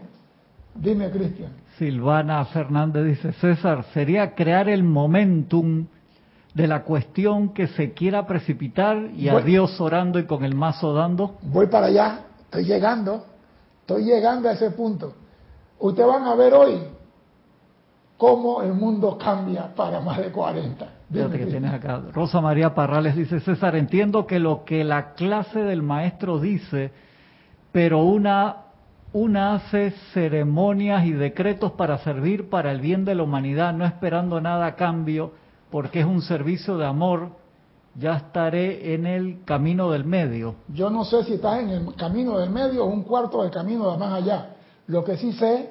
Dime, 0.74 1.10
Cristian. 1.10 1.52
Silvana 1.78 2.44
Fernández 2.46 3.04
dice, 3.04 3.32
César, 3.32 3.84
sería 3.94 4.34
crear 4.34 4.68
el 4.68 4.82
momentum 4.82 5.86
de 6.54 6.66
la 6.66 6.82
cuestión 6.82 7.50
que 7.50 7.68
se 7.68 7.92
quiera 7.92 8.26
precipitar 8.26 9.10
y 9.16 9.28
a 9.28 9.38
Dios 9.40 9.80
orando 9.80 10.18
y 10.18 10.26
con 10.26 10.44
el 10.44 10.54
mazo 10.54 10.92
dando. 10.92 11.36
Voy 11.42 11.66
para 11.66 11.86
allá, 11.86 12.20
estoy 12.40 12.64
llegando, 12.64 13.24
estoy 13.80 14.04
llegando 14.04 14.48
a 14.48 14.52
ese 14.52 14.72
punto. 14.72 15.14
Ustedes 15.78 16.08
van 16.08 16.24
a 16.24 16.34
ver 16.34 16.54
hoy 16.54 16.82
cómo 18.16 18.62
el 18.62 18.74
mundo 18.74 19.16
cambia 19.16 19.72
para 19.74 20.00
más 20.00 20.18
de 20.18 20.32
40. 20.32 20.97
Fíjate 21.10 21.38
que 21.38 21.46
tienes 21.46 21.72
acá. 21.72 22.02
Rosa 22.12 22.40
María 22.40 22.74
Parrales 22.74 23.16
dice, 23.16 23.40
César, 23.40 23.76
entiendo 23.76 24.26
que 24.26 24.38
lo 24.38 24.64
que 24.64 24.84
la 24.84 25.14
clase 25.14 25.60
del 25.60 25.82
maestro 25.82 26.38
dice, 26.38 26.92
pero 27.72 28.02
una, 28.02 28.56
una 29.12 29.54
hace 29.54 29.92
ceremonias 30.12 31.06
y 31.06 31.12
decretos 31.12 31.72
para 31.72 31.98
servir 31.98 32.50
para 32.50 32.72
el 32.72 32.80
bien 32.80 33.04
de 33.06 33.14
la 33.14 33.22
humanidad, 33.22 33.72
no 33.72 33.86
esperando 33.86 34.40
nada 34.40 34.66
a 34.66 34.76
cambio, 34.76 35.32
porque 35.70 36.00
es 36.00 36.06
un 36.06 36.20
servicio 36.20 36.76
de 36.76 36.86
amor, 36.86 37.30
ya 37.94 38.16
estaré 38.16 38.94
en 38.94 39.06
el 39.06 39.44
camino 39.44 39.90
del 39.90 40.04
medio. 40.04 40.56
Yo 40.68 40.90
no 40.90 41.04
sé 41.04 41.24
si 41.24 41.34
estás 41.34 41.60
en 41.60 41.70
el 41.70 41.94
camino 41.94 42.38
del 42.38 42.50
medio 42.50 42.84
o 42.84 42.88
un 42.88 43.02
cuarto 43.02 43.42
del 43.42 43.50
camino 43.50 43.90
de 43.90 43.98
más 43.98 44.12
allá. 44.12 44.56
Lo 44.86 45.04
que 45.04 45.16
sí 45.16 45.32
sé 45.32 45.70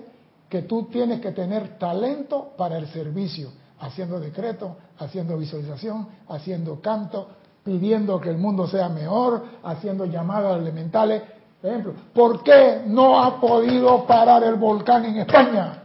que 0.50 0.64
tú 0.64 0.88
tienes 0.92 1.22
que 1.22 1.32
tener 1.32 1.78
talento 1.78 2.54
para 2.58 2.78
el 2.78 2.88
servicio, 2.88 3.50
haciendo 3.80 4.20
decreto, 4.20 4.78
haciendo 5.00 5.38
visualización, 5.38 6.08
haciendo 6.30 6.82
canto, 6.82 7.28
pidiendo 7.64 8.20
que 8.20 8.30
el 8.30 8.38
mundo 8.38 8.68
sea 8.68 8.90
mejor, 8.90 9.44
haciendo 9.64 10.06
llamadas 10.06 10.58
elementales. 10.60 11.24
Por 11.62 11.70
ejemplo, 11.70 11.94
¿por 12.14 12.44
qué 12.44 12.84
no 12.86 13.22
ha 13.22 13.40
podido 13.40 14.06
parar 14.06 14.44
el 14.44 14.56
volcán 14.56 15.06
en 15.06 15.18
España? 15.18 15.84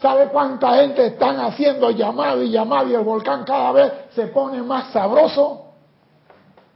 ¿Sabe 0.00 0.28
cuánta 0.28 0.74
gente 0.76 1.06
están 1.06 1.38
haciendo 1.40 1.90
llamado 1.90 2.42
y 2.42 2.50
llamado 2.50 2.88
y 2.88 2.94
el 2.94 3.04
volcán 3.04 3.44
cada 3.44 3.72
vez 3.72 3.92
se 4.14 4.26
pone 4.26 4.62
más 4.62 4.92
sabroso? 4.92 5.66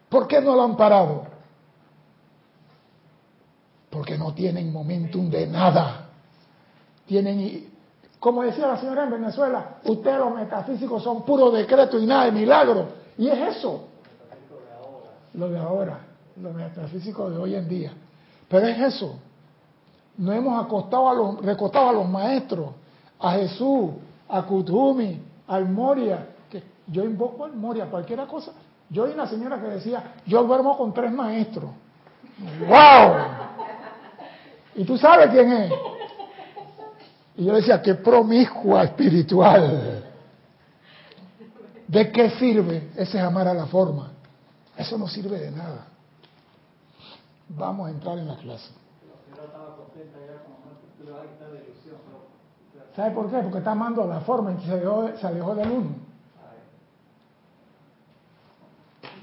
¿Por 0.08 0.28
qué 0.28 0.40
no 0.40 0.54
lo 0.54 0.62
han 0.62 0.76
parado? 0.76 1.36
porque 3.96 4.18
no 4.18 4.34
tienen 4.34 4.70
momentum 4.70 5.30
de 5.30 5.46
nada. 5.46 6.10
Tienen, 7.06 7.70
como 8.18 8.42
decía 8.42 8.66
la 8.66 8.78
señora 8.78 9.04
en 9.04 9.10
Venezuela, 9.10 9.76
ustedes 9.84 10.18
los 10.18 10.34
metafísicos 10.34 11.02
son 11.02 11.24
puro 11.24 11.50
decreto 11.50 11.98
y 11.98 12.06
nada 12.06 12.26
de 12.26 12.32
milagro. 12.32 12.86
Y 13.18 13.28
es 13.28 13.56
eso. 13.56 13.84
Lo 15.34 15.48
de 15.48 15.58
ahora, 15.58 15.98
los 16.40 16.54
metafísicos 16.54 17.30
de 17.32 17.38
hoy 17.38 17.54
en 17.54 17.68
día. 17.68 17.92
Pero 18.48 18.66
es 18.66 18.94
eso. 18.94 19.16
No 20.16 20.32
hemos 20.32 20.64
acostado 20.64 21.10
a 21.10 21.14
los, 21.14 21.44
recostado 21.44 21.90
a 21.90 21.92
los 21.92 22.08
maestros, 22.08 22.70
a 23.20 23.32
Jesús, 23.32 23.90
a 24.28 24.42
Kutumi, 24.42 25.20
al 25.48 25.68
Moria, 25.68 26.26
que 26.50 26.62
yo 26.86 27.04
invoco 27.04 27.44
al 27.44 27.52
Moria, 27.54 27.86
cualquier 27.86 28.26
cosa. 28.26 28.52
Yo 28.88 29.04
oí 29.04 29.12
una 29.12 29.26
señora 29.26 29.60
que 29.60 29.68
decía, 29.68 30.14
yo 30.26 30.42
duermo 30.44 30.76
con 30.78 30.94
tres 30.94 31.12
maestros. 31.12 31.70
¡Wow! 32.66 33.16
¿Y 34.76 34.84
tú 34.84 34.96
sabes 34.96 35.30
quién 35.30 35.52
es? 35.52 35.72
Y 37.36 37.44
yo 37.44 37.54
decía, 37.54 37.82
qué 37.82 37.94
promiscua 37.94 38.84
espiritual. 38.84 40.04
¿De 41.86 42.10
qué 42.10 42.30
sirve 42.30 42.90
ese 42.96 43.20
amar 43.20 43.46
a 43.46 43.54
la 43.54 43.66
forma? 43.66 44.12
Eso 44.76 44.96
no 44.96 45.06
sirve 45.06 45.38
de 45.38 45.50
nada. 45.50 45.86
Vamos 47.48 47.88
a 47.88 47.90
entrar 47.90 48.18
en 48.18 48.26
la 48.26 48.36
clase. 48.36 48.70
¿Sabe 52.96 53.10
por 53.10 53.30
qué? 53.30 53.36
Porque 53.38 53.58
está 53.58 53.72
amando 53.72 54.02
a 54.04 54.06
la 54.06 54.20
forma 54.20 54.52
y 54.52 54.64
se 54.64 54.72
alejó, 54.72 55.10
se 55.18 55.26
alejó 55.26 55.54
del 55.54 55.70
uno. 55.70 55.96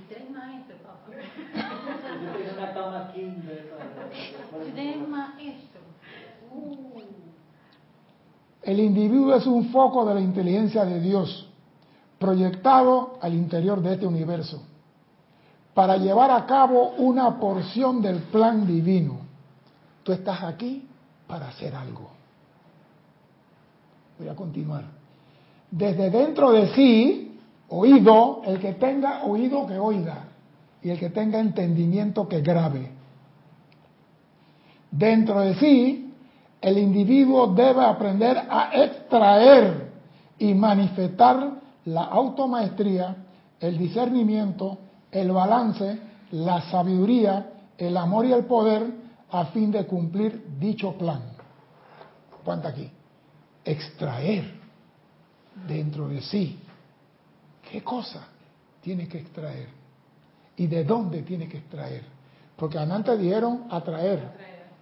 tres 0.07 0.30
maestros, 0.30 0.78
papá. 0.82 1.09
El 8.64 8.80
individuo 8.80 9.36
es 9.36 9.45
un 9.45 9.66
foco 9.70 10.05
de 10.05 10.16
la 10.16 10.22
inteligencia 10.22 10.86
de 10.86 11.01
Dios, 11.01 11.49
proyectado 12.18 13.18
al 13.22 13.34
interior 13.34 13.82
de 13.82 13.93
este 13.93 14.05
universo, 14.05 14.64
para 15.74 15.97
llevar 15.97 16.32
a 16.32 16.45
cabo 16.45 16.91
una 16.97 17.39
porción 17.39 18.01
del 18.01 18.20
plan 18.24 18.66
divino. 18.66 19.20
Tú 20.03 20.14
estás 20.14 20.43
aquí 20.43 20.88
para 21.28 21.49
hacer 21.49 21.76
algo. 21.76 22.09
Voy 24.18 24.30
a 24.30 24.36
continuar. 24.36 24.86
Desde 25.70 26.09
dentro 26.09 26.51
de 26.51 26.74
sí, 26.74 27.39
oído, 27.70 28.41
el 28.45 28.59
que 28.59 28.74
tenga 28.74 29.24
oído 29.24 29.66
que 29.68 29.78
oiga, 29.78 30.26
y 30.82 30.89
el 30.89 30.99
que 30.99 31.09
tenga 31.09 31.39
entendimiento 31.39 32.28
que 32.28 32.41
grabe. 32.41 32.91
Dentro 34.91 35.39
de 35.41 35.55
sí, 35.55 36.03
el 36.64 36.78
individuo 36.80 37.53
debe 37.53 37.84
aprender 37.84 38.38
a 38.49 38.72
extraer 38.74 39.91
y 40.39 40.53
manifestar 40.55 41.61
la 41.86 42.05
automaestría, 42.05 43.16
el 43.59 43.78
discernimiento, 43.78 44.78
el 45.11 45.32
balance, 45.32 45.99
la 46.32 46.61
sabiduría 46.72 47.53
el 47.78 47.97
amor 47.97 48.26
y 48.26 48.34
el 48.34 48.45
poder 48.45 48.86
a 49.32 49.45
fin 49.45 49.72
de 49.72 49.86
cumplir 49.86 50.57
dicho 50.59 50.93
plan. 50.93 51.22
¿Cuánta 52.43 52.70
aquí? 52.70 52.89
Extraer 53.66 54.53
dentro 55.68 56.07
de 56.07 56.22
sí. 56.22 56.59
¿Qué 57.70 57.84
cosa 57.84 58.28
tiene 58.82 59.07
que 59.07 59.20
extraer? 59.20 59.68
¿Y 60.57 60.68
de 60.68 60.84
dónde 60.84 61.24
tiene 61.24 61.47
que 61.47 61.57
extraer? 61.57 62.03
Porque 62.55 62.78
antes 62.78 63.20
dijeron 63.20 63.66
atraer, 63.72 64.30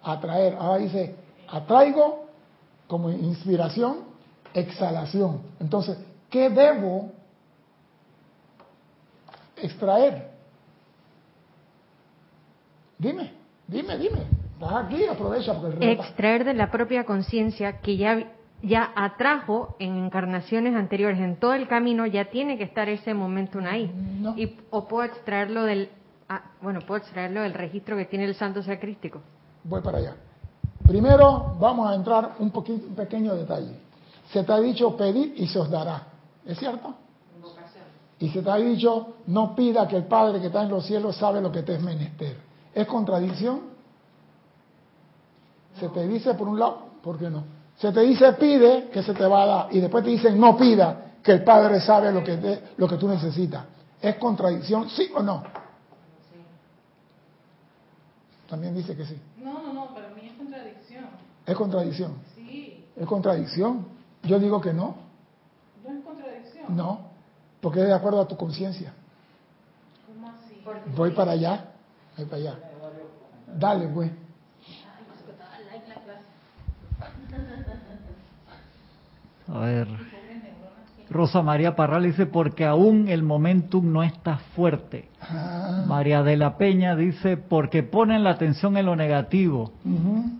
atraer. 0.03 0.55
Ahora 0.59 0.79
dice, 0.79 1.15
atraigo 1.51 2.25
como 2.87 3.09
inspiración, 3.11 3.99
exhalación. 4.53 5.41
Entonces, 5.59 5.97
¿qué 6.29 6.49
debo 6.49 7.11
extraer? 9.57 10.31
Dime, 12.97 13.33
dime, 13.67 13.97
dime. 13.97 14.19
Vas 14.59 14.85
aquí, 14.85 15.05
aprovecha 15.05 15.59
porque 15.59 15.91
Extraer 15.91 16.43
de 16.43 16.53
la 16.53 16.69
propia 16.69 17.03
conciencia 17.03 17.79
que 17.79 17.97
ya, 17.97 18.31
ya 18.61 18.91
atrajo 18.95 19.75
en 19.79 19.97
encarnaciones 19.97 20.75
anteriores, 20.75 21.19
en 21.19 21.37
todo 21.37 21.53
el 21.53 21.67
camino, 21.67 22.05
ya 22.05 22.25
tiene 22.25 22.57
que 22.57 22.63
estar 22.63 22.87
ese 22.87 23.13
momentum 23.13 23.65
ahí. 23.65 23.91
No. 24.19 24.37
Y, 24.37 24.57
o 24.69 24.87
puedo 24.87 25.03
extraerlo 25.03 25.63
del, 25.63 25.89
ah, 26.29 26.51
bueno, 26.61 26.81
puedo 26.81 27.01
extraerlo 27.01 27.41
del 27.41 27.53
registro 27.53 27.97
que 27.97 28.05
tiene 28.05 28.25
el 28.25 28.35
santo 28.35 28.61
ser 28.61 28.79
crístico. 28.79 29.21
Voy 29.63 29.81
para 29.81 29.97
allá. 29.97 30.15
Primero 30.91 31.55
vamos 31.57 31.89
a 31.89 31.95
entrar 31.95 32.35
un, 32.39 32.51
poquito, 32.51 32.85
un 32.85 32.95
pequeño 32.95 33.33
detalle. 33.33 33.79
Se 34.33 34.43
te 34.43 34.51
ha 34.51 34.59
dicho 34.59 34.93
pedir 34.97 35.33
y 35.37 35.47
se 35.47 35.57
os 35.57 35.69
dará. 35.69 36.03
¿Es 36.45 36.59
cierto? 36.59 36.93
Y 38.19 38.27
se 38.29 38.41
te 38.41 38.51
ha 38.51 38.57
dicho 38.57 39.13
no 39.27 39.55
pida 39.55 39.87
que 39.87 39.95
el 39.95 40.03
Padre 40.03 40.41
que 40.41 40.47
está 40.47 40.63
en 40.63 40.67
los 40.69 40.85
cielos 40.85 41.15
sabe 41.15 41.39
lo 41.39 41.49
que 41.49 41.63
te 41.63 41.75
es 41.75 41.81
menester. 41.81 42.35
¿Es 42.75 42.85
contradicción? 42.87 43.61
Se 45.79 45.87
te 45.87 46.05
dice 46.09 46.33
por 46.33 46.49
un 46.49 46.59
lado, 46.59 46.79
¿por 47.01 47.17
qué 47.17 47.29
no? 47.29 47.45
Se 47.77 47.93
te 47.93 48.01
dice 48.01 48.33
pide 48.33 48.89
que 48.89 49.01
se 49.01 49.13
te 49.13 49.25
va 49.25 49.43
a 49.43 49.45
dar 49.45 49.67
y 49.71 49.79
después 49.79 50.03
te 50.03 50.09
dicen 50.09 50.37
no 50.37 50.57
pida 50.57 51.13
que 51.23 51.31
el 51.31 51.43
Padre 51.45 51.79
sabe 51.79 52.11
lo 52.11 52.21
que, 52.21 52.35
te- 52.35 52.63
lo 52.75 52.85
que 52.89 52.97
tú 52.97 53.07
necesitas. 53.07 53.63
¿Es 54.01 54.17
contradicción? 54.17 54.89
¿Sí 54.89 55.09
o 55.15 55.23
no? 55.23 55.41
También 58.49 58.75
dice 58.75 58.93
que 58.97 59.05
sí. 59.05 59.17
No, 59.37 59.53
no, 59.63 59.71
no, 59.73 59.93
para 59.93 60.09
mí 60.09 60.27
es 60.29 60.33
contradicción. 60.37 61.05
Es 61.51 61.57
contradicción. 61.57 62.13
Sí, 62.35 62.85
Es 62.95 63.05
contradicción. 63.05 63.85
Yo 64.23 64.39
digo 64.39 64.61
que 64.61 64.73
no. 64.73 64.95
no 65.83 65.97
es 65.97 66.03
contradicción. 66.03 66.75
No. 66.75 67.11
Porque 67.59 67.81
es 67.81 67.87
de 67.87 67.93
acuerdo 67.93 68.21
a 68.21 68.27
tu 68.27 68.37
conciencia. 68.37 68.93
¿Cómo 70.07 70.29
así? 70.29 70.63
Voy 70.95 71.11
para 71.11 71.31
allá. 71.31 71.71
Voy 72.17 72.25
para 72.25 72.37
allá. 72.37 72.59
Dale, 73.57 73.87
pues. 73.89 74.11
A 79.47 79.59
ver. 79.59 79.87
Rosa 81.11 81.41
María 81.41 81.75
Parral 81.75 82.03
dice, 82.03 82.25
porque 82.25 82.65
aún 82.65 83.09
el 83.09 83.21
momentum 83.21 83.91
no 83.91 84.01
está 84.01 84.37
fuerte. 84.55 85.09
Ah, 85.21 85.83
María 85.85 86.23
de 86.23 86.37
la 86.37 86.57
Peña 86.57 86.95
dice, 86.95 87.35
porque 87.35 87.83
ponen 87.83 88.23
la 88.23 88.31
atención 88.31 88.77
en 88.77 88.85
lo 88.85 88.95
negativo. 88.95 89.73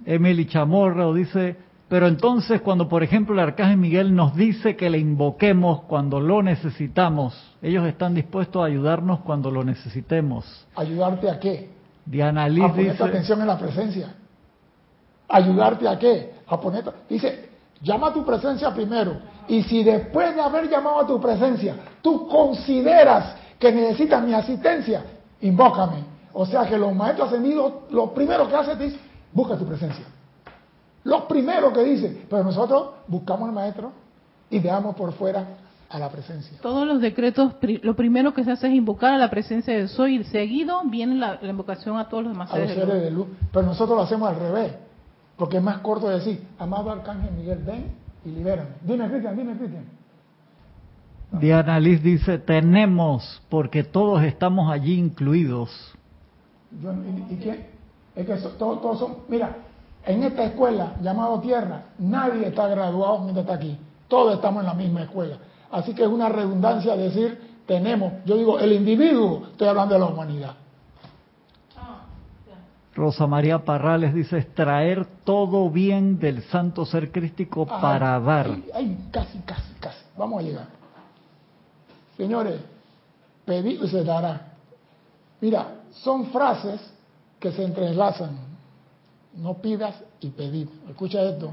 Emily 0.05 0.45
Chamorro 0.45 1.13
dice, 1.13 1.57
pero 1.89 2.07
entonces 2.07 2.61
cuando 2.61 2.87
por 2.87 3.03
ejemplo 3.03 3.33
el 3.33 3.41
Arcángel 3.41 3.77
Miguel 3.77 4.15
nos 4.15 4.33
dice 4.33 4.77
que 4.77 4.89
le 4.89 4.97
invoquemos 4.97 5.81
cuando 5.83 6.21
lo 6.21 6.41
necesitamos, 6.41 7.35
ellos 7.61 7.85
están 7.85 8.15
dispuestos 8.15 8.63
a 8.63 8.67
ayudarnos 8.67 9.19
cuando 9.19 9.51
lo 9.51 9.65
necesitemos. 9.65 10.65
¿Ayudarte 10.77 11.29
a 11.29 11.37
qué? 11.37 11.69
Diana 12.05 12.45
A 12.45 12.49
Liz 12.49 12.63
ponerte 12.63 12.91
dice, 12.91 13.03
atención 13.03 13.41
en 13.41 13.47
la 13.47 13.59
presencia. 13.59 14.15
¿Ayudarte 15.27 15.87
a 15.89 15.99
qué? 15.99 16.31
A. 16.47 16.59
Dice, 17.09 17.50
llama 17.81 18.07
a 18.07 18.13
tu 18.13 18.25
presencia 18.25 18.73
primero. 18.73 19.17
Y 19.47 19.63
si 19.63 19.83
después 19.83 20.35
de 20.35 20.41
haber 20.41 20.69
llamado 20.69 21.01
a 21.01 21.07
tu 21.07 21.19
presencia, 21.19 21.75
tú 22.01 22.27
consideras 22.27 23.35
que 23.59 23.71
necesitas 23.71 24.23
mi 24.23 24.33
asistencia, 24.33 25.03
invócame. 25.41 26.03
O 26.33 26.45
sea 26.45 26.65
que 26.65 26.77
los 26.77 26.95
maestros 26.95 27.27
ascendidos, 27.27 27.73
lo 27.91 28.13
primero 28.13 28.47
que 28.47 28.55
hacen 28.55 28.81
es, 28.81 28.95
busca 29.33 29.57
tu 29.57 29.65
presencia. 29.65 30.05
Lo 31.03 31.27
primero 31.27 31.73
que 31.73 31.83
dice. 31.83 32.25
Pero 32.29 32.43
nosotros 32.43 32.91
buscamos 33.07 33.49
al 33.49 33.55
maestro 33.55 33.91
y 34.49 34.59
dejamos 34.59 34.95
por 34.95 35.11
fuera 35.13 35.45
a 35.89 35.99
la 35.99 36.09
presencia. 36.09 36.57
Todos 36.61 36.87
los 36.87 37.01
decretos, 37.01 37.53
lo 37.81 37.95
primero 37.95 38.33
que 38.33 38.43
se 38.43 38.51
hace 38.51 38.67
es 38.67 38.73
invocar 38.73 39.13
a 39.13 39.17
la 39.17 39.29
presencia 39.29 39.75
de 39.75 39.87
Soy 39.87 40.17
y 40.17 40.23
seguido 40.25 40.81
viene 40.85 41.15
la, 41.15 41.39
la 41.41 41.49
invocación 41.49 41.97
a 41.97 42.07
todos 42.07 42.23
los 42.23 42.33
demás 42.33 42.51
a 42.51 42.57
los 42.57 42.69
seres 42.69 42.85
seres 42.85 43.03
de 43.03 43.11
luz. 43.11 43.27
Pero 43.51 43.65
nosotros 43.65 43.97
lo 43.97 44.03
hacemos 44.03 44.29
al 44.29 44.39
revés. 44.39 44.73
Porque 45.41 45.57
es 45.57 45.63
más 45.63 45.79
corto 45.79 46.07
decir, 46.07 46.39
amado 46.59 46.91
Arcángel 46.91 47.31
Miguel, 47.33 47.63
ven 47.65 47.85
y 48.23 48.29
libérame. 48.29 48.69
Dime, 48.83 49.09
Cristian, 49.09 49.35
dime, 49.35 49.57
Cristian. 49.57 49.85
Diana 51.31 51.79
Liz 51.79 52.03
dice, 52.03 52.37
tenemos, 52.37 53.41
porque 53.49 53.83
todos 53.83 54.21
estamos 54.21 54.71
allí 54.71 54.99
incluidos. 54.99 55.71
Yo- 56.79 56.93
¿Y, 56.93 57.33
y 57.33 57.37
quién? 57.37 57.65
Es 58.15 58.27
que 58.27 58.37
so- 58.37 58.49
todos, 58.51 58.83
todos 58.83 58.99
son... 58.99 59.15
Mira, 59.29 59.55
en 60.05 60.21
esta 60.21 60.43
escuela 60.43 60.93
llamado 61.01 61.39
Tierra, 61.39 61.85
nadie 61.97 62.45
está 62.45 62.67
graduado 62.67 63.17
mientras 63.21 63.43
está 63.43 63.55
aquí. 63.55 63.79
Todos 64.09 64.35
estamos 64.35 64.61
en 64.61 64.67
la 64.67 64.75
misma 64.75 65.01
escuela. 65.01 65.37
Así 65.71 65.95
que 65.95 66.03
es 66.03 66.07
una 66.09 66.29
redundancia 66.29 66.95
decir, 66.95 67.39
tenemos. 67.65 68.13
Yo 68.27 68.37
digo, 68.37 68.59
el 68.59 68.73
individuo, 68.73 69.47
estoy 69.53 69.69
hablando 69.69 69.95
de 69.95 70.01
la 70.01 70.05
humanidad. 70.05 70.53
Rosa 72.93 73.25
María 73.25 73.59
Parrales 73.59 74.13
dice, 74.13 74.37
extraer 74.37 75.05
todo 75.23 75.69
bien 75.69 76.19
del 76.19 76.43
santo 76.43 76.85
ser 76.85 77.11
crístico 77.11 77.65
Ay, 77.69 77.81
para 77.81 78.19
dar. 78.19 78.47
Ay, 78.47 78.65
ay, 78.73 78.97
casi, 79.11 79.39
casi, 79.39 79.73
casi. 79.79 80.03
Vamos 80.17 80.39
a 80.39 80.43
llegar. 80.43 80.67
Señores, 82.17 82.59
pedir 83.45 83.81
y 83.81 83.87
se 83.87 84.03
dará. 84.03 84.53
Mira, 85.39 85.75
son 85.91 86.27
frases 86.27 86.81
que 87.39 87.51
se 87.51 87.63
entrelazan. 87.63 88.37
No 89.35 89.55
pidas 89.55 89.95
y 90.19 90.29
pedir. 90.29 90.69
Escucha 90.89 91.21
esto. 91.21 91.51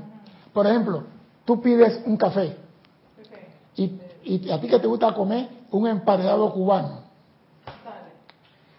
Por 0.52 0.66
ejemplo, 0.66 1.04
tú 1.44 1.62
pides 1.62 2.02
un 2.04 2.16
café. 2.16 2.56
Y, 3.76 3.92
y 4.24 4.50
a 4.50 4.60
ti 4.60 4.66
que 4.66 4.80
te 4.80 4.88
gusta 4.88 5.14
comer 5.14 5.48
un 5.70 5.86
emparedado 5.86 6.52
cubano. 6.52 7.02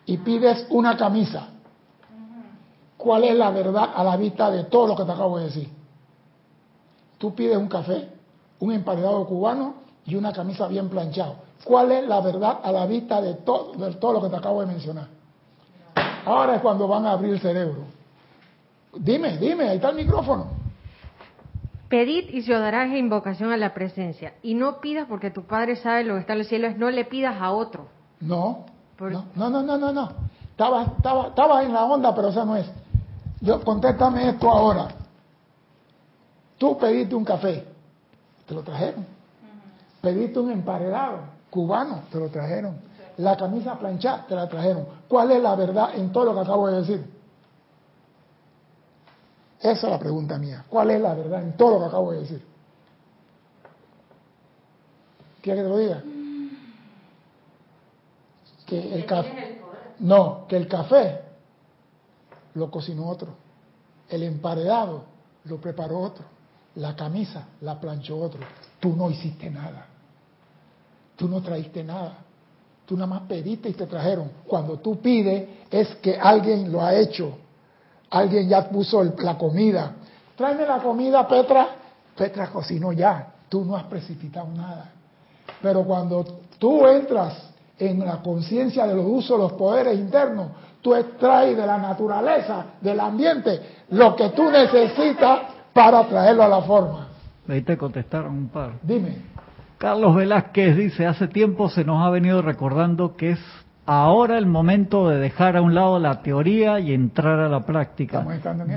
Y 0.05 0.17
pides 0.17 0.67
una 0.69 0.97
camisa. 0.97 1.47
¿Cuál 2.99 3.23
es 3.23 3.33
la 3.35 3.49
verdad 3.51 3.91
a 3.95 4.03
la 4.03 4.17
vista 4.17 4.51
de 4.51 4.65
todo 4.65 4.87
lo 4.87 4.95
que 4.97 5.05
te 5.05 5.11
acabo 5.13 5.37
de 5.37 5.45
decir? 5.45 5.69
Tú 7.17 7.33
pides 7.33 7.55
un 7.55 7.69
café, 7.69 8.09
un 8.59 8.73
emparedado 8.73 9.25
cubano 9.25 9.75
y 10.05 10.15
una 10.15 10.33
camisa 10.33 10.67
bien 10.67 10.89
planchado. 10.89 11.35
¿Cuál 11.63 11.93
es 11.93 12.05
la 12.05 12.19
verdad 12.19 12.59
a 12.61 12.71
la 12.73 12.85
vista 12.85 13.21
de 13.21 13.35
todo, 13.35 13.71
de 13.71 13.93
todo 13.95 14.11
lo 14.13 14.21
que 14.21 14.27
te 14.27 14.35
acabo 14.35 14.59
de 14.59 14.67
mencionar? 14.67 15.07
Ahora 16.25 16.55
es 16.55 16.61
cuando 16.61 16.89
van 16.89 17.05
a 17.05 17.11
abrir 17.13 17.35
el 17.35 17.39
cerebro. 17.39 17.83
Dime, 18.93 19.37
dime, 19.37 19.69
ahí 19.69 19.77
está 19.77 19.89
el 19.91 19.95
micrófono. 19.95 20.47
Pedid 21.87 22.29
y 22.31 22.41
se 22.41 22.53
os 22.53 22.59
dará 22.59 22.83
esa 22.85 22.97
invocación 22.97 23.53
a 23.53 23.57
la 23.57 23.73
presencia. 23.73 24.33
Y 24.43 24.55
no 24.55 24.81
pidas 24.81 25.07
porque 25.07 25.31
tu 25.31 25.43
Padre 25.43 25.77
sabe 25.77 26.03
lo 26.03 26.15
que 26.15 26.19
está 26.19 26.33
en 26.33 26.39
los 26.39 26.47
cielos, 26.47 26.75
no 26.75 26.89
le 26.91 27.05
pidas 27.05 27.37
a 27.41 27.51
otro. 27.51 27.87
No, 28.19 28.65
Por- 28.97 29.13
no, 29.13 29.25
no, 29.35 29.49
no, 29.63 29.77
no, 29.77 29.93
no. 29.93 30.09
Estaba, 30.51 30.83
estaba, 30.97 31.27
estaba 31.29 31.63
en 31.63 31.73
la 31.73 31.85
onda, 31.85 32.13
pero 32.13 32.27
eso 32.27 32.43
no 32.43 32.57
es. 32.57 32.69
Yo, 33.41 33.63
contéstame 33.63 34.29
esto 34.29 34.49
ahora. 34.49 34.89
Tú 36.57 36.77
pediste 36.77 37.15
un 37.15 37.23
café, 37.23 37.65
te 38.45 38.53
lo 38.53 38.61
trajeron. 38.63 39.05
Pediste 40.01 40.39
un 40.39 40.51
emparedado 40.51 41.19
cubano, 41.49 42.03
te 42.11 42.19
lo 42.19 42.29
trajeron. 42.29 42.77
La 43.17 43.35
camisa 43.37 43.77
planchada, 43.77 44.25
te 44.27 44.35
la 44.35 44.47
trajeron. 44.47 44.85
¿Cuál 45.07 45.31
es 45.31 45.41
la 45.41 45.55
verdad 45.55 45.95
en 45.95 46.11
todo 46.11 46.25
lo 46.25 46.33
que 46.33 46.39
acabo 46.41 46.67
de 46.67 46.77
decir? 46.77 47.05
Esa 49.59 49.71
es 49.71 49.91
la 49.91 49.99
pregunta 49.99 50.37
mía. 50.37 50.65
¿Cuál 50.69 50.91
es 50.91 51.01
la 51.01 51.13
verdad 51.13 51.41
en 51.41 51.55
todo 51.55 51.73
lo 51.73 51.79
que 51.79 51.85
acabo 51.85 52.11
de 52.11 52.19
decir? 52.19 52.45
¿Quieres 55.41 55.63
que 55.63 55.67
te 55.67 55.69
lo 55.69 55.77
diga? 55.77 56.03
Que 58.65 58.93
el 58.95 59.05
café. 59.05 59.61
No, 59.99 60.45
que 60.47 60.57
el 60.57 60.67
café 60.67 61.28
lo 62.53 62.69
cocinó 62.71 63.07
otro. 63.07 63.29
El 64.09 64.23
emparedado 64.23 65.03
lo 65.45 65.57
preparó 65.57 65.99
otro. 65.99 66.25
La 66.75 66.95
camisa 66.95 67.47
la 67.61 67.79
planchó 67.79 68.17
otro. 68.19 68.41
Tú 68.79 68.95
no 68.95 69.09
hiciste 69.09 69.49
nada. 69.49 69.85
Tú 71.15 71.27
no 71.27 71.41
traíste 71.41 71.83
nada. 71.83 72.17
Tú 72.85 72.95
nada 72.95 73.07
más 73.07 73.21
pediste 73.23 73.69
y 73.69 73.73
te 73.73 73.85
trajeron. 73.85 74.31
Cuando 74.47 74.77
tú 74.79 74.99
pides 74.99 75.47
es 75.69 75.95
que 75.95 76.17
alguien 76.17 76.71
lo 76.71 76.81
ha 76.81 76.95
hecho. 76.95 77.37
Alguien 78.09 78.49
ya 78.49 78.67
puso 78.69 79.01
el- 79.01 79.13
la 79.19 79.37
comida. 79.37 79.93
Tráeme 80.35 80.65
la 80.65 80.79
comida, 80.79 81.27
Petra. 81.27 81.67
Petra 82.15 82.49
cocinó 82.49 82.91
ya. 82.91 83.33
Tú 83.49 83.63
no 83.65 83.75
has 83.75 83.83
precipitado 83.83 84.47
nada. 84.47 84.91
Pero 85.61 85.83
cuando 85.83 86.23
tú 86.57 86.87
entras 86.87 87.33
en 87.77 87.99
la 87.99 88.21
conciencia 88.21 88.87
de 88.87 88.95
los 88.95 89.05
usos 89.05 89.37
de 89.37 89.43
los 89.43 89.53
poderes 89.53 89.97
internos, 89.99 90.47
tú 90.81 90.95
extraes 90.95 91.55
de 91.57 91.65
la 91.65 91.77
naturaleza, 91.77 92.65
del 92.81 92.99
ambiente, 92.99 93.59
lo 93.89 94.15
que 94.15 94.29
tú 94.29 94.49
necesitas 94.49 95.41
para 95.73 96.07
traerlo 96.07 96.43
a 96.43 96.47
la 96.47 96.61
forma. 96.61 97.07
Ahí 97.47 97.61
te 97.61 97.77
contestaron 97.77 98.33
un 98.33 98.49
par. 98.49 98.71
Dime. 98.81 99.17
Carlos 99.77 100.15
Velázquez 100.15 100.75
dice, 100.75 101.05
hace 101.07 101.27
tiempo 101.27 101.69
se 101.69 101.85
nos 101.85 102.05
ha 102.05 102.09
venido 102.09 102.41
recordando 102.41 103.15
que 103.15 103.31
es 103.31 103.39
ahora 103.85 104.37
el 104.37 104.45
momento 104.45 105.07
de 105.09 105.17
dejar 105.17 105.57
a 105.57 105.61
un 105.61 105.73
lado 105.73 105.99
la 105.99 106.21
teoría 106.21 106.79
y 106.79 106.93
entrar 106.93 107.39
a 107.39 107.49
la 107.49 107.61
práctica. 107.65 108.25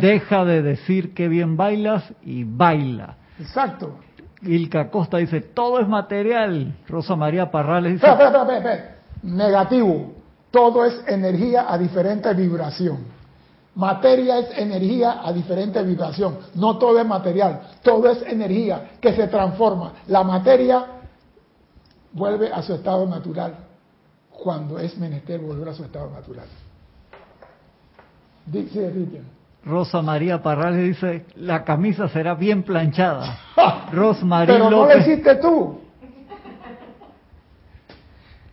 Deja 0.00 0.44
de 0.44 0.62
decir 0.62 1.12
que 1.12 1.28
bien 1.28 1.56
bailas 1.56 2.04
y 2.22 2.44
baila. 2.44 3.16
Exacto. 3.38 3.98
Ilka 4.42 4.90
Costa 4.90 5.18
dice, 5.18 5.40
todo 5.40 5.80
es 5.80 5.88
material. 5.88 6.74
Rosa 6.88 7.14
María 7.16 7.50
Parrales 7.50 7.94
dice, 7.94 8.06
Espera, 8.06 8.28
espera, 8.28 8.42
espera, 8.42 8.74
espera. 8.74 8.96
Negativo. 9.22 10.21
Todo 10.52 10.84
es 10.84 11.02
energía 11.08 11.66
a 11.68 11.76
diferente 11.78 12.32
vibración. 12.34 12.98
Materia 13.74 14.38
es 14.38 14.58
energía 14.58 15.22
a 15.24 15.32
diferente 15.32 15.82
vibración. 15.82 16.38
No 16.54 16.78
todo 16.78 17.00
es 17.00 17.06
material. 17.06 17.62
Todo 17.82 18.10
es 18.10 18.22
energía 18.22 18.92
que 19.00 19.14
se 19.14 19.26
transforma. 19.28 19.94
La 20.08 20.22
materia 20.22 20.84
vuelve 22.12 22.52
a 22.52 22.62
su 22.62 22.74
estado 22.74 23.06
natural 23.06 23.54
cuando 24.30 24.78
es 24.78 24.96
menester 24.98 25.40
volver 25.40 25.70
a 25.70 25.74
su 25.74 25.84
estado 25.84 26.10
natural. 26.10 26.46
Dice. 28.44 28.92
Rosa 29.64 30.02
María 30.02 30.42
Parrales 30.42 30.82
dice, 30.82 31.24
la 31.36 31.64
camisa 31.64 32.08
será 32.08 32.34
bien 32.34 32.62
planchada. 32.62 33.38
Rosmarie 33.92 34.54
Pero 34.54 34.68
no 34.68 34.86
lo 34.86 34.98
hiciste 34.98 35.36
tú. 35.36 35.81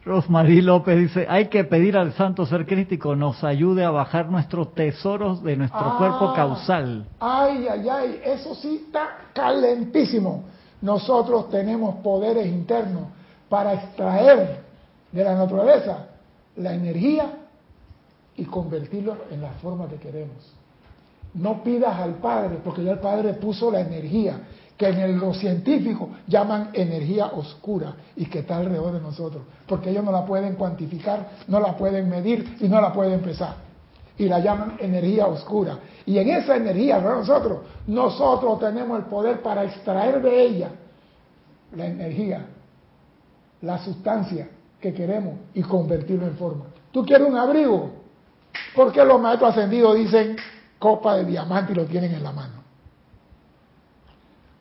Rosmarie 0.10 0.64
López 0.64 0.98
dice, 0.98 1.28
hay 1.30 1.50
que 1.50 1.64
pedir 1.64 1.96
al 1.96 2.14
santo 2.14 2.44
ser 2.48 2.66
crístico 2.66 3.16
nos 3.16 3.44
ayude 3.44 3.86
a 3.86 3.92
bajar 3.92 4.28
nuestros 4.28 4.74
tesoros 4.74 5.44
de 5.44 5.56
nuestro 5.56 5.80
Ah. 5.82 5.96
cuerpo 6.00 6.34
causal. 6.34 7.06
Ay, 7.20 7.68
ay, 7.70 7.88
ay, 7.88 8.22
eso 8.26 8.56
sí 8.56 8.82
está 8.86 9.18
calentísimo. 9.34 10.46
Nosotros 10.82 11.52
tenemos 11.52 11.98
poderes 11.98 12.48
internos 12.48 13.04
para 13.50 13.74
extraer 13.74 14.62
de 15.12 15.24
la 15.24 15.36
naturaleza 15.36 16.08
la 16.56 16.74
energía 16.74 17.30
y 18.36 18.46
convertirlo 18.46 19.16
en 19.30 19.42
la 19.42 19.52
forma 19.62 19.88
que 19.88 19.98
queremos. 19.98 20.56
No 21.34 21.64
pidas 21.64 21.96
al 22.00 22.16
Padre, 22.16 22.58
porque 22.64 22.84
ya 22.84 22.92
el 22.92 23.00
Padre 23.00 23.34
puso 23.34 23.72
la 23.72 23.82
energía, 23.82 24.40
que 24.76 24.88
en 24.88 25.00
el- 25.00 25.18
los 25.18 25.38
científicos 25.38 26.08
llaman 26.28 26.70
energía 26.74 27.28
oscura 27.28 27.94
y 28.16 28.26
que 28.26 28.40
está 28.40 28.58
alrededor 28.58 28.94
de 28.94 29.02
nosotros, 29.02 29.44
porque 29.68 29.90
ellos 29.90 30.04
no 30.04 30.12
la 30.12 30.26
pueden 30.26 30.56
cuantificar, 30.56 31.30
no 31.48 31.60
la 31.60 31.76
pueden 31.76 32.10
medir 32.10 32.58
y 32.62 32.68
no 32.70 32.80
la 32.80 32.92
pueden 32.94 33.20
pesar. 33.20 33.56
Y 34.18 34.26
la 34.28 34.40
llaman 34.40 34.78
energía 34.80 35.28
oscura. 35.28 35.80
Y 36.06 36.18
en 36.18 36.30
esa 36.30 36.56
energía, 36.56 37.00
¿no? 37.00 37.16
nosotros, 37.18 37.60
nosotros 37.88 38.60
tenemos 38.60 39.00
el 39.00 39.06
poder 39.06 39.42
para 39.42 39.64
extraer 39.64 40.22
de 40.22 40.44
ella 40.44 40.70
la 41.76 41.86
energía, 41.86 42.46
la 43.62 43.78
sustancia 43.80 44.50
que 44.82 44.94
queremos 44.94 45.36
y 45.54 45.62
convertirlo 45.62 46.26
en 46.26 46.36
forma. 46.36 46.66
¿Tú 46.92 47.06
quieres 47.06 47.28
un 47.28 47.38
abrigo? 47.38 47.92
¿Por 48.76 48.92
qué 48.92 49.04
los 49.04 49.20
maestros 49.22 49.52
ascendidos 49.52 49.96
dicen 49.96 50.36
copa 50.80 51.18
de 51.18 51.26
diamante 51.26 51.74
y 51.74 51.76
lo 51.76 51.86
tienen 51.86 52.14
en 52.14 52.24
la 52.24 52.32
mano? 52.32 52.64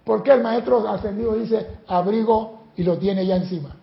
¿Por 0.04 0.22
qué 0.22 0.32
el 0.32 0.42
maestro 0.42 0.88
ascendido 0.88 1.34
dice 1.34 1.66
abrigo 1.86 2.64
y 2.76 2.82
lo 2.82 2.96
tiene 2.98 3.26
ya 3.26 3.36
encima? 3.36 3.76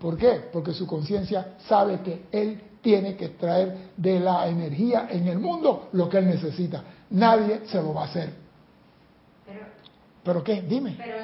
¿Por 0.00 0.16
qué? 0.16 0.48
Porque 0.52 0.72
su 0.72 0.86
conciencia 0.86 1.54
sabe 1.66 2.00
que 2.02 2.26
él 2.30 2.62
tiene 2.80 3.16
que 3.16 3.26
extraer 3.26 3.90
de 3.96 4.20
la 4.20 4.46
energía 4.46 5.08
en 5.10 5.26
el 5.26 5.38
mundo 5.40 5.88
lo 5.92 6.08
que 6.08 6.18
él 6.18 6.26
necesita. 6.26 6.84
Nadie 7.10 7.62
se 7.66 7.82
lo 7.82 7.92
va 7.94 8.02
a 8.02 8.04
hacer. 8.04 8.32
Pero, 9.44 9.60
¿Pero 10.22 10.44
qué? 10.44 10.62
Dime. 10.62 10.94
pero, 10.96 11.16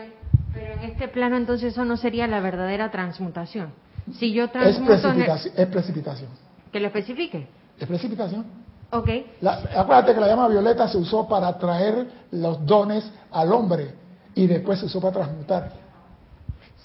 pero 0.53 0.73
en 0.75 0.91
este 0.91 1.07
plano 1.09 1.37
entonces 1.37 1.73
eso 1.73 1.85
no 1.85 1.97
sería 1.97 2.27
la 2.27 2.41
verdadera 2.41 2.91
transmutación. 2.91 3.73
Si 4.19 4.33
yo 4.33 4.45
Es 4.47 4.51
transmuto... 4.53 4.93
el- 4.93 5.01
precipitación. 5.01 5.55
Es 5.57 5.67
precipitación. 5.69 6.31
Que 6.73 6.81
lo 6.81 6.87
especifique. 6.89 7.47
Es 7.79 7.87
precipitación. 7.87 8.45
Ok. 8.91 9.09
La- 9.41 9.61
acuérdate 9.77 10.15
que 10.15 10.21
la 10.21 10.29
llama 10.29 10.49
violeta 10.49 10.89
se 10.89 10.99
usó 10.99 11.29
para 11.29 11.59
traer 11.59 12.07
los 12.31 12.65
dones 12.65 13.11
al 13.31 13.53
hombre 13.53 13.95
y 14.35 14.47
después 14.47 14.79
se 14.81 14.87
usó 14.87 15.01
para 15.01 15.15
transmutar. 15.15 15.85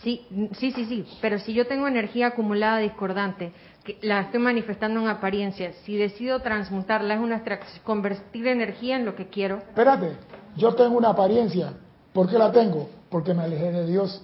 Sí, 0.04 0.26
sí, 0.54 0.72
sí, 0.72 0.86
sí. 0.86 1.06
Pero 1.22 1.40
si 1.40 1.54
yo 1.54 1.68
tengo 1.68 1.88
energía 1.88 2.28
acumulada 2.28 2.78
discordante, 2.78 3.52
que 3.84 3.98
la 4.02 4.22
estoy 4.22 4.40
manifestando 4.40 5.00
en 5.02 5.08
apariencia, 5.08 5.74
si 5.84 5.98
decido 5.98 6.42
transmutarla, 6.42 7.16
es 7.16 7.20
una 7.20 7.44
convertir 7.84 8.48
energía 8.48 8.96
en 8.96 9.06
lo 9.06 9.16
que 9.16 9.28
quiero. 9.28 9.58
Espérate, 9.58 10.14
yo 10.56 10.74
tengo 10.76 10.98
una 10.98 11.10
apariencia. 11.10 11.74
¿Por 12.14 12.30
qué 12.30 12.38
la 12.38 12.52
tengo? 12.52 12.90
Porque 13.10 13.34
me 13.34 13.44
alejé 13.44 13.72
de 13.72 13.86
Dios. 13.86 14.24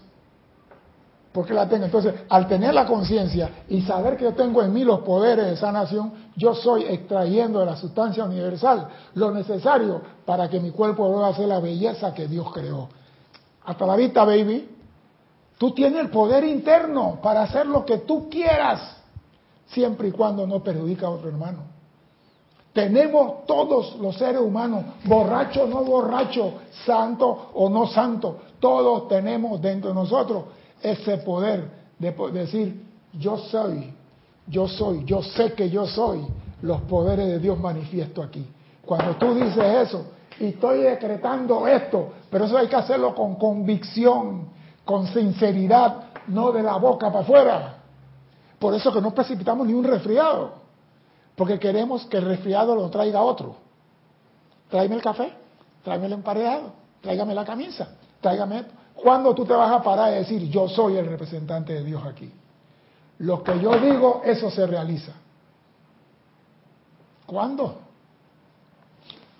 ¿Por 1.35 1.45
qué 1.45 1.53
la 1.53 1.67
tengo? 1.67 1.83
Entonces, 1.83 2.13
al 2.29 2.47
tener 2.47 2.73
la 2.73 2.85
conciencia 2.85 3.65
y 3.67 3.81
saber 3.81 4.15
que 4.15 4.23
yo 4.23 4.33
tengo 4.35 4.63
en 4.63 4.71
mí 4.71 4.85
los 4.85 5.01
poderes 5.01 5.47
de 5.47 5.57
sanación, 5.57 6.13
yo 6.37 6.55
soy 6.55 6.83
extrayendo 6.83 7.59
de 7.59 7.65
la 7.65 7.75
sustancia 7.75 8.23
universal 8.23 8.87
lo 9.15 9.31
necesario 9.31 10.01
para 10.25 10.49
que 10.49 10.61
mi 10.61 10.71
cuerpo 10.71 11.09
vuelva 11.09 11.27
a 11.27 11.35
ser 11.35 11.49
la 11.49 11.59
belleza 11.59 12.13
que 12.13 12.29
Dios 12.29 12.47
creó. 12.53 12.87
Hasta 13.65 13.85
la 13.85 13.97
vista, 13.97 14.23
baby. 14.23 14.69
Tú 15.57 15.71
tienes 15.71 15.99
el 15.99 16.09
poder 16.09 16.45
interno 16.45 17.19
para 17.21 17.41
hacer 17.41 17.65
lo 17.65 17.85
que 17.85 17.97
tú 17.97 18.29
quieras, 18.29 18.95
siempre 19.65 20.07
y 20.07 20.11
cuando 20.11 20.47
no 20.47 20.63
perjudica 20.63 21.07
a 21.07 21.09
otro 21.09 21.27
hermano. 21.27 21.63
Tenemos 22.71 23.45
todos 23.45 23.97
los 23.99 24.15
seres 24.15 24.39
humanos, 24.39 24.85
borracho 25.03 25.63
o 25.63 25.67
no 25.67 25.83
borracho, 25.83 26.53
santo 26.85 27.49
o 27.55 27.69
no 27.69 27.87
santo, 27.87 28.37
todos 28.61 29.09
tenemos 29.09 29.61
dentro 29.61 29.89
de 29.89 29.95
nosotros 29.95 30.43
ese 30.81 31.17
poder 31.17 31.69
de 31.99 32.11
decir, 32.31 32.85
yo 33.13 33.37
soy, 33.37 33.93
yo 34.47 34.67
soy, 34.67 35.03
yo 35.05 35.23
sé 35.23 35.53
que 35.53 35.69
yo 35.69 35.87
soy, 35.87 36.25
los 36.61 36.81
poderes 36.81 37.27
de 37.27 37.39
Dios 37.39 37.59
manifiesto 37.59 38.21
aquí. 38.21 38.45
Cuando 38.85 39.15
tú 39.15 39.33
dices 39.33 39.87
eso, 39.87 40.05
y 40.39 40.47
estoy 40.47 40.81
decretando 40.81 41.67
esto, 41.67 42.13
pero 42.29 42.45
eso 42.45 42.57
hay 42.57 42.67
que 42.67 42.75
hacerlo 42.75 43.15
con 43.15 43.35
convicción, 43.35 44.49
con 44.83 45.07
sinceridad, 45.07 46.03
no 46.27 46.51
de 46.51 46.61
la 46.61 46.77
boca 46.77 47.07
para 47.07 47.21
afuera. 47.21 47.77
Por 48.59 48.73
eso 48.73 48.91
que 48.93 49.01
no 49.01 49.13
precipitamos 49.13 49.65
ni 49.67 49.73
un 49.73 49.83
resfriado, 49.83 50.53
porque 51.35 51.59
queremos 51.59 52.05
que 52.05 52.17
el 52.17 52.25
resfriado 52.25 52.75
lo 52.75 52.89
traiga 52.89 53.21
otro. 53.21 53.55
Tráeme 54.69 54.95
el 54.95 55.01
café, 55.01 55.31
tráeme 55.83 56.07
el 56.07 56.13
emparedado, 56.13 56.73
tráigame 57.01 57.33
la 57.33 57.45
camisa, 57.45 57.95
tráigame 58.21 58.59
esto. 58.59 58.73
¿Cuándo 58.95 59.35
tú 59.35 59.45
te 59.45 59.53
vas 59.53 59.71
a 59.71 59.81
parar 59.83 60.13
y 60.13 60.15
decir, 60.17 60.49
yo 60.49 60.67
soy 60.69 60.97
el 60.97 61.05
representante 61.05 61.73
de 61.73 61.83
Dios 61.83 62.03
aquí? 62.05 62.31
Lo 63.19 63.43
que 63.43 63.59
yo 63.59 63.77
digo, 63.79 64.21
eso 64.25 64.49
se 64.49 64.65
realiza. 64.65 65.13
¿Cuándo? 67.25 67.79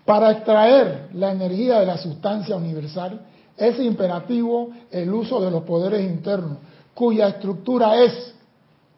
Para 0.06 0.32
extraer 0.32 1.10
la 1.14 1.32
energía 1.32 1.80
de 1.80 1.86
la 1.86 1.98
sustancia 1.98 2.56
universal 2.56 3.22
es 3.58 3.80
imperativo 3.80 4.70
el 4.92 5.12
uso 5.14 5.40
de 5.42 5.50
los 5.50 5.64
poderes 5.64 6.02
internos, 6.02 6.58
cuya 6.94 7.28
estructura 7.30 7.96
es, 8.04 8.34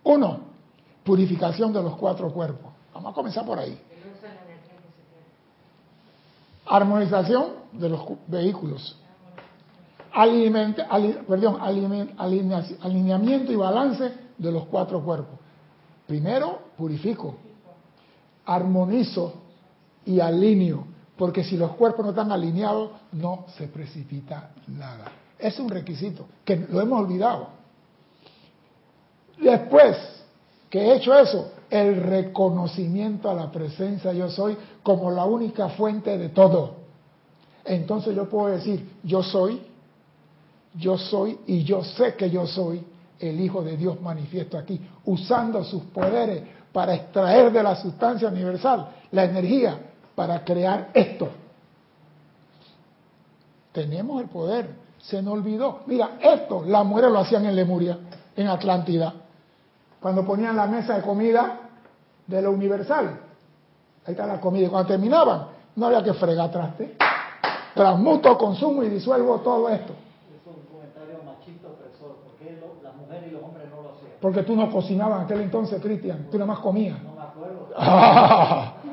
uno, 0.04 0.40
purificación 1.04 1.72
de 1.72 1.82
los 1.84 1.96
cuatro 1.96 2.32
cuerpos. 2.34 2.72
Vamos 2.94 3.12
a 3.12 3.16
comenzar 3.16 3.46
por 3.46 3.60
ahí. 3.60 3.80
Armonización 6.66 7.46
de 7.72 7.90
los 7.90 8.02
cu- 8.04 8.18
vehículos. 8.28 8.98
Alimente- 10.18 10.84
ali- 10.90 11.16
perdón, 11.28 11.58
alineamiento 11.62 13.52
y 13.52 13.56
balance 13.56 14.12
de 14.36 14.52
los 14.52 14.66
cuatro 14.66 15.04
cuerpos. 15.04 15.38
Primero, 16.08 16.60
purifico, 16.76 17.36
armonizo 18.46 19.34
y 20.06 20.20
alineo, 20.20 20.86
porque 21.16 21.44
si 21.44 21.56
los 21.56 21.72
cuerpos 21.76 22.04
no 22.04 22.12
están 22.12 22.32
alineados, 22.32 22.92
no 23.12 23.46
se 23.58 23.68
precipita 23.68 24.50
nada. 24.68 25.12
Es 25.38 25.60
un 25.60 25.70
requisito, 25.70 26.26
que 26.44 26.56
lo 26.56 26.82
hemos 26.82 27.00
olvidado. 27.02 27.50
Después 29.40 29.98
que 30.70 30.80
he 30.80 30.96
hecho 30.96 31.14
eso, 31.14 31.52
el 31.70 32.02
reconocimiento 32.02 33.30
a 33.30 33.36
la 33.36 33.52
presencia 33.52 34.14
yo 34.14 34.30
soy 34.32 34.58
como 34.82 35.12
la 35.12 35.26
única 35.26 35.70
fuente 35.70 36.18
de 36.18 36.30
todo. 36.30 36.78
Entonces 37.66 38.16
yo 38.16 38.28
puedo 38.28 38.48
decir, 38.48 38.90
yo 39.04 39.22
soy, 39.22 39.62
yo 40.78 40.98
soy 40.98 41.40
y 41.48 41.64
yo 41.64 41.84
sé 41.84 42.16
que 42.16 42.30
yo 42.30 42.46
soy 42.48 42.84
el 43.20 43.40
Hijo 43.40 43.64
de 43.64 43.76
Dios 43.78 44.00
manifiesto 44.02 44.58
aquí, 44.58 44.80
usando 45.06 45.64
sus 45.64 45.84
poderes 45.84 46.44
para 46.72 46.94
extraer 46.94 47.52
de 47.52 47.64
la 47.64 47.76
sustancia 47.76 48.28
universal 48.28 48.88
la 49.12 49.24
energía 49.24 49.80
para 50.16 50.44
crear 50.44 50.90
esto. 50.94 51.30
Tenemos 53.72 54.22
el 54.22 54.30
poder, 54.30 54.70
se 55.00 55.22
nos 55.22 55.34
olvidó. 55.36 55.82
Mira, 55.86 56.18
esto 56.22 56.64
las 56.66 56.86
mujeres 56.86 57.12
lo 57.12 57.20
hacían 57.20 57.46
en 57.46 57.56
Lemuria, 57.56 57.98
en 58.36 58.48
Atlántida. 58.48 59.14
Cuando 60.00 60.26
ponían 60.26 60.56
la 60.56 60.68
mesa 60.68 60.96
de 60.96 61.02
comida, 61.04 61.60
de 62.26 62.42
lo 62.42 62.52
universal. 62.52 63.20
Ahí 64.06 64.12
está 64.14 64.26
la 64.26 64.40
comida. 64.40 64.68
Y 64.68 64.70
cuando 64.70 64.88
terminaban, 64.88 65.48
no 65.76 65.86
había 65.88 66.04
que 66.04 66.14
fregar 66.14 66.52
traste. 66.52 66.98
Transmuto, 67.76 68.38
consumo 68.38 68.84
y 68.84 68.90
disuelvo 68.90 69.40
todo 69.42 69.70
esto. 69.70 69.94
Es 69.94 70.46
un 70.48 70.64
comentario 70.66 71.20
machista 71.24 71.68
opresor, 71.68 72.18
porque 72.26 72.58
lo- 72.60 72.82
las 72.84 72.96
mujeres 72.96 73.28
y 73.28 73.32
los 73.32 73.44
hombres 73.44 73.70
no 73.70 73.82
lo 73.84 73.90
hacían. 73.90 74.07
Porque 74.22 74.44
tú 74.44 74.56
no 74.56 74.72
cocinabas 74.72 75.20
en 75.20 75.26
aquel 75.26 75.42
entonces, 75.42 75.82
Cristian. 75.82 76.28
Tú 76.32 76.38
nada 76.38 76.48
más 76.54 76.60
comías. 76.60 77.02
No 77.04 77.14
me 77.14 77.22
acuerdo. 77.22 77.70
Ah, 77.78 78.74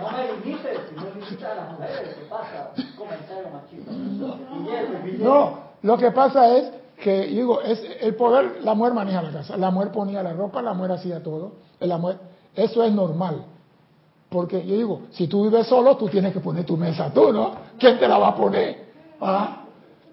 No 0.00 0.10
me 0.10 0.32
limites, 0.32 0.78
si 0.88 0.94
no 0.94 1.04
limitas 1.14 1.50
a 1.50 1.54
las 1.54 1.72
mujeres, 1.72 2.14
¿qué 2.14 2.24
pasa? 2.28 2.70
Comentario 2.96 3.48
machista. 3.52 5.24
No, 5.24 5.58
lo 5.82 5.96
que 5.98 6.10
pasa 6.10 6.56
es 6.56 6.70
que, 7.02 7.26
digo, 7.26 7.60
es 7.62 7.82
el 8.00 8.14
poder, 8.14 8.58
la 8.62 8.74
mujer 8.74 8.94
maneja 8.94 9.22
la 9.22 9.30
casa, 9.30 9.56
la 9.56 9.70
mujer 9.70 9.92
ponía 9.92 10.22
la 10.22 10.32
ropa, 10.32 10.62
la 10.62 10.74
mujer 10.74 10.92
hacía 10.92 11.22
todo, 11.22 11.52
la 11.80 11.98
mujer, 11.98 12.18
eso 12.54 12.82
es 12.82 12.92
normal. 12.92 13.44
Porque 14.28 14.66
yo 14.66 14.76
digo, 14.76 15.00
si 15.10 15.28
tú 15.28 15.44
vives 15.44 15.66
solo, 15.66 15.96
tú 15.96 16.08
tienes 16.08 16.32
que 16.32 16.40
poner 16.40 16.64
tu 16.64 16.76
mesa 16.76 17.12
tú, 17.12 17.32
¿no? 17.32 17.52
¿Quién 17.78 17.98
te 17.98 18.08
la 18.08 18.18
va 18.18 18.28
a 18.28 18.34
poner? 18.34 18.86
¿Ah? 19.20 19.64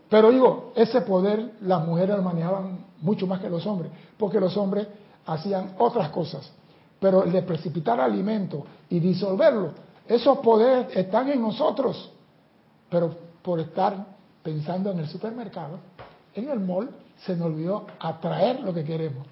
Pero 0.10 0.32
digo, 0.32 0.72
ese 0.76 1.02
poder 1.02 1.54
las 1.62 1.86
mujeres 1.86 2.16
lo 2.16 2.22
manejaban 2.22 2.86
mucho 3.04 3.28
más 3.28 3.40
que 3.40 3.50
los 3.50 3.66
hombres, 3.68 3.92
porque 4.18 4.40
los 4.40 4.56
hombres 4.58 4.88
hacían 5.26 5.76
otras 5.78 6.10
cosas. 6.10 6.52
Pero 7.00 7.24
el 7.24 7.32
de 7.32 7.44
precipitar 7.44 8.00
alimento 8.00 8.66
y 8.90 9.00
disolverlo, 9.00 9.72
esos 10.08 10.40
poderes 10.40 10.96
están 10.96 11.30
en 11.30 11.42
nosotros. 11.42 12.12
Pero 12.90 13.16
por 13.42 13.60
estar 13.60 14.06
pensando 14.42 14.92
en 14.92 15.00
el 15.00 15.08
supermercado, 15.08 15.80
en 16.34 16.50
el 16.50 16.60
mall, 16.60 16.90
se 17.18 17.36
nos 17.36 17.48
olvidó 17.48 17.86
atraer 18.00 18.62
lo 18.62 18.74
que 18.74 18.84
queremos. 18.84 19.28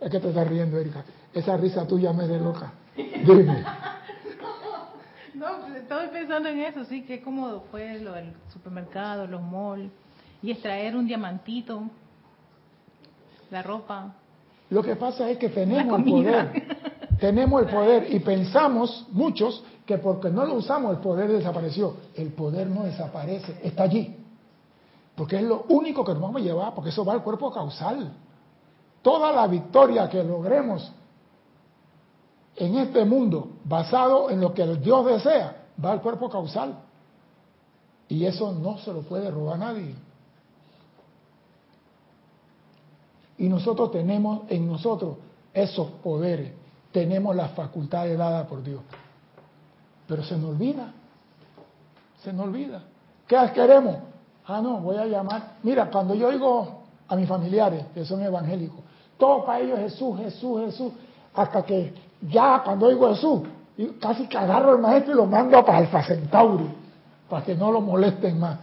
Es 0.00 0.10
que 0.10 0.18
te 0.18 0.30
estás 0.30 0.48
riendo, 0.48 0.78
Erika. 0.78 1.04
Esa 1.32 1.56
risa 1.56 1.86
tuya 1.86 2.12
me 2.12 2.26
de 2.26 2.40
loca. 2.40 2.72
Dime. 2.96 3.64
No, 5.34 5.48
pues, 5.60 5.74
estoy 5.74 6.06
pensando 6.08 6.48
en 6.50 6.60
eso, 6.60 6.84
sí, 6.84 7.02
qué 7.02 7.20
cómodo 7.20 7.64
fue 7.68 7.98
lo 7.98 8.12
del 8.12 8.32
supermercado, 8.52 9.26
los 9.26 9.42
malls, 9.42 9.90
y 10.40 10.52
extraer 10.52 10.94
un 10.94 11.04
diamantito, 11.04 11.82
la 13.52 13.62
ropa. 13.62 14.14
Lo 14.70 14.82
que 14.82 14.96
pasa 14.96 15.28
es 15.30 15.38
que 15.38 15.50
tenemos 15.50 15.98
el 15.98 16.04
poder. 16.04 16.82
Tenemos 17.20 17.62
el 17.62 17.68
poder 17.68 18.12
y 18.12 18.18
pensamos 18.18 19.06
muchos 19.12 19.62
que 19.86 19.98
porque 19.98 20.28
no 20.28 20.44
lo 20.44 20.54
usamos 20.54 20.90
el 20.90 20.98
poder 20.98 21.30
desapareció. 21.30 21.94
El 22.16 22.32
poder 22.32 22.66
no 22.66 22.82
desaparece, 22.82 23.60
está 23.62 23.84
allí. 23.84 24.16
Porque 25.14 25.36
es 25.36 25.42
lo 25.42 25.66
único 25.68 26.04
que 26.04 26.12
nos 26.12 26.20
vamos 26.20 26.40
a 26.40 26.44
llevar, 26.44 26.74
porque 26.74 26.90
eso 26.90 27.04
va 27.04 27.12
al 27.12 27.22
cuerpo 27.22 27.52
causal. 27.52 28.12
Toda 29.02 29.30
la 29.30 29.46
victoria 29.46 30.08
que 30.08 30.24
logremos 30.24 30.90
en 32.56 32.78
este 32.78 33.04
mundo, 33.04 33.50
basado 33.64 34.28
en 34.30 34.40
lo 34.40 34.52
que 34.52 34.66
Dios 34.78 35.06
desea, 35.06 35.66
va 35.84 35.92
al 35.92 36.00
cuerpo 36.00 36.28
causal. 36.28 36.76
Y 38.08 38.24
eso 38.24 38.52
no 38.52 38.78
se 38.78 38.92
lo 38.92 39.02
puede 39.02 39.30
robar 39.30 39.60
nadie. 39.60 39.94
Y 43.42 43.48
nosotros 43.48 43.90
tenemos 43.90 44.42
en 44.50 44.68
nosotros 44.68 45.16
esos 45.52 45.90
poderes, 46.00 46.52
tenemos 46.92 47.34
las 47.34 47.50
facultades 47.50 48.16
dadas 48.16 48.46
por 48.46 48.62
Dios. 48.62 48.80
Pero 50.06 50.22
se 50.22 50.36
nos 50.36 50.50
olvida, 50.50 50.92
se 52.22 52.32
nos 52.32 52.46
olvida. 52.46 52.84
¿Qué 53.26 53.36
queremos? 53.52 53.96
Ah, 54.46 54.60
no, 54.62 54.78
voy 54.78 54.96
a 54.96 55.06
llamar. 55.06 55.54
Mira, 55.64 55.90
cuando 55.90 56.14
yo 56.14 56.28
oigo 56.28 56.82
a 57.08 57.16
mis 57.16 57.28
familiares 57.28 57.86
que 57.92 58.04
son 58.04 58.22
evangélicos, 58.22 58.78
todo 59.18 59.44
para 59.44 59.58
ellos 59.58 59.76
es 59.80 59.92
Jesús, 59.94 60.18
Jesús, 60.18 60.60
Jesús, 60.60 60.92
hasta 61.34 61.64
que 61.64 61.92
ya 62.30 62.62
cuando 62.62 62.86
oigo 62.86 63.08
Jesús, 63.08 63.40
casi 64.00 64.28
que 64.28 64.38
agarro 64.38 64.70
al 64.70 64.78
maestro 64.78 65.14
y 65.14 65.16
lo 65.16 65.26
mando 65.26 65.64
para 65.64 65.78
Alfa 65.78 66.04
Centauri, 66.04 66.72
para 67.28 67.44
que 67.44 67.56
no 67.56 67.72
lo 67.72 67.80
molesten 67.80 68.38
más. 68.38 68.60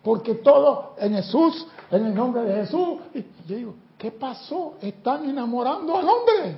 Porque 0.00 0.36
todo 0.36 0.94
en 0.98 1.12
Jesús, 1.12 1.66
en 1.90 2.06
el 2.06 2.14
nombre 2.14 2.42
de 2.42 2.54
Jesús. 2.64 3.00
Y 3.14 3.24
yo 3.48 3.56
digo, 3.56 3.74
¿qué 4.02 4.10
pasó? 4.10 4.74
Están 4.80 5.30
enamorando 5.30 5.96
al 5.96 6.08
hombre. 6.08 6.56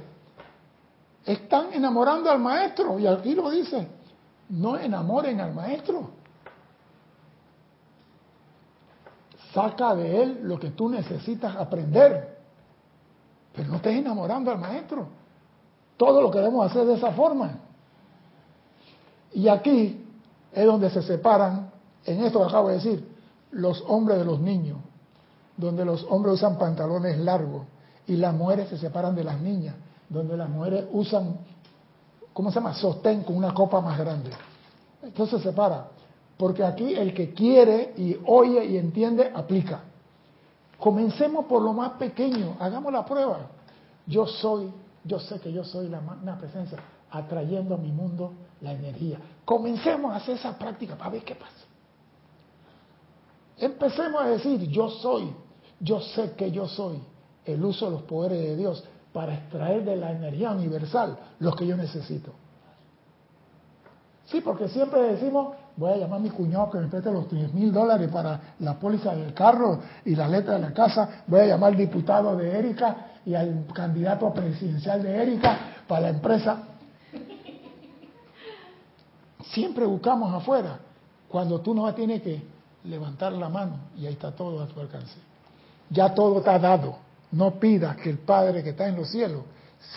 Están 1.26 1.74
enamorando 1.74 2.30
al 2.30 2.38
maestro. 2.38 2.98
Y 2.98 3.06
aquí 3.06 3.34
lo 3.34 3.50
dice, 3.50 3.86
no 4.48 4.78
enamoren 4.78 5.38
al 5.42 5.52
maestro. 5.52 6.08
Saca 9.52 9.94
de 9.94 10.22
él 10.22 10.40
lo 10.44 10.58
que 10.58 10.70
tú 10.70 10.88
necesitas 10.88 11.54
aprender. 11.54 12.38
Pero 13.52 13.68
no 13.68 13.76
estés 13.76 13.96
enamorando 13.96 14.50
al 14.50 14.58
maestro. 14.58 15.06
Todo 15.98 16.22
lo 16.22 16.30
queremos 16.30 16.64
hacer 16.64 16.86
de 16.86 16.94
esa 16.94 17.12
forma. 17.12 17.58
Y 19.34 19.48
aquí 19.48 20.02
es 20.50 20.64
donde 20.64 20.88
se 20.88 21.02
separan, 21.02 21.70
en 22.06 22.24
esto 22.24 22.40
que 22.40 22.46
acabo 22.46 22.68
de 22.68 22.76
decir, 22.76 23.06
los 23.50 23.84
hombres 23.86 24.18
de 24.18 24.24
los 24.24 24.40
niños, 24.40 24.78
donde 25.56 25.84
los 25.84 26.04
hombres 26.10 26.34
usan 26.34 26.58
pantalones 26.58 27.18
largos 27.18 27.62
y 28.06 28.16
las 28.16 28.34
mujeres 28.34 28.68
se 28.68 28.78
separan 28.78 29.14
de 29.14 29.24
las 29.24 29.40
niñas, 29.40 29.74
donde 30.08 30.36
las 30.36 30.48
mujeres 30.48 30.84
usan, 30.92 31.38
¿cómo 32.32 32.50
se 32.50 32.56
llama? 32.56 32.74
Sostén 32.74 33.22
con 33.22 33.36
una 33.36 33.54
copa 33.54 33.80
más 33.80 33.98
grande. 33.98 34.30
Entonces 35.02 35.40
se 35.40 35.50
separa, 35.50 35.88
porque 36.36 36.64
aquí 36.64 36.94
el 36.94 37.14
que 37.14 37.32
quiere 37.32 37.94
y 37.96 38.16
oye 38.26 38.64
y 38.64 38.76
entiende, 38.76 39.30
aplica. 39.34 39.80
Comencemos 40.78 41.46
por 41.46 41.62
lo 41.62 41.72
más 41.72 41.92
pequeño, 41.92 42.56
hagamos 42.58 42.92
la 42.92 43.04
prueba. 43.04 43.38
Yo 44.06 44.26
soy, 44.26 44.70
yo 45.04 45.18
sé 45.18 45.40
que 45.40 45.52
yo 45.52 45.64
soy 45.64 45.88
la 45.88 46.00
magna 46.00 46.36
presencia, 46.36 46.78
atrayendo 47.10 47.74
a 47.74 47.78
mi 47.78 47.92
mundo 47.92 48.32
la 48.60 48.72
energía. 48.72 49.18
Comencemos 49.44 50.12
a 50.12 50.16
hacer 50.16 50.36
esa 50.36 50.58
práctica 50.58 50.96
para 50.96 51.10
ver 51.10 51.24
qué 51.24 51.34
pasa. 51.34 51.52
Empecemos 53.56 54.20
a 54.20 54.28
decir, 54.28 54.60
yo 54.68 54.90
soy, 54.90 55.32
yo 55.80 56.00
sé 56.00 56.32
que 56.32 56.50
yo 56.50 56.66
soy, 56.68 57.00
el 57.44 57.64
uso 57.64 57.86
de 57.86 57.92
los 57.92 58.02
poderes 58.02 58.40
de 58.40 58.56
Dios 58.56 58.84
para 59.12 59.34
extraer 59.34 59.84
de 59.84 59.96
la 59.96 60.12
energía 60.12 60.50
universal 60.50 61.16
lo 61.38 61.52
que 61.52 61.66
yo 61.66 61.76
necesito. 61.76 62.32
Sí, 64.26 64.40
porque 64.40 64.68
siempre 64.68 65.02
decimos, 65.02 65.54
voy 65.76 65.92
a 65.92 65.96
llamar 65.96 66.18
a 66.18 66.22
mi 66.22 66.30
cuñado 66.30 66.70
que 66.70 66.78
me 66.78 66.88
preste 66.88 67.12
los 67.12 67.28
3 67.28 67.52
mil 67.52 67.72
dólares 67.72 68.10
para 68.10 68.54
la 68.60 68.78
póliza 68.78 69.14
del 69.14 69.34
carro 69.34 69.80
y 70.04 70.16
la 70.16 70.26
letra 70.26 70.54
de 70.54 70.60
la 70.60 70.72
casa, 70.72 71.22
voy 71.26 71.40
a 71.40 71.46
llamar 71.46 71.72
al 71.72 71.76
diputado 71.76 72.34
de 72.36 72.58
Erika 72.58 73.12
y 73.26 73.34
al 73.34 73.66
candidato 73.72 74.32
presidencial 74.32 75.02
de 75.02 75.22
Erika 75.22 75.58
para 75.86 76.02
la 76.02 76.08
empresa. 76.08 76.62
Siempre 79.52 79.84
buscamos 79.84 80.32
afuera, 80.34 80.78
cuando 81.28 81.60
tú 81.60 81.74
no 81.74 81.92
tienes 81.94 82.22
que 82.22 82.42
levantar 82.84 83.32
la 83.32 83.48
mano 83.48 83.76
y 83.96 84.06
ahí 84.06 84.14
está 84.14 84.32
todo 84.32 84.62
a 84.62 84.66
tu 84.66 84.80
alcance. 84.80 85.33
Ya 85.90 86.14
todo 86.14 86.38
está 86.38 86.58
dado. 86.58 86.96
No 87.32 87.58
pidas 87.58 87.96
que 87.96 88.10
el 88.10 88.18
Padre 88.18 88.62
que 88.62 88.70
está 88.70 88.86
en 88.86 88.96
los 88.96 89.10
cielos 89.10 89.42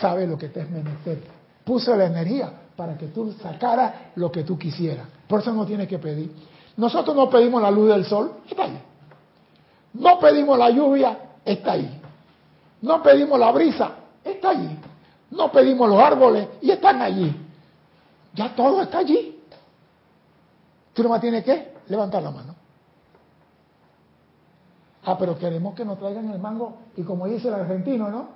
sabe 0.00 0.26
lo 0.26 0.36
que 0.36 0.48
te 0.48 0.60
es 0.60 0.70
menester. 0.70 1.22
Puso 1.64 1.94
la 1.96 2.06
energía 2.06 2.52
para 2.76 2.96
que 2.96 3.08
tú 3.08 3.32
sacaras 3.42 3.92
lo 4.16 4.30
que 4.30 4.44
tú 4.44 4.58
quisieras. 4.58 5.06
Por 5.26 5.40
eso 5.40 5.52
no 5.52 5.66
tienes 5.66 5.88
que 5.88 5.98
pedir. 5.98 6.32
Nosotros 6.76 7.14
no 7.14 7.28
pedimos 7.28 7.60
la 7.60 7.70
luz 7.70 7.88
del 7.88 8.04
sol, 8.04 8.34
está 8.48 8.64
ahí. 8.64 8.80
No 9.94 10.18
pedimos 10.18 10.58
la 10.58 10.70
lluvia, 10.70 11.18
está 11.44 11.72
ahí. 11.72 12.00
No 12.82 13.02
pedimos 13.02 13.38
la 13.38 13.50
brisa, 13.50 13.90
está 14.24 14.50
allí. 14.50 14.78
No 15.30 15.50
pedimos 15.50 15.88
los 15.88 15.98
árboles 15.98 16.48
y 16.62 16.70
están 16.70 17.02
allí. 17.02 17.34
Ya 18.34 18.54
todo 18.54 18.82
está 18.82 18.98
allí. 18.98 19.42
Tú 20.94 21.02
nomás 21.02 21.20
tienes 21.20 21.44
que 21.44 21.72
levantar 21.88 22.22
la 22.22 22.30
mano. 22.30 22.47
Ah, 25.08 25.16
pero 25.18 25.38
queremos 25.38 25.74
que 25.74 25.86
nos 25.86 25.98
traigan 25.98 26.30
el 26.30 26.38
mango. 26.38 26.80
Y 26.94 27.02
como 27.02 27.26
dice 27.26 27.48
el 27.48 27.54
argentino, 27.54 28.10
¿no? 28.10 28.28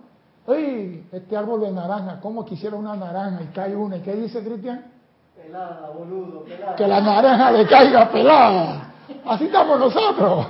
¡Ay! 0.49 1.07
Este 1.13 1.37
árbol 1.37 1.61
de 1.61 1.71
naranja, 1.71 2.19
¿cómo 2.19 2.47
quisiera 2.47 2.77
una 2.77 2.97
naranja? 2.97 3.43
Y 3.43 3.49
cae 3.49 3.77
una. 3.77 3.99
¿Y 3.99 4.01
qué 4.01 4.15
dice 4.15 4.43
Cristian? 4.43 4.91
Pelada, 5.37 5.91
boludo, 5.91 6.45
pelada. 6.45 6.75
Que 6.75 6.89
la 6.89 7.03
naranja 7.03 7.53
le 7.53 7.67
caiga 7.67 8.11
pelada. 8.11 8.95
Así 9.27 9.45
estamos 9.45 9.79
nosotros. 9.79 10.47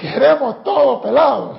Queremos 0.00 0.62
todo 0.64 1.02
pelado. 1.02 1.58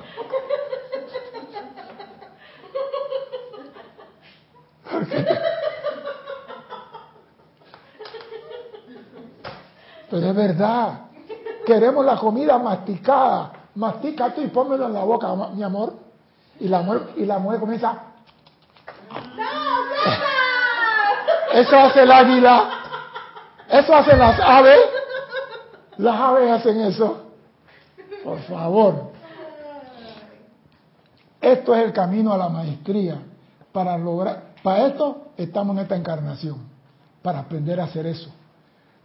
Pero 10.10 10.26
es 10.26 10.34
verdad. 10.34 11.00
Queremos 11.64 12.04
la 12.04 12.16
comida 12.16 12.58
masticada. 12.58 13.52
Mastica 13.78 14.34
tú 14.34 14.40
y 14.40 14.48
pónmelo 14.48 14.86
en 14.86 14.94
la 14.94 15.04
boca, 15.04 15.32
mi 15.54 15.62
amor. 15.62 15.94
Y 16.58 16.66
la 16.66 16.82
mujer, 16.82 17.10
y 17.16 17.24
la 17.24 17.38
mujer 17.38 17.60
comienza. 17.60 17.96
Eso 21.54 21.78
hace 21.78 22.02
el 22.02 22.10
águila. 22.10 22.70
Eso 23.68 23.94
hacen 23.94 24.18
las 24.18 24.40
aves. 24.40 24.80
Las 25.96 26.20
aves 26.20 26.50
hacen 26.50 26.80
eso. 26.80 27.18
Por 28.24 28.40
favor. 28.40 29.12
Esto 31.40 31.72
es 31.76 31.84
el 31.84 31.92
camino 31.92 32.32
a 32.32 32.36
la 32.36 32.48
maestría 32.48 33.22
para 33.70 33.96
lograr, 33.96 34.54
para 34.60 34.88
esto 34.88 35.28
estamos 35.36 35.76
en 35.76 35.84
esta 35.84 35.94
encarnación, 35.94 36.58
para 37.22 37.38
aprender 37.38 37.78
a 37.80 37.84
hacer 37.84 38.06
eso. 38.06 38.28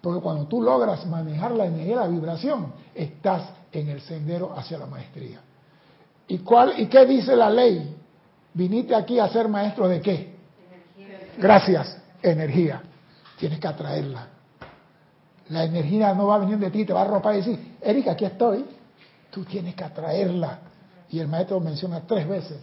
Porque 0.01 0.19
cuando 0.19 0.47
tú 0.47 0.63
logras 0.63 1.05
manejar 1.05 1.51
la 1.51 1.65
energía 1.65 1.97
la 1.97 2.07
vibración, 2.07 2.73
estás 2.95 3.43
en 3.73 3.89
el 3.89 4.01
sendero 4.01 4.57
hacia 4.57 4.77
la 4.77 4.85
maestría. 4.85 5.41
¿Y, 6.27 6.37
cuál, 6.39 6.79
¿Y 6.79 6.85
qué 6.87 7.05
dice 7.05 7.35
la 7.35 7.49
ley? 7.49 7.95
Viniste 8.53 8.95
aquí 8.95 9.19
a 9.19 9.27
ser 9.27 9.49
maestro 9.49 9.87
de 9.89 9.99
qué? 9.99 10.33
Gracias, 11.37 11.97
energía. 12.21 12.81
Tienes 13.37 13.59
que 13.59 13.67
atraerla. 13.67 14.27
La 15.49 15.63
energía 15.65 16.13
no 16.13 16.27
va 16.27 16.35
a 16.35 16.39
venir 16.39 16.57
de 16.59 16.69
ti, 16.69 16.85
te 16.85 16.93
va 16.93 17.01
a 17.01 17.05
arropar 17.05 17.33
y 17.33 17.37
decir, 17.37 17.77
Erika, 17.81 18.11
aquí 18.11 18.25
estoy. 18.25 18.65
Tú 19.31 19.43
tienes 19.43 19.75
que 19.75 19.83
atraerla. 19.83 20.59
Y 21.09 21.19
el 21.19 21.27
maestro 21.27 21.59
menciona 21.59 22.01
tres 22.01 22.27
veces 22.27 22.59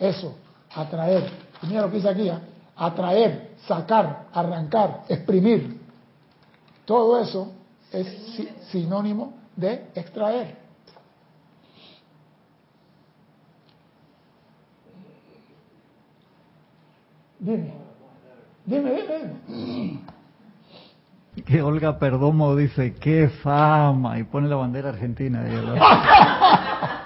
eso, 0.00 0.34
atraer. 0.74 1.30
Y 1.62 1.66
mira 1.66 1.82
lo 1.82 1.90
que 1.90 1.96
dice 1.96 2.08
aquí, 2.08 2.28
¿eh? 2.28 2.38
atraer, 2.76 3.50
sacar, 3.66 4.26
arrancar, 4.32 5.02
exprimir. 5.08 5.78
Todo 6.86 7.20
eso 7.20 7.52
es 7.92 8.06
sinónimo 8.70 9.34
de 9.56 9.86
extraer. 9.94 10.56
Dime, 17.38 17.72
dime, 18.66 18.90
dime. 19.48 20.00
Que 21.46 21.62
Olga 21.62 21.98
Perdomo 21.98 22.54
dice, 22.54 22.94
qué 22.94 23.28
fama, 23.28 24.18
y 24.18 24.24
pone 24.24 24.46
la 24.48 24.56
bandera 24.56 24.90
argentina. 24.90 25.42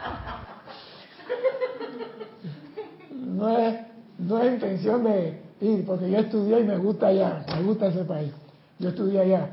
no, 3.13 3.59
es, 3.59 3.81
no 4.19 4.43
es 4.43 4.55
intención 4.55 5.05
de 5.05 5.41
ir, 5.61 5.87
porque 5.87 6.11
yo 6.11 6.19
estudié 6.19 6.61
y 6.61 6.65
me 6.65 6.79
gusta 6.79 7.07
allá, 7.09 7.45
me 7.55 7.63
gusta 7.63 7.87
ese 7.87 8.03
país. 8.05 8.33
Yo 8.79 8.89
estudié 8.89 9.21
allá 9.21 9.51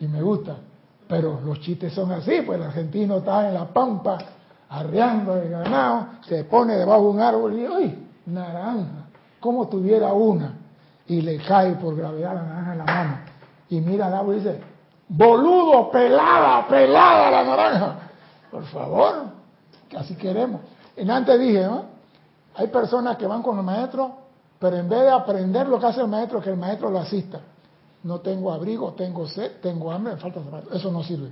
y 0.00 0.06
me 0.06 0.22
gusta. 0.22 0.56
Pero 1.08 1.40
los 1.44 1.60
chistes 1.60 1.92
son 1.92 2.10
así, 2.12 2.42
pues 2.42 2.58
el 2.58 2.66
argentino 2.66 3.18
está 3.18 3.48
en 3.48 3.54
la 3.54 3.66
pampa, 3.66 4.18
arreando 4.68 5.36
el 5.36 5.50
ganado, 5.50 6.06
se 6.28 6.44
pone 6.44 6.76
debajo 6.76 7.02
de 7.02 7.08
un 7.08 7.20
árbol 7.20 7.58
y 7.58 7.66
¡uy! 7.66 8.08
Naranja, 8.26 9.06
como 9.38 9.68
tuviera 9.68 10.12
una. 10.12 10.54
Y 11.06 11.20
le 11.20 11.38
cae 11.38 11.74
por 11.74 11.94
gravedad 11.94 12.34
la 12.34 12.42
naranja 12.42 12.72
en 12.72 12.78
la 12.78 12.84
mano. 12.84 13.18
Y 13.68 13.80
mira 13.80 14.06
al 14.06 14.14
árbol 14.14 14.34
y 14.34 14.38
dice, 14.38 14.60
boludo, 15.08 15.90
pelada, 15.92 16.66
pelada 16.66 17.30
la 17.30 17.44
naranja. 17.44 17.96
Por 18.50 18.64
favor, 18.64 19.14
que 19.88 19.96
así 19.96 20.16
queremos. 20.16 20.62
En 20.96 21.10
antes 21.10 21.38
dije, 21.38 21.62
¿no? 21.62 21.84
Hay 22.56 22.66
personas 22.68 23.16
que 23.16 23.26
van 23.26 23.42
con 23.42 23.58
el 23.58 23.64
maestro, 23.64 24.16
pero 24.58 24.76
en 24.76 24.88
vez 24.88 25.02
de 25.02 25.10
aprender 25.10 25.68
lo 25.68 25.78
que 25.78 25.86
hace 25.86 26.00
el 26.00 26.08
maestro, 26.08 26.40
que 26.40 26.50
el 26.50 26.56
maestro 26.56 26.90
lo 26.90 26.98
asista 26.98 27.40
no 28.06 28.20
tengo 28.20 28.52
abrigo, 28.52 28.92
tengo 28.92 29.26
sed, 29.26 29.60
tengo 29.60 29.90
hambre, 29.90 30.14
me 30.14 30.20
falta 30.20 30.40
zapatos. 30.40 30.72
Eso 30.72 30.92
no 30.92 31.02
sirve. 31.02 31.30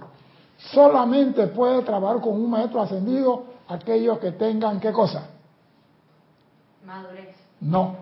Solamente 0.73 1.47
puede 1.47 1.83
trabajar 1.83 2.21
con 2.21 2.35
un 2.35 2.51
maestro 2.51 2.83
ascendido 2.83 3.45
aquellos 3.69 4.19
que 4.19 4.33
tengan 4.33 4.81
qué 4.81 4.91
cosa? 4.91 5.29
Madurez. 6.85 7.37
No. 7.61 7.97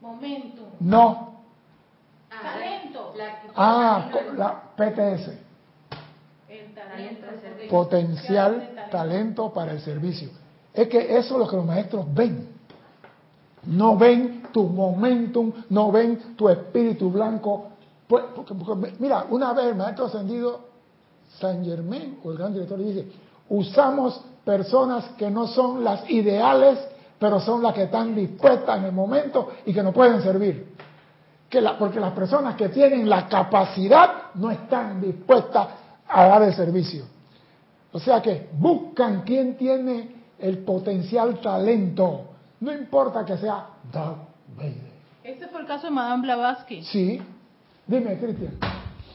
Momento. 0.00 0.62
No. 0.80 1.42
Ah, 2.30 2.42
Talento. 2.42 3.12
Ah, 3.54 4.10
la 4.34 4.62
PTS. 4.76 5.30
El 6.48 6.74
talento. 6.74 7.26
Potencial 7.68 8.88
talento 8.90 9.52
para 9.52 9.72
el 9.72 9.80
servicio. 9.80 10.30
Es 10.72 10.88
que 10.88 11.18
eso 11.18 11.34
es 11.34 11.38
lo 11.38 11.46
que 11.46 11.56
los 11.56 11.66
maestros 11.66 12.06
ven. 12.14 12.48
No 13.64 13.98
ven 13.98 14.44
tu 14.52 14.64
momentum, 14.64 15.52
no 15.68 15.92
ven 15.92 16.34
tu 16.34 16.48
espíritu 16.48 17.10
blanco 17.10 17.69
pues, 18.10 19.00
mira, 19.00 19.26
una 19.30 19.52
vez 19.52 19.66
el 19.66 19.76
maestro 19.76 20.06
ascendido 20.06 20.60
San 21.38 21.64
Germain, 21.64 22.18
o 22.24 22.32
el 22.32 22.38
gran 22.38 22.52
director, 22.52 22.78
dice, 22.78 23.06
usamos 23.48 24.20
personas 24.44 25.04
que 25.16 25.30
no 25.30 25.46
son 25.46 25.84
las 25.84 26.10
ideales, 26.10 26.78
pero 27.18 27.38
son 27.38 27.62
las 27.62 27.72
que 27.72 27.84
están 27.84 28.14
dispuestas 28.14 28.78
en 28.78 28.86
el 28.86 28.92
momento 28.92 29.50
y 29.64 29.72
que 29.72 29.82
nos 29.82 29.94
pueden 29.94 30.20
servir. 30.22 30.74
Que 31.48 31.60
la, 31.60 31.78
porque 31.78 32.00
las 32.00 32.12
personas 32.12 32.56
que 32.56 32.68
tienen 32.68 33.08
la 33.08 33.28
capacidad 33.28 34.32
no 34.34 34.50
están 34.50 35.00
dispuestas 35.00 35.68
a 36.08 36.26
dar 36.26 36.42
el 36.42 36.54
servicio. 36.54 37.04
O 37.92 38.00
sea 38.00 38.20
que 38.20 38.48
buscan 38.52 39.22
quién 39.22 39.56
tiene 39.56 40.16
el 40.38 40.58
potencial 40.58 41.40
talento. 41.40 42.22
No 42.60 42.72
importa 42.72 43.24
que 43.24 43.36
sea 43.36 43.66
Darth 43.92 44.18
Vader. 44.56 44.90
Ese 45.22 45.48
fue 45.48 45.60
el 45.60 45.66
caso 45.66 45.86
de 45.86 45.92
Madame 45.92 46.22
Blavatsky. 46.22 46.82
Sí, 46.82 47.20
Dime, 47.90 48.16
Cristian. 48.18 48.52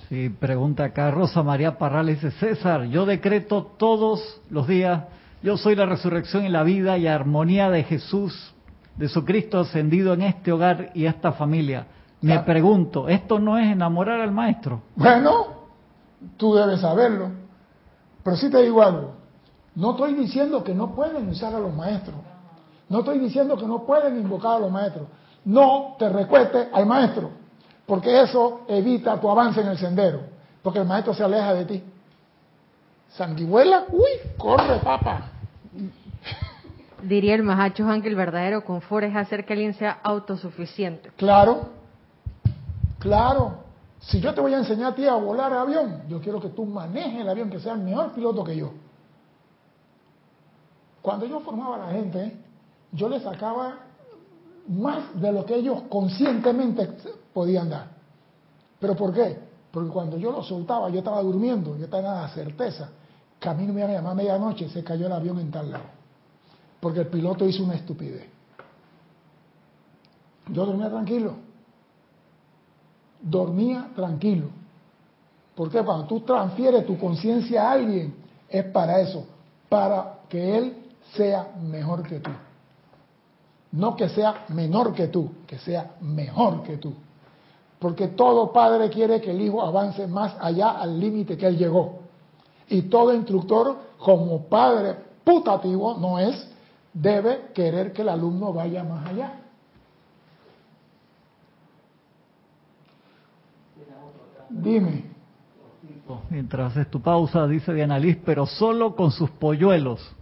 Sí, 0.10 0.28
pregunta 0.30 0.84
acá 0.84 1.10
Rosa 1.10 1.42
María 1.42 1.78
Parral, 1.78 2.08
dice 2.08 2.30
César, 2.32 2.84
yo 2.84 3.06
decreto 3.06 3.72
todos 3.78 4.42
los 4.50 4.68
días, 4.68 5.06
yo 5.42 5.56
soy 5.56 5.78
la 5.78 5.86
resurrección 5.86 6.44
y 6.44 6.50
la 6.50 6.62
vida 6.64 6.98
y 6.98 7.08
armonía 7.08 7.70
de 7.70 7.84
Jesús, 7.84 8.54
de 8.98 9.08
su 9.08 9.24
Cristo 9.24 9.62
ascendido 9.62 10.14
en 10.14 10.24
este 10.24 10.52
hogar 10.52 10.92
y 10.94 11.06
esta 11.06 11.32
familia. 11.32 11.88
Me 12.20 12.38
pregunto, 12.40 13.08
¿esto 13.08 13.40
no 13.40 13.58
es 13.58 13.72
enamorar 13.72 14.20
al 14.20 14.34
maestro? 14.34 14.82
Bueno, 14.98 15.46
tú 16.36 16.54
debes 16.54 16.82
saberlo. 16.82 17.30
Pero 18.24 18.36
sí 18.36 18.50
te 18.50 18.62
digo 18.62 18.84
algo, 18.84 19.14
no 19.76 19.92
estoy 19.92 20.16
diciendo 20.16 20.66
que 20.66 20.76
no 20.76 20.94
pueden 20.94 21.30
usar 21.30 21.56
a 21.56 21.60
los 21.60 21.74
maestros. 21.74 22.18
No 22.90 23.00
estoy 23.00 23.20
diciendo 23.20 23.56
que 23.56 23.68
no 23.68 23.86
pueden 23.86 24.18
invocar 24.18 24.58
a 24.58 24.60
los 24.60 24.72
maestros. 24.72 25.08
No 25.46 25.96
te 25.98 26.10
recueste 26.10 26.68
al 26.74 26.86
maestro. 26.86 27.45
Porque 27.86 28.22
eso 28.22 28.62
evita 28.68 29.20
tu 29.20 29.30
avance 29.30 29.62
en 29.62 29.68
el 29.68 29.78
sendero. 29.78 30.22
Porque 30.64 30.80
el 30.80 30.86
maestro 30.86 31.14
se 31.14 31.24
aleja 31.24 31.54
de 31.54 31.66
ti. 31.66 31.84
Sanguijuela, 33.10 33.86
uy, 33.90 34.32
corre, 34.38 34.80
papa. 34.80 35.30
Diría 37.02 37.36
el 37.36 37.44
Mahacho 37.44 37.88
Han 37.88 38.02
que 38.02 38.08
el 38.08 38.16
verdadero 38.16 38.66
confort 38.66 39.06
es 39.06 39.16
hacer 39.16 39.46
que 39.46 39.54
alguien 39.54 39.76
sea 39.76 40.00
autosuficiente. 40.02 41.12
Claro, 41.18 41.70
claro. 43.00 43.66
Si 44.00 44.20
yo 44.20 44.34
te 44.34 44.42
voy 44.42 44.54
a 44.54 44.58
enseñar 44.58 44.94
a 44.94 44.96
ti 44.96 45.08
a 45.08 45.16
volar 45.16 45.54
avión, 45.54 46.04
yo 46.08 46.20
quiero 46.20 46.42
que 46.42 46.50
tú 46.50 46.66
manejes 46.66 47.22
el 47.22 47.30
avión, 47.30 47.50
que 47.50 47.60
sea 47.60 47.74
el 47.74 47.80
mejor 47.80 48.12
piloto 48.12 48.44
que 48.44 48.56
yo. 48.56 48.72
Cuando 51.02 51.26
yo 51.26 51.40
formaba 51.42 51.76
a 51.76 51.88
la 51.88 51.92
gente, 51.92 52.36
yo 52.92 53.08
le 53.08 53.20
sacaba 53.20 53.78
más 54.68 55.20
de 55.20 55.32
lo 55.32 55.46
que 55.46 55.56
ellos 55.56 55.84
conscientemente 55.90 56.90
podían 57.34 57.70
dar. 57.70 57.88
¿Pero 58.80 58.96
por 58.96 59.14
qué? 59.14 59.38
Porque 59.72 59.90
cuando 59.90 60.18
yo 60.18 60.32
lo 60.32 60.44
soltaba, 60.44 60.90
yo 60.90 61.00
estaba 61.00 61.22
durmiendo, 61.22 61.78
yo 61.78 61.88
tenía 61.88 62.14
la 62.14 62.28
certeza. 62.30 62.90
Camino 63.40 63.74
me 63.74 63.82
iba 63.82 63.90
a 63.90 63.94
llamar 63.94 64.14
a 64.14 64.16
medianoche, 64.16 64.70
se 64.70 64.84
cayó 64.84 65.08
el 65.08 65.12
avión 65.12 65.40
en 65.40 65.52
tal 65.52 65.72
lado. 65.72 65.84
Porque 66.80 67.02
el 67.02 67.08
piloto 67.08 67.46
hizo 67.46 67.64
una 67.64 67.76
estupidez. 67.76 68.28
Yo 70.48 70.66
dormía 70.66 70.90
tranquilo. 70.90 71.34
Dormía 73.22 73.90
tranquilo. 73.96 74.48
Porque 75.56 75.82
cuando 75.84 76.06
tú 76.06 76.22
transfieres 76.22 76.86
tu 76.86 76.98
conciencia 76.98 77.68
a 77.68 77.72
alguien, 77.74 78.16
es 78.50 78.66
para 78.66 79.00
eso, 79.00 79.26
para 79.70 80.20
que 80.30 80.58
él 80.58 80.78
sea 81.14 81.56
mejor 81.62 82.04
que 82.04 82.20
tú. 82.20 82.32
No 83.76 83.96
que 83.96 84.08
sea 84.08 84.46
menor 84.50 84.94
que 84.94 85.08
tú, 85.08 85.30
que 85.46 85.60
sea 85.60 85.96
mejor 86.00 86.64
que 86.64 86.78
tú. 86.78 86.94
Porque 87.78 88.08
todo 88.08 88.54
padre 88.54 88.90
quiere 88.90 89.20
que 89.20 89.32
el 89.32 89.42
hijo 89.42 89.62
avance 89.62 90.08
más 90.08 90.36
allá 90.40 90.72
al 90.72 90.98
límite 90.98 91.38
que 91.38 91.46
él 91.46 91.58
llegó. 91.58 92.00
Y 92.70 92.84
todo 92.84 93.14
instructor, 93.14 93.76
como 94.00 94.46
padre 94.46 94.96
putativo, 95.26 95.98
no 95.98 96.18
es, 96.20 96.50
debe 96.94 97.52
querer 97.54 97.92
que 97.92 98.02
el 98.02 98.10
alumno 98.10 98.54
vaya 98.54 98.84
más 98.84 99.06
allá. 99.08 99.34
Dime. 104.50 105.04
Mientras 106.30 106.72
haces 106.72 106.90
tu 106.90 107.02
pausa, 107.02 107.46
dice 107.46 107.74
Diana 107.74 108.00
Liz, 108.00 108.18
pero 108.24 108.46
solo 108.46 108.96
con 108.96 109.12
sus 109.12 109.30
polluelos. 109.32 110.15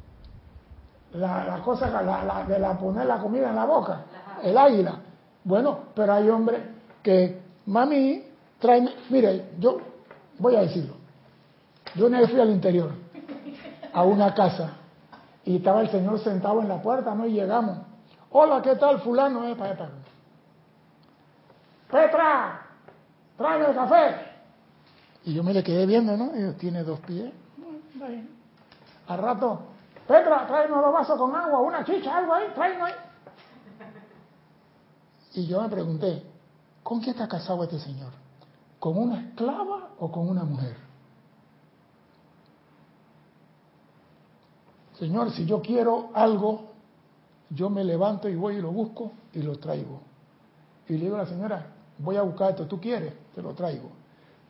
La, 1.14 1.62
cosa 1.64 1.88
de 2.48 2.60
la 2.60 2.78
poner 2.78 3.06
la 3.06 3.20
comida 3.20 3.50
en 3.50 3.56
la 3.56 3.66
boca, 3.66 4.02
el 4.42 4.58
águila. 4.58 4.96
Bueno, 5.44 5.80
pero 5.94 6.14
hay 6.14 6.30
hombres 6.30 6.62
que 7.04 7.40
mami, 7.66 8.24
tráeme, 8.60 8.92
mire, 9.10 9.52
yo 9.60 9.78
voy 10.40 10.56
a 10.56 10.62
decirlo, 10.62 10.96
yo 11.96 12.08
una 12.08 12.22
vez 12.22 12.32
fui 12.32 12.40
al 12.40 12.50
interior, 12.50 12.92
a 13.94 14.04
una 14.04 14.34
casa, 14.34 14.72
y 15.46 15.58
estaba 15.58 15.82
el 15.82 15.90
señor 15.90 16.20
sentado 16.20 16.62
en 16.62 16.70
la 16.70 16.82
puerta, 16.82 17.14
¿no? 17.14 17.28
Y 17.28 17.34
llegamos, 17.34 17.78
hola, 18.32 18.62
¿qué 18.62 18.76
tal, 18.76 19.00
fulano? 19.02 19.48
Eh, 19.48 19.56
para, 19.56 19.90
Petra, 21.92 22.62
tráeme 23.38 23.66
el 23.68 23.76
café. 23.76 24.16
Y 25.26 25.34
yo 25.36 25.44
me 25.44 25.54
le 25.54 25.64
quedé 25.64 25.86
viendo, 25.86 26.18
¿no? 26.18 26.32
Y 26.36 26.54
tiene 26.54 26.84
dos 26.84 27.00
pies. 27.02 27.32
Al 29.08 29.20
rato, 29.20 29.62
Petra, 30.08 30.46
tráeme 30.48 30.76
dos 30.76 30.94
vasos 30.94 31.18
con 31.18 31.36
agua, 31.36 31.60
una 31.62 31.84
chicha, 31.86 32.18
algo 32.18 32.34
ahí, 32.34 32.48
tráeme 32.54 32.84
ahí. 32.84 32.94
Y 35.36 35.48
yo 35.48 35.62
me 35.62 35.70
pregunté, 35.70 36.24
¿con 36.84 37.00
quién 37.00 37.12
está 37.12 37.28
casado 37.28 37.64
este 37.64 37.80
señor? 37.80 38.12
¿Con 38.80 38.98
una 38.98 39.22
esclava 39.22 39.90
o 40.00 40.12
con 40.12 40.30
una 40.30 40.44
mujer? 40.44 40.76
Señor, 45.00 45.32
si 45.32 45.46
yo 45.46 45.62
quiero 45.62 46.10
algo, 46.14 46.66
yo 47.50 47.70
me 47.70 47.84
levanto 47.84 48.30
y 48.30 48.36
voy 48.36 48.58
y 48.58 48.62
lo 48.62 48.72
busco 48.72 49.12
y 49.34 49.42
lo 49.42 49.58
traigo. 49.58 50.02
Y 50.88 50.94
le 50.94 51.06
digo 51.06 51.16
a 51.16 51.20
la 51.20 51.26
señora, 51.26 51.66
voy 51.98 52.18
a 52.18 52.22
buscar 52.22 52.52
esto, 52.52 52.68
tú 52.68 52.80
quieres, 52.80 53.14
te 53.34 53.42
lo 53.42 53.54
traigo. 53.54 53.90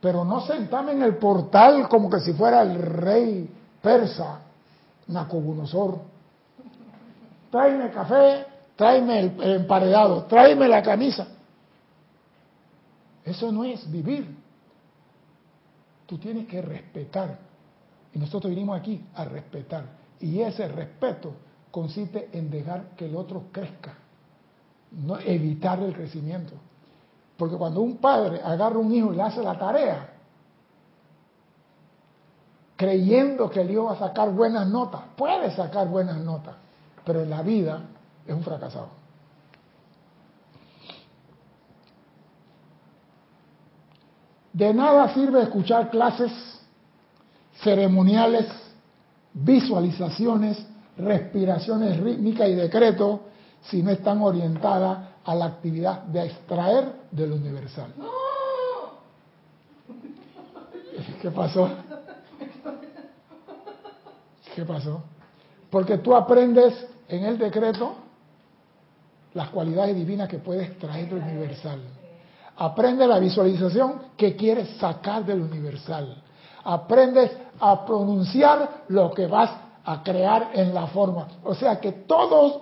Pero 0.01 0.26
no 0.26 0.41
sentarme 0.41 0.91
en 0.91 1.04
el 1.04 1.16
portal 1.18 1.88
como 1.88 2.10
que 2.10 2.20
si 2.20 2.34
fuera 2.34 2.62
el 2.64 2.82
rey 2.82 3.49
persa, 3.82 4.39
Nacobunosor. 5.08 5.99
Tráeme 7.51 7.91
café, 7.91 8.45
tráeme 8.76 9.20
el, 9.20 9.43
emparedado, 9.56 10.24
tráeme 10.26 10.68
la 10.68 10.82
camisa. 10.82 11.28
Eso 13.24 13.51
no 13.51 13.64
es 13.64 13.89
vivir. 13.91 14.36
Tú 16.06 16.18
tienes 16.18 16.47
que 16.47 16.62
respetar. 16.62 17.38
Y 18.14 18.20
nosotros 18.20 18.49
vinimos 18.49 18.80
aquí 18.80 19.06
a 19.16 19.26
respetar. 19.26 19.86
Y 20.20 20.41
ese 20.41 20.68
respeto 20.68 21.34
consiste 21.72 22.30
en 22.34 22.49
dejar 22.49 22.89
que 22.95 23.06
el 23.06 23.16
otro 23.16 23.45
crezca, 23.51 23.95
no 24.91 25.20
evitar 25.20 25.80
el 25.82 25.93
crecimiento. 25.93 26.54
Porque 27.38 27.56
cuando 27.56 27.82
un 27.82 27.97
padre 27.97 28.41
agarra 28.43 28.78
un 28.78 28.93
hijo 28.93 29.12
y 29.12 29.16
le 29.16 29.24
hace 29.24 29.41
la 29.41 29.58
tarea, 29.58 30.12
creyendo 32.76 33.49
que 33.49 33.61
el 33.61 33.71
hijo 33.71 33.86
va 33.86 33.93
a 33.93 33.99
sacar 33.99 34.32
buenas 34.32 34.67
notas, 34.67 35.01
puede 35.15 35.51
sacar 35.55 35.88
buenas 35.88 36.17
notas, 36.17 36.55
pero 37.05 37.21
en 37.21 37.30
la 37.30 37.41
vida 37.41 37.82
es 38.26 38.34
un 38.34 38.43
fracasado. 38.43 39.03
De 44.51 44.74
nada 44.74 45.13
sirve 45.13 45.41
escuchar 45.41 45.89
clases 45.89 46.32
ceremoniales, 47.63 48.45
visualizaciones, 49.34 50.63
respiraciones 50.97 51.99
rítmicas 51.99 52.49
y 52.49 52.55
decretos 52.55 53.21
si 53.63 53.82
no 53.82 53.89
están 53.89 54.21
orientadas 54.21 55.09
a 55.26 55.36
la 55.36 55.45
actividad 55.45 56.03
de 56.03 56.26
extraer 56.26 56.93
del 57.11 57.32
universal. 57.32 57.93
¿Qué 61.21 61.32
pasó? 61.32 61.69
¿Qué 64.54 64.66
pasó? 64.66 65.01
Porque 65.70 65.97
tú 65.97 66.16
aprendes 66.16 66.88
en 67.08 67.26
el 67.26 67.38
decreto 67.38 67.95
las 69.34 69.49
cualidades 69.49 69.95
divinas 69.95 70.30
que 70.30 70.38
puedes 70.38 70.70
extraer 70.70 71.10
del 71.10 71.24
universal. 71.24 71.80
Aprende 72.58 73.08
la 73.08 73.18
visualización 73.18 73.95
que 74.16 74.36
quieres 74.36 74.78
sacar 74.78 75.26
del 75.26 75.41
universal. 75.41 76.22
Aprendes 76.64 77.32
a 77.60 77.84
pronunciar 77.86 78.84
lo 78.89 79.12
que 79.12 79.26
vas 79.26 79.49
a 79.86 80.04
crear 80.04 80.51
en 80.54 80.74
la 80.74 80.88
forma. 80.88 81.28
O 81.43 81.56
sea 81.56 81.80
que 81.80 81.91
todos 81.91 82.62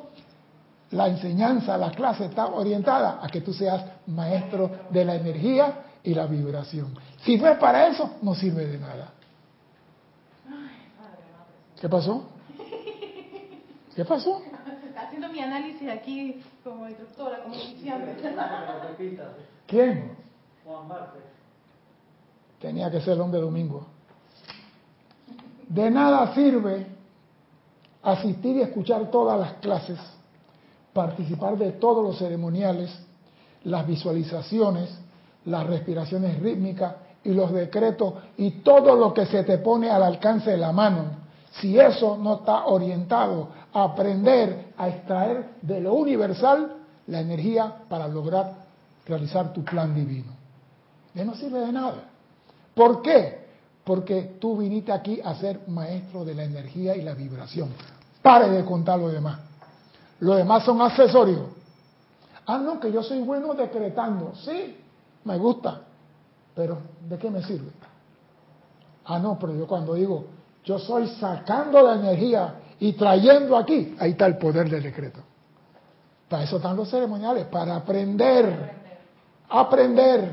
la 0.91 1.07
enseñanza, 1.07 1.77
la 1.77 1.91
clase 1.91 2.25
está 2.25 2.47
orientada 2.47 3.19
a 3.21 3.27
que 3.27 3.41
tú 3.41 3.53
seas 3.53 3.83
maestro 4.07 4.69
de 4.89 5.05
la 5.05 5.15
energía 5.15 5.73
y 6.03 6.13
la 6.13 6.25
vibración. 6.25 6.93
Si 7.23 7.37
no 7.37 7.47
es 7.47 7.57
para 7.57 7.87
eso, 7.87 8.11
no 8.21 8.33
sirve 8.33 8.65
de 8.65 8.77
nada. 8.77 9.11
¿Qué 11.81 11.89
pasó? 11.89 12.21
¿Qué 13.95 14.05
pasó? 14.05 14.43
Haciendo 14.95 15.29
mi 15.29 15.39
análisis 15.39 15.89
aquí 15.89 16.39
como 16.63 16.87
instructora, 16.87 17.41
como 17.41 17.55
oficiante. 17.55 18.17
¿Quién? 19.65 20.11
Juan 20.63 20.87
Márquez. 20.87 21.23
Tenía 22.59 22.91
que 22.91 23.01
ser 23.01 23.13
el 23.13 23.21
hombre 23.21 23.41
domingo. 23.41 23.87
De 25.67 25.89
nada 25.89 26.35
sirve 26.35 26.85
asistir 28.03 28.57
y 28.57 28.61
escuchar 28.61 29.09
todas 29.09 29.39
las 29.39 29.53
clases, 29.53 29.97
participar 30.93 31.57
de 31.57 31.71
todos 31.71 32.03
los 32.03 32.19
ceremoniales, 32.19 32.95
las 33.63 33.87
visualizaciones, 33.87 34.99
las 35.45 35.65
respiraciones 35.65 36.39
rítmicas 36.39 36.93
y 37.23 37.33
los 37.33 37.51
decretos 37.51 38.13
y 38.37 38.51
todo 38.61 38.95
lo 38.95 39.15
que 39.15 39.25
se 39.25 39.43
te 39.43 39.57
pone 39.57 39.89
al 39.89 40.03
alcance 40.03 40.51
de 40.51 40.57
la 40.57 40.71
mano. 40.71 41.20
Si 41.59 41.77
eso 41.77 42.17
no 42.17 42.35
está 42.35 42.65
orientado 42.65 43.49
a 43.73 43.83
aprender 43.83 44.73
a 44.77 44.87
extraer 44.89 45.55
de 45.61 45.81
lo 45.81 45.93
universal 45.93 46.77
la 47.07 47.19
energía 47.19 47.83
para 47.89 48.07
lograr 48.07 48.53
realizar 49.05 49.51
tu 49.51 49.63
plan 49.63 49.93
divino. 49.93 50.31
Ya 51.13 51.25
no 51.25 51.35
sirve 51.35 51.59
de 51.59 51.71
nada. 51.71 52.05
¿Por 52.73 53.01
qué? 53.01 53.41
Porque 53.83 54.37
tú 54.39 54.57
viniste 54.57 54.91
aquí 54.91 55.19
a 55.23 55.35
ser 55.35 55.67
maestro 55.67 56.23
de 56.23 56.35
la 56.35 56.43
energía 56.43 56.95
y 56.95 57.01
la 57.01 57.13
vibración. 57.13 57.69
Pare 58.21 58.49
de 58.49 58.63
contar 58.63 58.99
lo 58.99 59.09
demás. 59.09 59.39
Lo 60.19 60.35
demás 60.35 60.63
son 60.63 60.81
accesorios. 60.81 61.41
Ah, 62.45 62.59
no, 62.59 62.79
que 62.79 62.91
yo 62.91 63.03
soy 63.03 63.21
bueno 63.21 63.53
decretando. 63.53 64.33
Sí, 64.35 64.77
me 65.25 65.37
gusta. 65.37 65.81
Pero, 66.55 66.77
¿de 67.09 67.17
qué 67.17 67.29
me 67.29 67.43
sirve? 67.43 67.71
Ah, 69.05 69.19
no, 69.19 69.37
pero 69.39 69.55
yo 69.55 69.67
cuando 69.67 69.95
digo, 69.95 70.25
yo 70.63 70.79
soy 70.79 71.07
sacando 71.19 71.81
la 71.81 71.95
energía 71.95 72.55
y 72.79 72.93
trayendo 72.93 73.57
aquí, 73.57 73.95
ahí 73.99 74.11
está 74.11 74.25
el 74.25 74.37
poder 74.37 74.69
del 74.69 74.83
decreto. 74.83 75.19
Para 76.29 76.43
eso 76.43 76.57
están 76.57 76.75
los 76.75 76.89
ceremoniales, 76.89 77.45
para 77.45 77.75
aprender, 77.75 78.73
aprender 79.49 80.31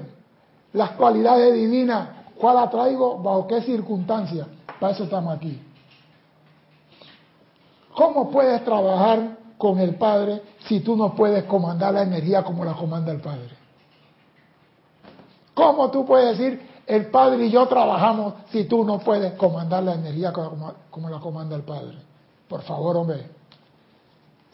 las 0.73 0.93
cualidades 0.93 1.55
divinas, 1.55 2.09
cuál 2.37 2.57
la 2.57 2.71
traigo, 2.71 3.19
bajo 3.19 3.47
qué 3.47 3.63
circunstancias. 3.63 4.47
Para 4.79 4.93
eso 4.93 5.05
estamos 5.05 5.37
aquí. 5.37 5.61
¿Cómo 7.95 8.31
puedes 8.31 8.65
trabajar 8.65 9.37
con 9.57 9.81
el 9.81 9.97
Padre 9.97 10.43
si 10.69 10.81
tú 10.81 10.97
no 10.97 11.15
puedes 11.17 11.45
comandar 11.45 11.95
la 11.95 12.03
energía 12.03 12.45
como 12.45 12.65
la 12.65 12.75
comanda 12.75 13.11
el 13.11 13.21
Padre? 13.21 13.51
¿Cómo 15.53 15.91
tú 15.91 16.07
puedes 16.07 16.39
decir, 16.39 16.63
el 16.89 17.11
Padre 17.11 17.47
y 17.47 17.51
yo 17.51 17.69
trabajamos 17.69 18.35
si 18.51 18.65
tú 18.65 18.83
no 18.83 18.99
puedes 18.99 19.35
comandar 19.35 19.83
la 19.85 19.95
energía 19.95 20.33
como, 20.33 20.73
como 20.91 21.11
la 21.11 21.21
comanda 21.21 21.55
el 21.55 21.63
Padre? 21.63 21.99
Por 22.49 22.63
favor, 22.63 22.97
hombre. 22.97 23.27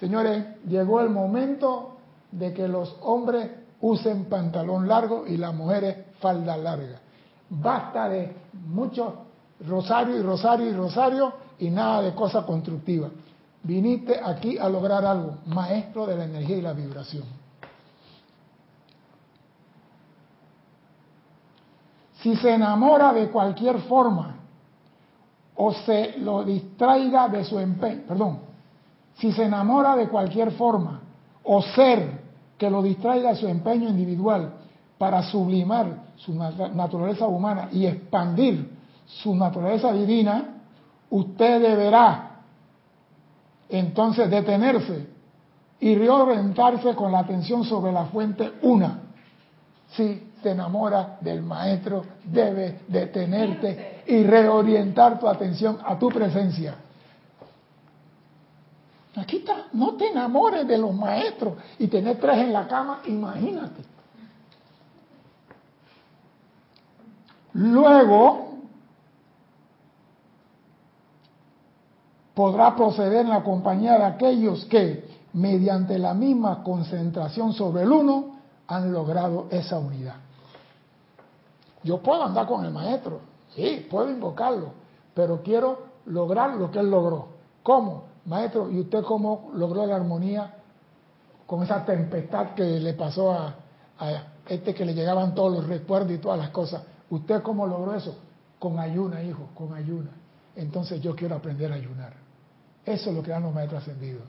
Señores, 0.00 0.44
llegó 0.66 1.00
el 1.00 1.10
momento 1.10 1.92
de 2.32 2.52
que 2.52 2.66
los 2.66 2.96
hombres 3.02 3.50
usen 3.80 4.24
pantalón 4.24 4.88
largo 4.88 5.24
y 5.26 5.36
las 5.36 5.54
mujeres 5.54 5.96
falda 6.18 6.56
larga. 6.56 7.00
Basta 7.48 8.08
de 8.08 8.34
mucho 8.66 9.14
rosario 9.66 10.18
y 10.18 10.22
rosario 10.22 10.68
y 10.68 10.72
rosario 10.72 11.32
y 11.60 11.70
nada 11.70 12.02
de 12.02 12.14
cosas 12.14 12.44
constructivas. 12.44 13.12
Viniste 13.62 14.20
aquí 14.22 14.58
a 14.58 14.68
lograr 14.68 15.04
algo, 15.04 15.38
maestro 15.46 16.04
de 16.06 16.16
la 16.16 16.24
energía 16.24 16.56
y 16.56 16.62
la 16.62 16.72
vibración. 16.72 17.43
Si 22.24 22.34
se 22.36 22.54
enamora 22.54 23.12
de 23.12 23.28
cualquier 23.28 23.80
forma 23.80 24.36
o 25.56 25.74
se 25.74 26.16
lo 26.20 26.42
distraiga 26.42 27.28
de 27.28 27.44
su 27.44 27.58
empeño, 27.58 28.04
perdón, 28.08 28.38
si 29.18 29.30
se 29.30 29.44
enamora 29.44 29.94
de 29.94 30.08
cualquier 30.08 30.52
forma 30.52 31.02
o 31.42 31.60
ser 31.60 32.22
que 32.56 32.70
lo 32.70 32.80
distraiga 32.80 33.28
de 33.28 33.36
su 33.36 33.46
empeño 33.46 33.90
individual 33.90 34.54
para 34.96 35.22
sublimar 35.24 36.14
su 36.16 36.32
naturaleza 36.32 37.26
humana 37.26 37.68
y 37.70 37.84
expandir 37.84 38.70
su 39.04 39.36
naturaleza 39.36 39.92
divina, 39.92 40.62
usted 41.10 41.60
deberá 41.60 42.40
entonces 43.68 44.30
detenerse 44.30 45.10
y 45.78 45.94
reorientarse 45.94 46.94
con 46.94 47.12
la 47.12 47.18
atención 47.18 47.64
sobre 47.64 47.92
la 47.92 48.06
fuente 48.06 48.50
una. 48.62 49.00
Si 49.88 50.30
te 50.44 50.50
enamora 50.50 51.16
del 51.22 51.42
maestro, 51.42 52.04
debes 52.22 52.86
detenerte 52.86 54.02
y 54.06 54.22
reorientar 54.24 55.18
tu 55.18 55.26
atención 55.26 55.78
a 55.82 55.98
tu 55.98 56.10
presencia. 56.10 56.74
Aquí 59.16 59.38
está, 59.38 59.68
no 59.72 59.94
te 59.94 60.08
enamores 60.08 60.68
de 60.68 60.76
los 60.76 60.94
maestros 60.94 61.54
y 61.78 61.86
tener 61.86 62.20
tres 62.20 62.36
en 62.36 62.52
la 62.52 62.68
cama, 62.68 63.00
imagínate. 63.06 63.82
Luego 67.54 68.50
podrá 72.34 72.76
proceder 72.76 73.22
en 73.22 73.30
la 73.30 73.42
compañía 73.42 73.96
de 73.96 74.04
aquellos 74.04 74.66
que, 74.66 75.08
mediante 75.32 75.98
la 75.98 76.12
misma 76.12 76.62
concentración 76.62 77.54
sobre 77.54 77.84
el 77.84 77.92
uno, 77.92 78.34
han 78.66 78.92
logrado 78.92 79.46
esa 79.50 79.78
unidad. 79.78 80.23
Yo 81.84 81.98
puedo 81.98 82.24
andar 82.24 82.46
con 82.46 82.64
el 82.64 82.72
maestro, 82.72 83.20
sí, 83.54 83.86
puedo 83.90 84.10
invocarlo, 84.10 84.72
pero 85.14 85.42
quiero 85.42 85.94
lograr 86.06 86.56
lo 86.56 86.70
que 86.70 86.80
él 86.80 86.90
logró. 86.90 87.28
¿Cómo? 87.62 88.04
Maestro, 88.24 88.70
¿y 88.70 88.80
usted 88.80 89.02
cómo 89.04 89.50
logró 89.54 89.86
la 89.86 89.96
armonía 89.96 90.54
con 91.46 91.62
esa 91.62 91.84
tempestad 91.84 92.54
que 92.54 92.64
le 92.64 92.94
pasó 92.94 93.32
a, 93.32 93.54
a 93.98 94.34
este 94.48 94.74
que 94.74 94.84
le 94.84 94.94
llegaban 94.94 95.34
todos 95.34 95.52
los 95.52 95.66
recuerdos 95.66 96.12
y 96.12 96.18
todas 96.18 96.38
las 96.38 96.50
cosas. 96.50 96.82
¿Usted 97.10 97.42
cómo 97.42 97.66
logró 97.66 97.94
eso? 97.94 98.16
Con 98.58 98.78
ayuna, 98.78 99.22
hijo, 99.22 99.48
con 99.54 99.74
ayuna. 99.74 100.10
Entonces 100.56 101.00
yo 101.00 101.14
quiero 101.14 101.36
aprender 101.36 101.72
a 101.72 101.76
ayunar. 101.76 102.14
Eso 102.84 103.10
es 103.10 103.16
lo 103.16 103.22
que 103.22 103.30
dan 103.30 103.42
los 103.42 103.54
maestros 103.54 103.82
ascendidos. 103.82 104.22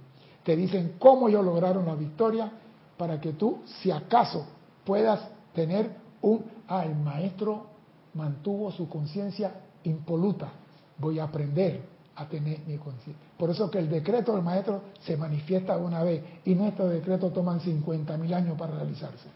Te 0.43 0.55
dicen 0.55 0.95
cómo 0.99 1.27
ellos 1.27 1.43
lograron 1.43 1.85
la 1.85 1.95
victoria 1.95 2.51
para 2.97 3.19
que 3.19 3.33
tú, 3.33 3.59
si 3.81 3.91
acaso, 3.91 4.45
puedas 4.85 5.19
tener 5.53 5.91
un... 6.25 6.43
Ah, 6.67 6.83
el 6.83 6.95
maestro 6.95 7.67
mantuvo 8.15 8.71
su 8.71 8.89
conciencia 8.89 9.51
impoluta. 9.83 10.49
Voy 10.97 11.19
a 11.19 11.25
aprender 11.25 11.81
a 12.15 12.25
tener 12.25 12.59
mi 12.65 12.77
conciencia. 12.77 13.23
Por 13.37 13.49
eso 13.49 13.69
que 13.69 13.77
el 13.77 13.89
decreto 13.89 14.33
del 14.33 14.43
maestro 14.43 14.81
se 15.01 15.15
manifiesta 15.17 15.77
una 15.77 16.01
vez 16.03 16.23
y 16.45 16.55
nuestros 16.55 16.89
decretos 16.91 17.33
toman 17.33 17.59
50 17.59 18.17
mil 18.17 18.33
años 18.33 18.57
para 18.57 18.73
realizarse. 18.75 19.29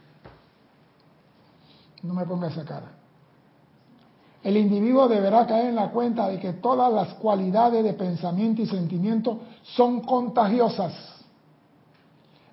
No 2.01 2.13
me 2.13 2.25
ponga 2.25 2.47
esa 2.47 2.63
cara. 2.65 2.91
El 4.41 4.55
individuo 4.55 5.09
deberá 5.09 5.45
caer 5.45 5.65
en 5.65 5.75
la 5.75 5.91
cuenta 5.91 6.29
de 6.29 6.39
que 6.39 6.53
todas 6.53 6.91
las 6.91 7.13
cualidades 7.15 7.83
de 7.83 7.93
pensamiento 7.93 8.61
y 8.61 8.67
sentimiento 8.67 9.39
son 9.63 9.99
contagiosas. 10.01 10.93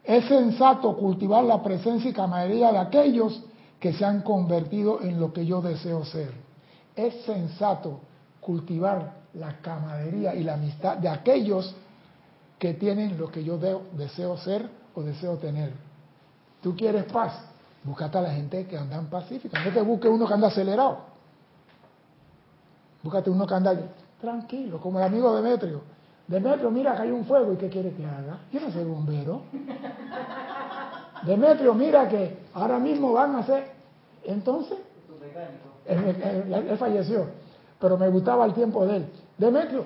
Es 0.03 0.25
sensato 0.27 0.97
cultivar 0.97 1.45
la 1.45 1.63
presencia 1.63 2.11
y 2.11 2.13
camaradería 2.13 2.73
de 2.73 2.79
aquellos 2.79 3.45
que 3.81 3.93
se 3.93 4.05
han 4.05 4.23
convertido 4.23 5.03
en 5.03 5.21
lo 5.21 5.33
que 5.33 5.45
yo 5.45 5.61
deseo 5.61 6.05
ser. 6.05 6.33
Es 6.95 7.15
sensato 7.25 8.01
cultivar 8.41 9.13
la 9.35 9.61
camaradería 9.61 10.35
y 10.35 10.43
la 10.43 10.55
amistad 10.55 10.97
de 10.97 11.09
aquellos 11.09 11.75
que 12.59 12.75
tienen 12.75 13.19
lo 13.19 13.31
que 13.31 13.45
yo 13.45 13.59
deseo 13.59 14.37
ser 14.39 14.69
o 14.95 15.03
deseo 15.03 15.37
tener. 15.37 15.73
¿Tú 16.63 16.75
quieres 16.75 17.05
paz? 17.05 17.35
Búscate 17.85 18.19
a 18.19 18.23
la 18.23 18.31
gente 18.31 18.67
que 18.67 18.79
anda 18.79 18.97
en 18.97 19.07
pacífica. 19.07 19.63
No 19.63 19.73
te 19.73 19.83
busque 19.83 20.09
uno 20.09 20.27
que 20.27 20.35
anda 20.35 20.49
acelerado. 20.49 20.99
Búscate 23.03 23.31
uno 23.31 23.47
que 23.47 23.55
anda 23.55 23.77
tranquilo, 24.21 24.81
como 24.81 24.99
el 24.99 25.05
amigo 25.05 25.35
Demetrio. 25.37 25.83
Demetrio, 26.27 26.71
mira 26.71 26.97
que 26.97 27.03
hay 27.03 27.11
un 27.11 27.25
fuego 27.25 27.53
y 27.53 27.57
¿qué 27.57 27.69
quiere 27.69 27.93
que 27.93 28.05
haga? 28.05 28.41
Yo 28.51 28.61
no 28.61 28.73
soy 28.73 28.85
bombero. 28.85 29.43
Demetrio, 31.27 31.75
mira 31.75 32.09
que 32.09 32.39
ahora 32.55 32.79
mismo 32.79 33.13
van 33.13 33.35
a 33.35 33.39
hacer. 33.39 33.73
Entonces, 34.25 34.79
él, 35.87 36.77
falleció, 36.79 37.27
pero 37.81 37.99
me 37.99 38.09
gustaba 38.09 38.45
el 38.45 38.55
tiempo 38.55 38.87
de 38.87 38.97
él. 38.99 39.07
Demetrio, 39.37 39.85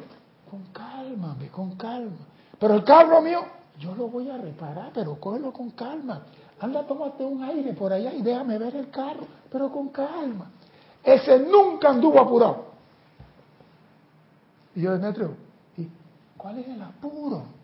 con 0.50 0.64
calma, 0.72 1.36
con 1.50 1.76
calma. 1.76 2.26
Pero 2.58 2.74
el 2.74 2.84
carro 2.84 3.22
mío, 3.22 3.40
yo 3.78 3.94
lo 3.94 4.08
voy 4.08 4.28
a 4.28 4.36
reparar, 4.36 4.90
pero 4.92 5.18
cógelo 5.18 5.52
con 5.52 5.70
calma. 5.70 6.22
Anda, 6.60 6.86
tómate 6.86 7.24
un 7.24 7.42
aire 7.42 7.72
por 7.72 7.92
allá 7.92 8.12
y 8.12 8.20
déjame 8.20 8.58
ver 8.58 8.76
el 8.76 8.90
carro, 8.90 9.26
pero 9.50 9.70
con 9.72 9.88
calma. 9.88 10.50
Ese 11.02 11.38
nunca 11.38 11.88
anduvo 11.88 12.20
apurado. 12.20 12.66
Y 14.74 14.82
yo, 14.82 14.92
Demetrio, 14.92 15.34
¿y 15.78 15.88
cuál 16.36 16.58
es 16.58 16.68
el 16.68 16.82
apuro? 16.82 17.59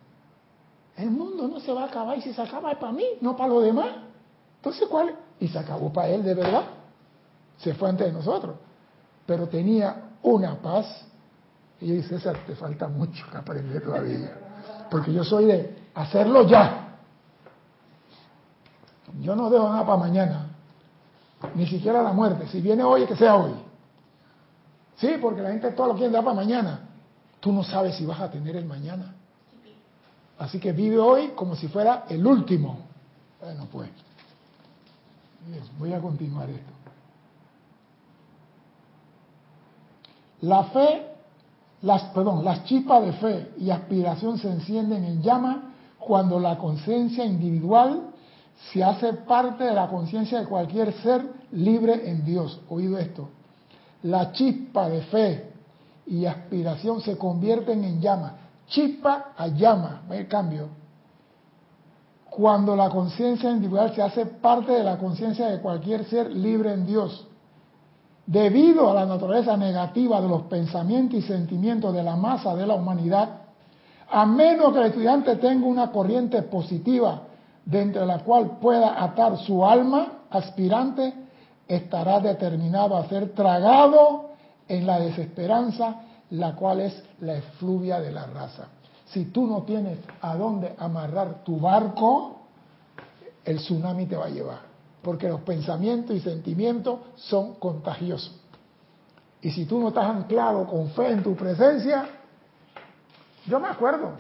El 0.97 1.11
mundo 1.11 1.47
no 1.47 1.61
se 1.61 1.73
va 1.73 1.83
a 1.83 1.87
acabar 1.87 2.17
y 2.17 2.23
si 2.23 2.33
se 2.33 2.41
acaba 2.41 2.73
es 2.73 2.79
para 2.79 2.93
mí, 2.93 3.05
no 3.21 3.37
para 3.37 3.53
los 3.53 3.63
demás. 3.63 3.89
Entonces, 4.57 4.89
¿cuál? 4.89 5.15
Y 5.39 5.49
se 5.49 5.59
acabó 5.59 5.93
para 5.93 6.09
él 6.09 6.23
de 6.25 6.35
verdad. 6.35 6.65
Se 7.59 7.75
fue 7.75 7.89
antes 7.89 8.07
de 8.07 8.13
nosotros. 8.13 8.57
Pero 9.27 9.49
tenía 9.49 10.11
una 10.23 10.55
paz. 10.57 10.87
Y 11.81 11.89
yo 11.89 11.95
dije, 11.95 12.09
César, 12.09 12.39
te 12.47 12.55
falta 12.55 12.89
mucho 12.89 13.27
que 13.31 13.37
aprender 13.37 13.83
todavía. 13.83 14.33
Porque 14.91 15.13
yo 15.13 15.23
soy 15.23 15.47
de 15.47 15.77
hacerlo 15.95 16.47
ya. 16.47 16.97
Yo 19.21 19.37
no 19.37 19.51
dejo 19.51 19.69
nada 19.69 19.85
para 19.85 19.99
mañana. 19.99 20.47
Ni 21.55 21.67
siquiera 21.67 22.03
la 22.03 22.13
muerte. 22.13 22.47
Si 22.49 22.61
viene 22.61 22.83
hoy, 22.83 23.07
que 23.07 23.17
sea 23.17 23.37
hoy. 23.37 23.53
Sí, 24.97 25.17
porque 25.21 25.43
la 25.43 25.51
gente 25.51 25.73
todo 25.73 25.89
lo 25.89 25.95
quiere 25.95 26.13
dar 26.13 26.25
para 26.25 26.37
mañana. 26.37 26.81
Tú 27.41 27.53
no 27.53 27.63
sabes 27.63 27.97
si 27.97 28.07
vas 28.07 28.21
a 28.21 28.31
tener 28.31 28.57
el 28.57 28.65
mañana. 28.65 29.15
Así 30.39 30.59
que 30.59 30.73
vive 30.73 30.99
hoy 30.99 31.33
como 31.35 31.57
si 31.57 31.69
fuera 31.69 32.05
el 32.09 32.27
último. 32.27 32.79
Bueno, 33.41 33.67
pues. 33.71 33.89
voy 35.79 35.93
a 35.93 36.01
continuar 36.01 36.51
esto. 36.51 36.73
La 40.43 40.65
fe, 40.65 41.07
las, 41.83 42.03
perdón, 42.05 42.45
las 42.45 42.65
chispas 42.65 43.05
de 43.05 43.13
fe 43.15 43.53
y 43.59 43.71
aspiración 43.71 44.39
se 44.39 44.51
encienden 44.51 45.05
en 45.05 45.23
llama 45.23 45.73
cuando 45.99 46.39
la 46.39 46.59
conciencia 46.59 47.25
individual 47.25 48.11
se 48.73 48.83
hace 48.83 49.13
parte 49.13 49.65
de 49.65 49.75
la 49.75 49.89
conciencia 49.89 50.41
de 50.41 50.47
cualquier 50.47 50.93
ser 51.03 51.27
libre 51.53 52.11
en 52.11 52.25
Dios. 52.25 52.61
Oído 52.69 52.99
esto. 52.99 53.29
La 54.03 54.33
chispa 54.33 54.89
de 54.89 55.03
fe 55.03 55.51
y 56.07 56.27
aspiración 56.27 57.01
se 57.01 57.17
convierten 57.17 57.83
en 57.85 58.01
llama. 58.01 58.46
Chispa 58.69 59.33
a 59.37 59.49
llama, 59.49 60.03
el 60.11 60.27
cambio. 60.29 60.69
Cuando 62.31 62.77
la 62.77 62.91
conciencia 62.91 63.51
individual 63.51 63.95
se 63.95 64.03
hace 64.03 64.27
parte 64.27 64.73
de 64.73 64.85
la 64.85 64.99
conciencia 64.99 65.47
de 65.47 65.61
cualquier 65.61 66.05
ser 66.05 66.31
libre 66.31 66.73
en 66.73 66.87
Dios. 66.87 67.27
Debido 68.27 68.91
a 68.91 68.95
la 68.95 69.07
naturaleza 69.07 69.57
negativa 69.57 70.21
de 70.21 70.29
los 70.29 70.43
pensamientos 70.43 71.19
y 71.19 71.23
sentimientos 71.23 71.95
de 71.95 72.03
la 72.03 72.17
masa 72.17 72.55
de 72.57 72.67
la 72.67 72.75
humanidad, 72.75 73.43
a 74.11 74.27
menos 74.27 74.73
que 74.73 74.81
el 74.81 74.87
estudiante 74.87 75.37
tenga 75.37 75.67
una 75.67 75.91
corriente 75.91 76.43
positiva 76.43 77.23
dentro 77.65 78.03
de 78.03 78.07
la 78.07 78.21
cual 78.21 78.59
pueda 78.61 79.03
atar 79.03 79.37
su 79.39 79.65
alma 79.65 80.25
aspirante, 80.31 81.13
estará 81.67 82.21
determinado 82.21 82.97
a 82.97 83.09
ser 83.09 83.33
tragado 83.35 84.31
en 84.69 84.87
la 84.87 85.01
desesperanza, 85.01 85.97
la 86.31 86.55
cual 86.55 86.81
es 86.81 87.03
la 87.21 87.37
efluvia 87.37 88.01
de 88.01 88.13
la 88.13 88.27
raza. 88.27 88.69
Si 89.07 89.27
tú 89.27 89.47
no 89.47 89.63
tienes 89.63 89.99
a 90.21 90.37
dónde 90.37 90.75
amarrar 90.79 91.45
tu 91.45 91.61
barco, 91.61 92.41
el 93.45 93.59
tsunami 93.59 94.07
te 94.07 94.17
va 94.17 94.27
a 94.27 94.31
llevar, 94.31 94.59
porque 95.03 95.29
los 95.29 95.41
pensamientos 95.43 96.17
y 96.17 96.21
sentimientos 96.21 96.99
son 97.15 97.55
contagiosos. 97.55 98.41
Y 99.41 99.51
si 99.51 99.65
tú 99.67 99.79
no 99.79 99.89
estás 99.89 100.07
anclado 100.07 100.67
con 100.67 100.91
fe 100.91 101.11
en 101.13 101.23
tu 101.23 101.37
presencia, 101.37 102.09
yo 103.47 103.61
me 103.61 103.69
acuerdo, 103.69 104.13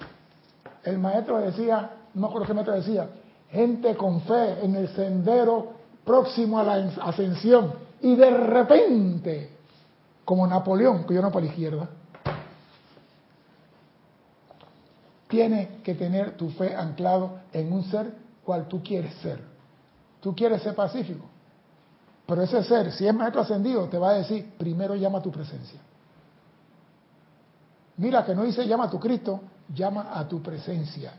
el 0.84 0.98
maestro 0.98 1.38
decía, 1.38 1.90
no 2.14 2.20
me 2.20 2.26
acuerdo 2.28 2.46
qué 2.46 2.54
maestro 2.54 2.74
decía, 2.74 3.08
gente 3.50 3.96
con 3.96 4.20
fe 4.20 4.64
en 4.64 4.76
el 4.76 4.88
sendero 4.94 5.72
próximo 6.04 6.60
a 6.60 6.62
la 6.62 6.74
ascensión, 7.02 7.72
y 8.00 8.14
de 8.14 8.30
repente 8.30 9.55
como 10.26 10.44
Napoleón, 10.44 11.04
que 11.04 11.14
yo 11.14 11.22
no 11.22 11.30
para 11.30 11.46
la 11.46 11.52
izquierda. 11.52 11.88
Tienes 15.28 15.68
que 15.84 15.94
tener 15.94 16.36
tu 16.36 16.50
fe 16.50 16.74
anclado 16.74 17.38
en 17.52 17.72
un 17.72 17.84
ser 17.84 18.12
cual 18.44 18.66
tú 18.66 18.82
quieres 18.82 19.14
ser. 19.22 19.40
Tú 20.20 20.34
quieres 20.34 20.62
ser 20.62 20.74
pacífico. 20.74 21.24
Pero 22.26 22.42
ese 22.42 22.62
ser, 22.64 22.90
si 22.90 23.06
es 23.06 23.14
maestro 23.14 23.42
ascendido, 23.42 23.88
te 23.88 23.98
va 23.98 24.10
a 24.10 24.14
decir, 24.14 24.54
primero 24.58 24.96
llama 24.96 25.18
a 25.18 25.22
tu 25.22 25.30
presencia. 25.30 25.80
Mira 27.98 28.24
que 28.24 28.34
no 28.34 28.42
dice 28.42 28.66
llama 28.66 28.86
a 28.86 28.90
tu 28.90 28.98
Cristo, 28.98 29.40
llama 29.72 30.10
a 30.12 30.26
tu 30.26 30.42
presencia. 30.42 31.12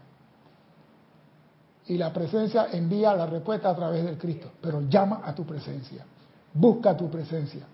Y 1.85 1.97
la 1.97 2.11
presencia 2.11 2.67
envía 2.73 3.13
la 3.13 3.25
respuesta 3.25 3.69
a 3.69 3.75
través 3.75 4.03
del 4.03 4.17
Cristo, 4.17 4.51
pero 4.61 4.81
llama 4.81 5.21
a 5.23 5.33
tu 5.33 5.45
presencia. 5.45 6.05
Busca 6.53 6.97
tu 6.97 7.09
presencia. 7.09 7.65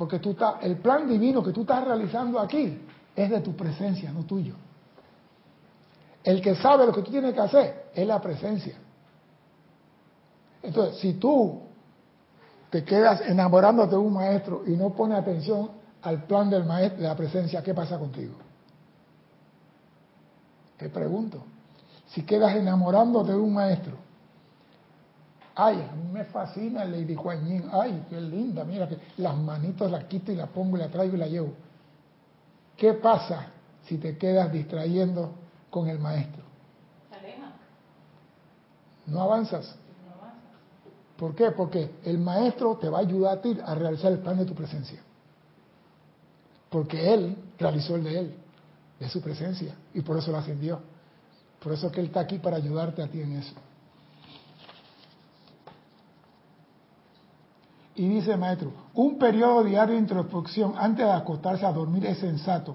Porque 0.00 0.18
tú 0.18 0.34
el 0.62 0.78
plan 0.78 1.06
divino 1.06 1.42
que 1.42 1.52
tú 1.52 1.60
estás 1.60 1.84
realizando 1.84 2.40
aquí 2.40 2.80
es 3.14 3.28
de 3.28 3.40
tu 3.40 3.54
presencia, 3.54 4.10
no 4.10 4.24
tuyo. 4.24 4.54
El 6.24 6.40
que 6.40 6.54
sabe 6.54 6.86
lo 6.86 6.92
que 6.94 7.02
tú 7.02 7.10
tienes 7.10 7.34
que 7.34 7.40
hacer 7.40 7.90
es 7.94 8.06
la 8.06 8.18
presencia. 8.18 8.76
Entonces, 10.62 10.98
si 11.00 11.12
tú 11.12 11.60
te 12.70 12.82
quedas 12.82 13.20
enamorándote 13.20 13.90
de 13.90 14.00
un 14.00 14.14
maestro 14.14 14.62
y 14.66 14.70
no 14.70 14.88
pones 14.88 15.18
atención 15.18 15.70
al 16.00 16.24
plan 16.24 16.48
del 16.48 16.64
maestro, 16.64 17.02
de 17.02 17.08
la 17.08 17.14
presencia, 17.14 17.62
¿qué 17.62 17.74
pasa 17.74 17.98
contigo? 17.98 18.36
Te 20.78 20.88
pregunto. 20.88 21.44
Si 22.06 22.22
quedas 22.22 22.56
enamorándote 22.56 23.32
de 23.32 23.38
un 23.38 23.52
maestro 23.52 23.98
Ay, 25.54 25.88
a 25.90 25.96
mí 25.96 26.12
me 26.12 26.24
fascina 26.24 26.84
Lady 26.84 27.14
Kuan 27.14 27.46
Yin. 27.46 27.68
Ay, 27.72 28.04
qué 28.08 28.20
linda, 28.20 28.64
mira 28.64 28.88
que 28.88 28.98
las 29.18 29.36
manitos 29.36 29.90
las 29.90 30.04
quito 30.04 30.32
y 30.32 30.36
las 30.36 30.48
pongo 30.48 30.76
y 30.76 30.80
la 30.80 30.88
traigo 30.88 31.16
y 31.16 31.18
la 31.18 31.26
llevo. 31.26 31.52
¿Qué 32.76 32.94
pasa 32.94 33.46
si 33.84 33.98
te 33.98 34.16
quedas 34.16 34.52
distrayendo 34.52 35.32
con 35.68 35.88
el 35.88 35.98
maestro? 35.98 36.42
No 39.06 39.22
avanzas. 39.22 39.76
¿Por 41.16 41.34
qué? 41.34 41.50
Porque 41.50 41.96
el 42.04 42.18
maestro 42.18 42.78
te 42.78 42.88
va 42.88 42.98
a 42.98 43.00
ayudar 43.02 43.38
a 43.38 43.42
ti 43.42 43.58
a 43.62 43.74
realizar 43.74 44.10
el 44.12 44.20
plan 44.20 44.38
de 44.38 44.46
tu 44.46 44.54
presencia. 44.54 45.02
Porque 46.70 47.12
él 47.12 47.36
realizó 47.58 47.96
el 47.96 48.04
de 48.04 48.18
él, 48.18 48.34
de 48.98 49.08
su 49.08 49.20
presencia, 49.20 49.74
y 49.92 50.00
por 50.00 50.16
eso 50.16 50.30
lo 50.30 50.38
ascendió. 50.38 50.80
Por 51.62 51.72
eso 51.72 51.90
que 51.90 52.00
él 52.00 52.06
está 52.06 52.20
aquí 52.20 52.38
para 52.38 52.56
ayudarte 52.56 53.02
a 53.02 53.08
ti 53.08 53.20
en 53.20 53.32
eso. 53.32 53.54
Y 58.00 58.08
dice 58.08 58.34
maestro, 58.34 58.72
un 58.94 59.18
periodo 59.18 59.62
diario 59.62 59.92
de 59.92 60.00
introspección 60.00 60.72
antes 60.78 61.04
de 61.04 61.12
acostarse 61.12 61.66
a 61.66 61.70
dormir 61.70 62.06
es 62.06 62.16
sensato. 62.16 62.74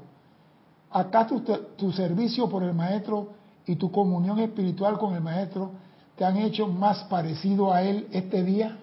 ¿Acaso 0.92 1.42
tu, 1.42 1.58
tu 1.76 1.92
servicio 1.92 2.48
por 2.48 2.62
el 2.62 2.76
maestro 2.76 3.30
y 3.66 3.76
tu 3.76 3.92
comunión 3.92 4.38
espiritual 4.38 5.00
con 5.00 5.16
el 5.16 5.22
maestro 5.22 5.72
te 6.16 6.24
han 6.24 6.38
hecho 6.38 6.68
más 6.68 7.06
parecido 7.06 7.74
a 7.74 7.82
él 7.82 8.08
este 8.12 8.44
día? 8.44 8.78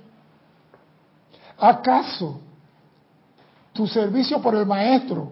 ¿Acaso 1.60 2.40
tu 3.72 3.86
servicio 3.86 4.42
por 4.42 4.56
el 4.56 4.66
maestro 4.66 5.30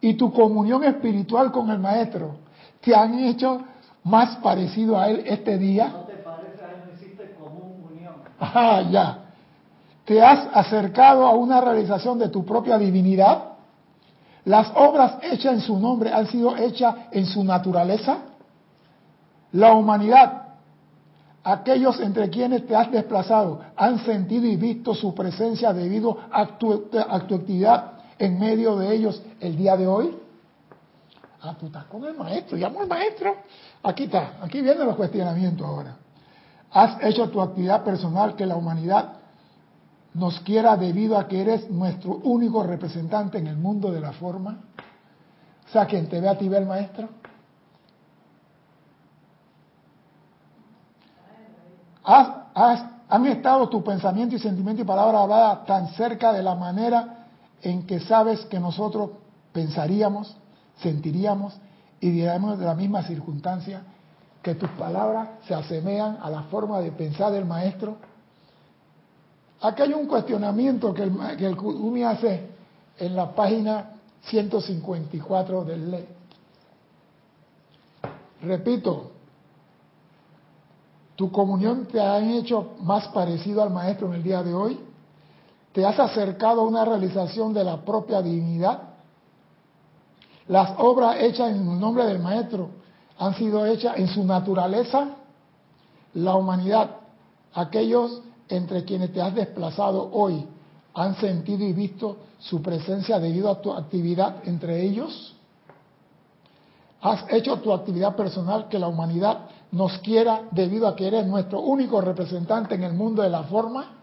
y 0.00 0.14
tu 0.14 0.32
comunión 0.32 0.82
espiritual 0.82 1.52
con 1.52 1.70
el 1.70 1.78
maestro 1.78 2.34
te 2.80 2.96
han 2.96 3.16
hecho 3.16 3.62
más 4.02 4.34
parecido 4.38 4.98
a 4.98 5.08
él 5.08 5.22
este 5.24 5.56
día? 5.56 5.86
¿No 5.86 6.00
te 6.00 6.14
parece 6.14 6.64
a 6.64 6.72
él 6.72 6.80
no 6.84 6.92
existe 6.94 7.36
común 7.38 7.84
unión? 7.92 8.14
Ah, 8.40 8.82
ya. 8.90 9.27
¿Te 10.08 10.22
has 10.22 10.48
acercado 10.54 11.26
a 11.26 11.34
una 11.34 11.60
realización 11.60 12.18
de 12.18 12.30
tu 12.30 12.42
propia 12.42 12.78
divinidad? 12.78 13.42
¿Las 14.46 14.72
obras 14.74 15.18
hechas 15.20 15.52
en 15.52 15.60
su 15.60 15.78
nombre 15.78 16.10
han 16.10 16.26
sido 16.28 16.56
hechas 16.56 16.94
en 17.12 17.26
su 17.26 17.44
naturaleza? 17.44 18.20
La 19.52 19.74
humanidad, 19.74 20.44
aquellos 21.44 22.00
entre 22.00 22.30
quienes 22.30 22.66
te 22.66 22.74
has 22.74 22.90
desplazado, 22.90 23.60
han 23.76 24.02
sentido 24.06 24.46
y 24.46 24.56
visto 24.56 24.94
su 24.94 25.14
presencia 25.14 25.74
debido 25.74 26.16
a 26.32 26.56
tu, 26.56 26.88
actividad 27.10 27.92
en 28.18 28.40
medio 28.40 28.78
de 28.78 28.94
ellos 28.94 29.22
el 29.40 29.58
día 29.58 29.76
de 29.76 29.86
hoy. 29.86 30.16
Ah, 31.42 31.54
tú 31.60 31.66
estás 31.66 31.84
con 31.84 32.02
el 32.06 32.14
maestro, 32.14 32.56
llamo 32.56 32.80
al 32.80 32.88
maestro. 32.88 33.36
Aquí 33.82 34.04
está, 34.04 34.38
aquí 34.40 34.62
vienen 34.62 34.86
los 34.86 34.96
cuestionamientos 34.96 35.66
ahora. 35.66 35.96
Has 36.70 36.96
hecho 37.04 37.28
tu 37.28 37.42
actividad 37.42 37.84
personal 37.84 38.34
que 38.36 38.46
la 38.46 38.56
humanidad 38.56 39.17
nos 40.14 40.40
quiera 40.40 40.76
debido 40.76 41.18
a 41.18 41.28
que 41.28 41.40
eres 41.40 41.70
nuestro 41.70 42.16
único 42.24 42.62
representante 42.62 43.38
en 43.38 43.46
el 43.46 43.56
mundo 43.56 43.90
de 43.90 44.00
la 44.00 44.12
forma. 44.12 44.58
O 45.68 45.70
sea, 45.70 45.86
quien 45.86 46.08
te 46.08 46.20
ve 46.20 46.28
a 46.28 46.38
ti 46.38 46.48
ve 46.48 46.58
el 46.58 46.66
maestro. 46.66 47.08
Has, 52.04 52.28
has, 52.54 52.84
han 53.08 53.26
estado 53.26 53.68
tu 53.68 53.84
pensamiento 53.84 54.34
y 54.34 54.38
sentimiento 54.38 54.82
y 54.82 54.84
palabra 54.86 55.20
hablada 55.20 55.64
tan 55.64 55.88
cerca 55.88 56.32
de 56.32 56.42
la 56.42 56.54
manera 56.54 57.26
en 57.62 57.86
que 57.86 58.00
sabes 58.00 58.46
que 58.46 58.58
nosotros 58.58 59.10
pensaríamos, 59.52 60.36
sentiríamos 60.78 61.58
y 62.00 62.10
diríamos 62.10 62.58
de 62.58 62.64
la 62.64 62.74
misma 62.74 63.02
circunstancia, 63.02 63.82
que 64.42 64.54
tus 64.54 64.70
palabras 64.70 65.28
se 65.46 65.54
asemejan 65.54 66.18
a 66.22 66.30
la 66.30 66.44
forma 66.44 66.80
de 66.80 66.92
pensar 66.92 67.32
del 67.32 67.44
maestro. 67.44 67.96
Aquí 69.60 69.82
hay 69.82 69.92
un 69.92 70.06
cuestionamiento 70.06 70.94
que 70.94 71.02
el, 71.02 71.36
que 71.36 71.46
el 71.46 71.56
Kumi 71.56 72.04
hace 72.04 72.48
en 72.98 73.16
la 73.16 73.34
página 73.34 73.90
154 74.22 75.64
del 75.64 75.90
ley. 75.90 76.08
Repito, 78.42 79.10
tu 81.16 81.32
comunión 81.32 81.86
te 81.86 82.00
ha 82.00 82.20
hecho 82.20 82.76
más 82.80 83.08
parecido 83.08 83.62
al 83.62 83.70
maestro 83.70 84.06
en 84.08 84.14
el 84.14 84.22
día 84.22 84.42
de 84.44 84.54
hoy. 84.54 84.78
¿Te 85.72 85.84
has 85.84 85.98
acercado 85.98 86.60
a 86.60 86.64
una 86.64 86.84
realización 86.84 87.52
de 87.52 87.64
la 87.64 87.78
propia 87.84 88.22
divinidad? 88.22 88.82
Las 90.46 90.74
obras 90.78 91.16
hechas 91.20 91.50
en 91.50 91.68
el 91.68 91.80
nombre 91.80 92.06
del 92.06 92.20
Maestro 92.20 92.70
han 93.18 93.34
sido 93.34 93.66
hechas 93.66 93.98
en 93.98 94.08
su 94.08 94.24
naturaleza. 94.24 95.08
La 96.14 96.36
humanidad, 96.36 96.90
aquellos 97.52 98.22
entre 98.48 98.84
quienes 98.84 99.12
te 99.12 99.20
has 99.20 99.34
desplazado 99.34 100.10
hoy, 100.12 100.46
han 100.94 101.14
sentido 101.16 101.64
y 101.64 101.72
visto 101.72 102.16
su 102.38 102.62
presencia 102.62 103.18
debido 103.18 103.50
a 103.50 103.60
tu 103.60 103.72
actividad 103.72 104.48
entre 104.48 104.82
ellos. 104.82 105.34
Has 107.00 107.24
hecho 107.30 107.58
tu 107.58 107.72
actividad 107.72 108.16
personal 108.16 108.68
que 108.68 108.78
la 108.78 108.88
humanidad 108.88 109.46
nos 109.70 109.98
quiera 109.98 110.42
debido 110.50 110.88
a 110.88 110.96
que 110.96 111.06
eres 111.06 111.26
nuestro 111.26 111.60
único 111.60 112.00
representante 112.00 112.74
en 112.74 112.82
el 112.82 112.94
mundo 112.94 113.22
de 113.22 113.30
la 113.30 113.44
forma 113.44 113.98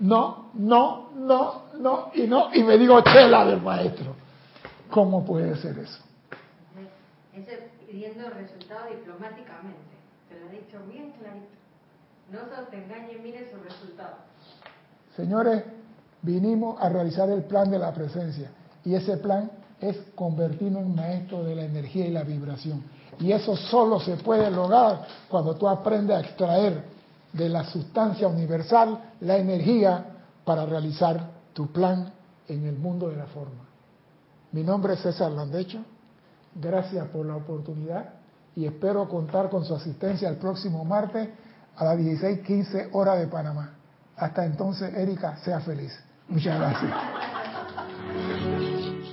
no, 0.00 0.50
no, 0.54 1.10
no, 1.14 1.62
no 1.78 2.10
y 2.14 2.22
no, 2.22 2.48
y 2.54 2.62
me 2.62 2.78
digo 2.78 3.00
chela 3.02 3.44
del 3.44 3.60
maestro. 3.60 4.16
¿Cómo 4.90 5.24
puede 5.24 5.54
ser 5.56 5.78
eso? 5.78 6.02
Ese 7.34 7.70
pidiendo 7.86 8.28
resultado 8.30 8.88
diplomáticamente. 8.90 9.78
Te 10.28 10.40
lo 10.40 10.48
he 10.48 10.52
dicho 10.52 10.78
bien 10.88 11.12
clarito. 11.12 11.59
No 12.30 12.38
se 12.40 12.70
te 12.70 12.84
engañe, 12.84 13.18
mire 13.22 13.50
su 13.50 13.60
resultado. 13.62 14.16
Señores, 15.16 15.64
vinimos 16.22 16.80
a 16.80 16.88
realizar 16.88 17.28
el 17.30 17.42
plan 17.44 17.70
de 17.70 17.78
la 17.78 17.92
presencia. 17.92 18.50
Y 18.84 18.94
ese 18.94 19.16
plan 19.16 19.50
es 19.80 19.96
convertirnos 20.14 20.82
en 20.82 20.94
maestro 20.94 21.42
de 21.44 21.56
la 21.56 21.64
energía 21.64 22.06
y 22.06 22.10
la 22.10 22.22
vibración. 22.22 22.82
Y 23.18 23.32
eso 23.32 23.56
solo 23.56 24.00
se 24.00 24.16
puede 24.16 24.50
lograr 24.50 25.06
cuando 25.28 25.56
tú 25.56 25.68
aprendes 25.68 26.16
a 26.16 26.20
extraer 26.20 26.84
de 27.32 27.48
la 27.48 27.64
sustancia 27.64 28.28
universal 28.28 28.98
la 29.20 29.36
energía 29.36 30.04
para 30.44 30.66
realizar 30.66 31.30
tu 31.52 31.66
plan 31.68 32.12
en 32.48 32.66
el 32.66 32.76
mundo 32.76 33.08
de 33.08 33.16
la 33.16 33.26
forma. 33.26 33.66
Mi 34.52 34.62
nombre 34.62 34.94
es 34.94 35.00
César 35.00 35.30
Landecho, 35.32 35.78
gracias 36.54 37.06
por 37.08 37.26
la 37.26 37.36
oportunidad 37.36 38.14
y 38.56 38.66
espero 38.66 39.08
contar 39.08 39.48
con 39.48 39.64
su 39.64 39.74
asistencia 39.74 40.28
el 40.28 40.36
próximo 40.36 40.84
martes 40.84 41.28
a 41.76 41.84
las 41.84 41.98
16:15 41.98 42.90
hora 42.92 43.16
de 43.16 43.26
Panamá. 43.26 43.74
Hasta 44.16 44.44
entonces, 44.44 44.94
Erika, 44.94 45.36
sea 45.38 45.60
feliz. 45.60 45.92
Muchas 46.28 46.58
gracias. 46.58 46.92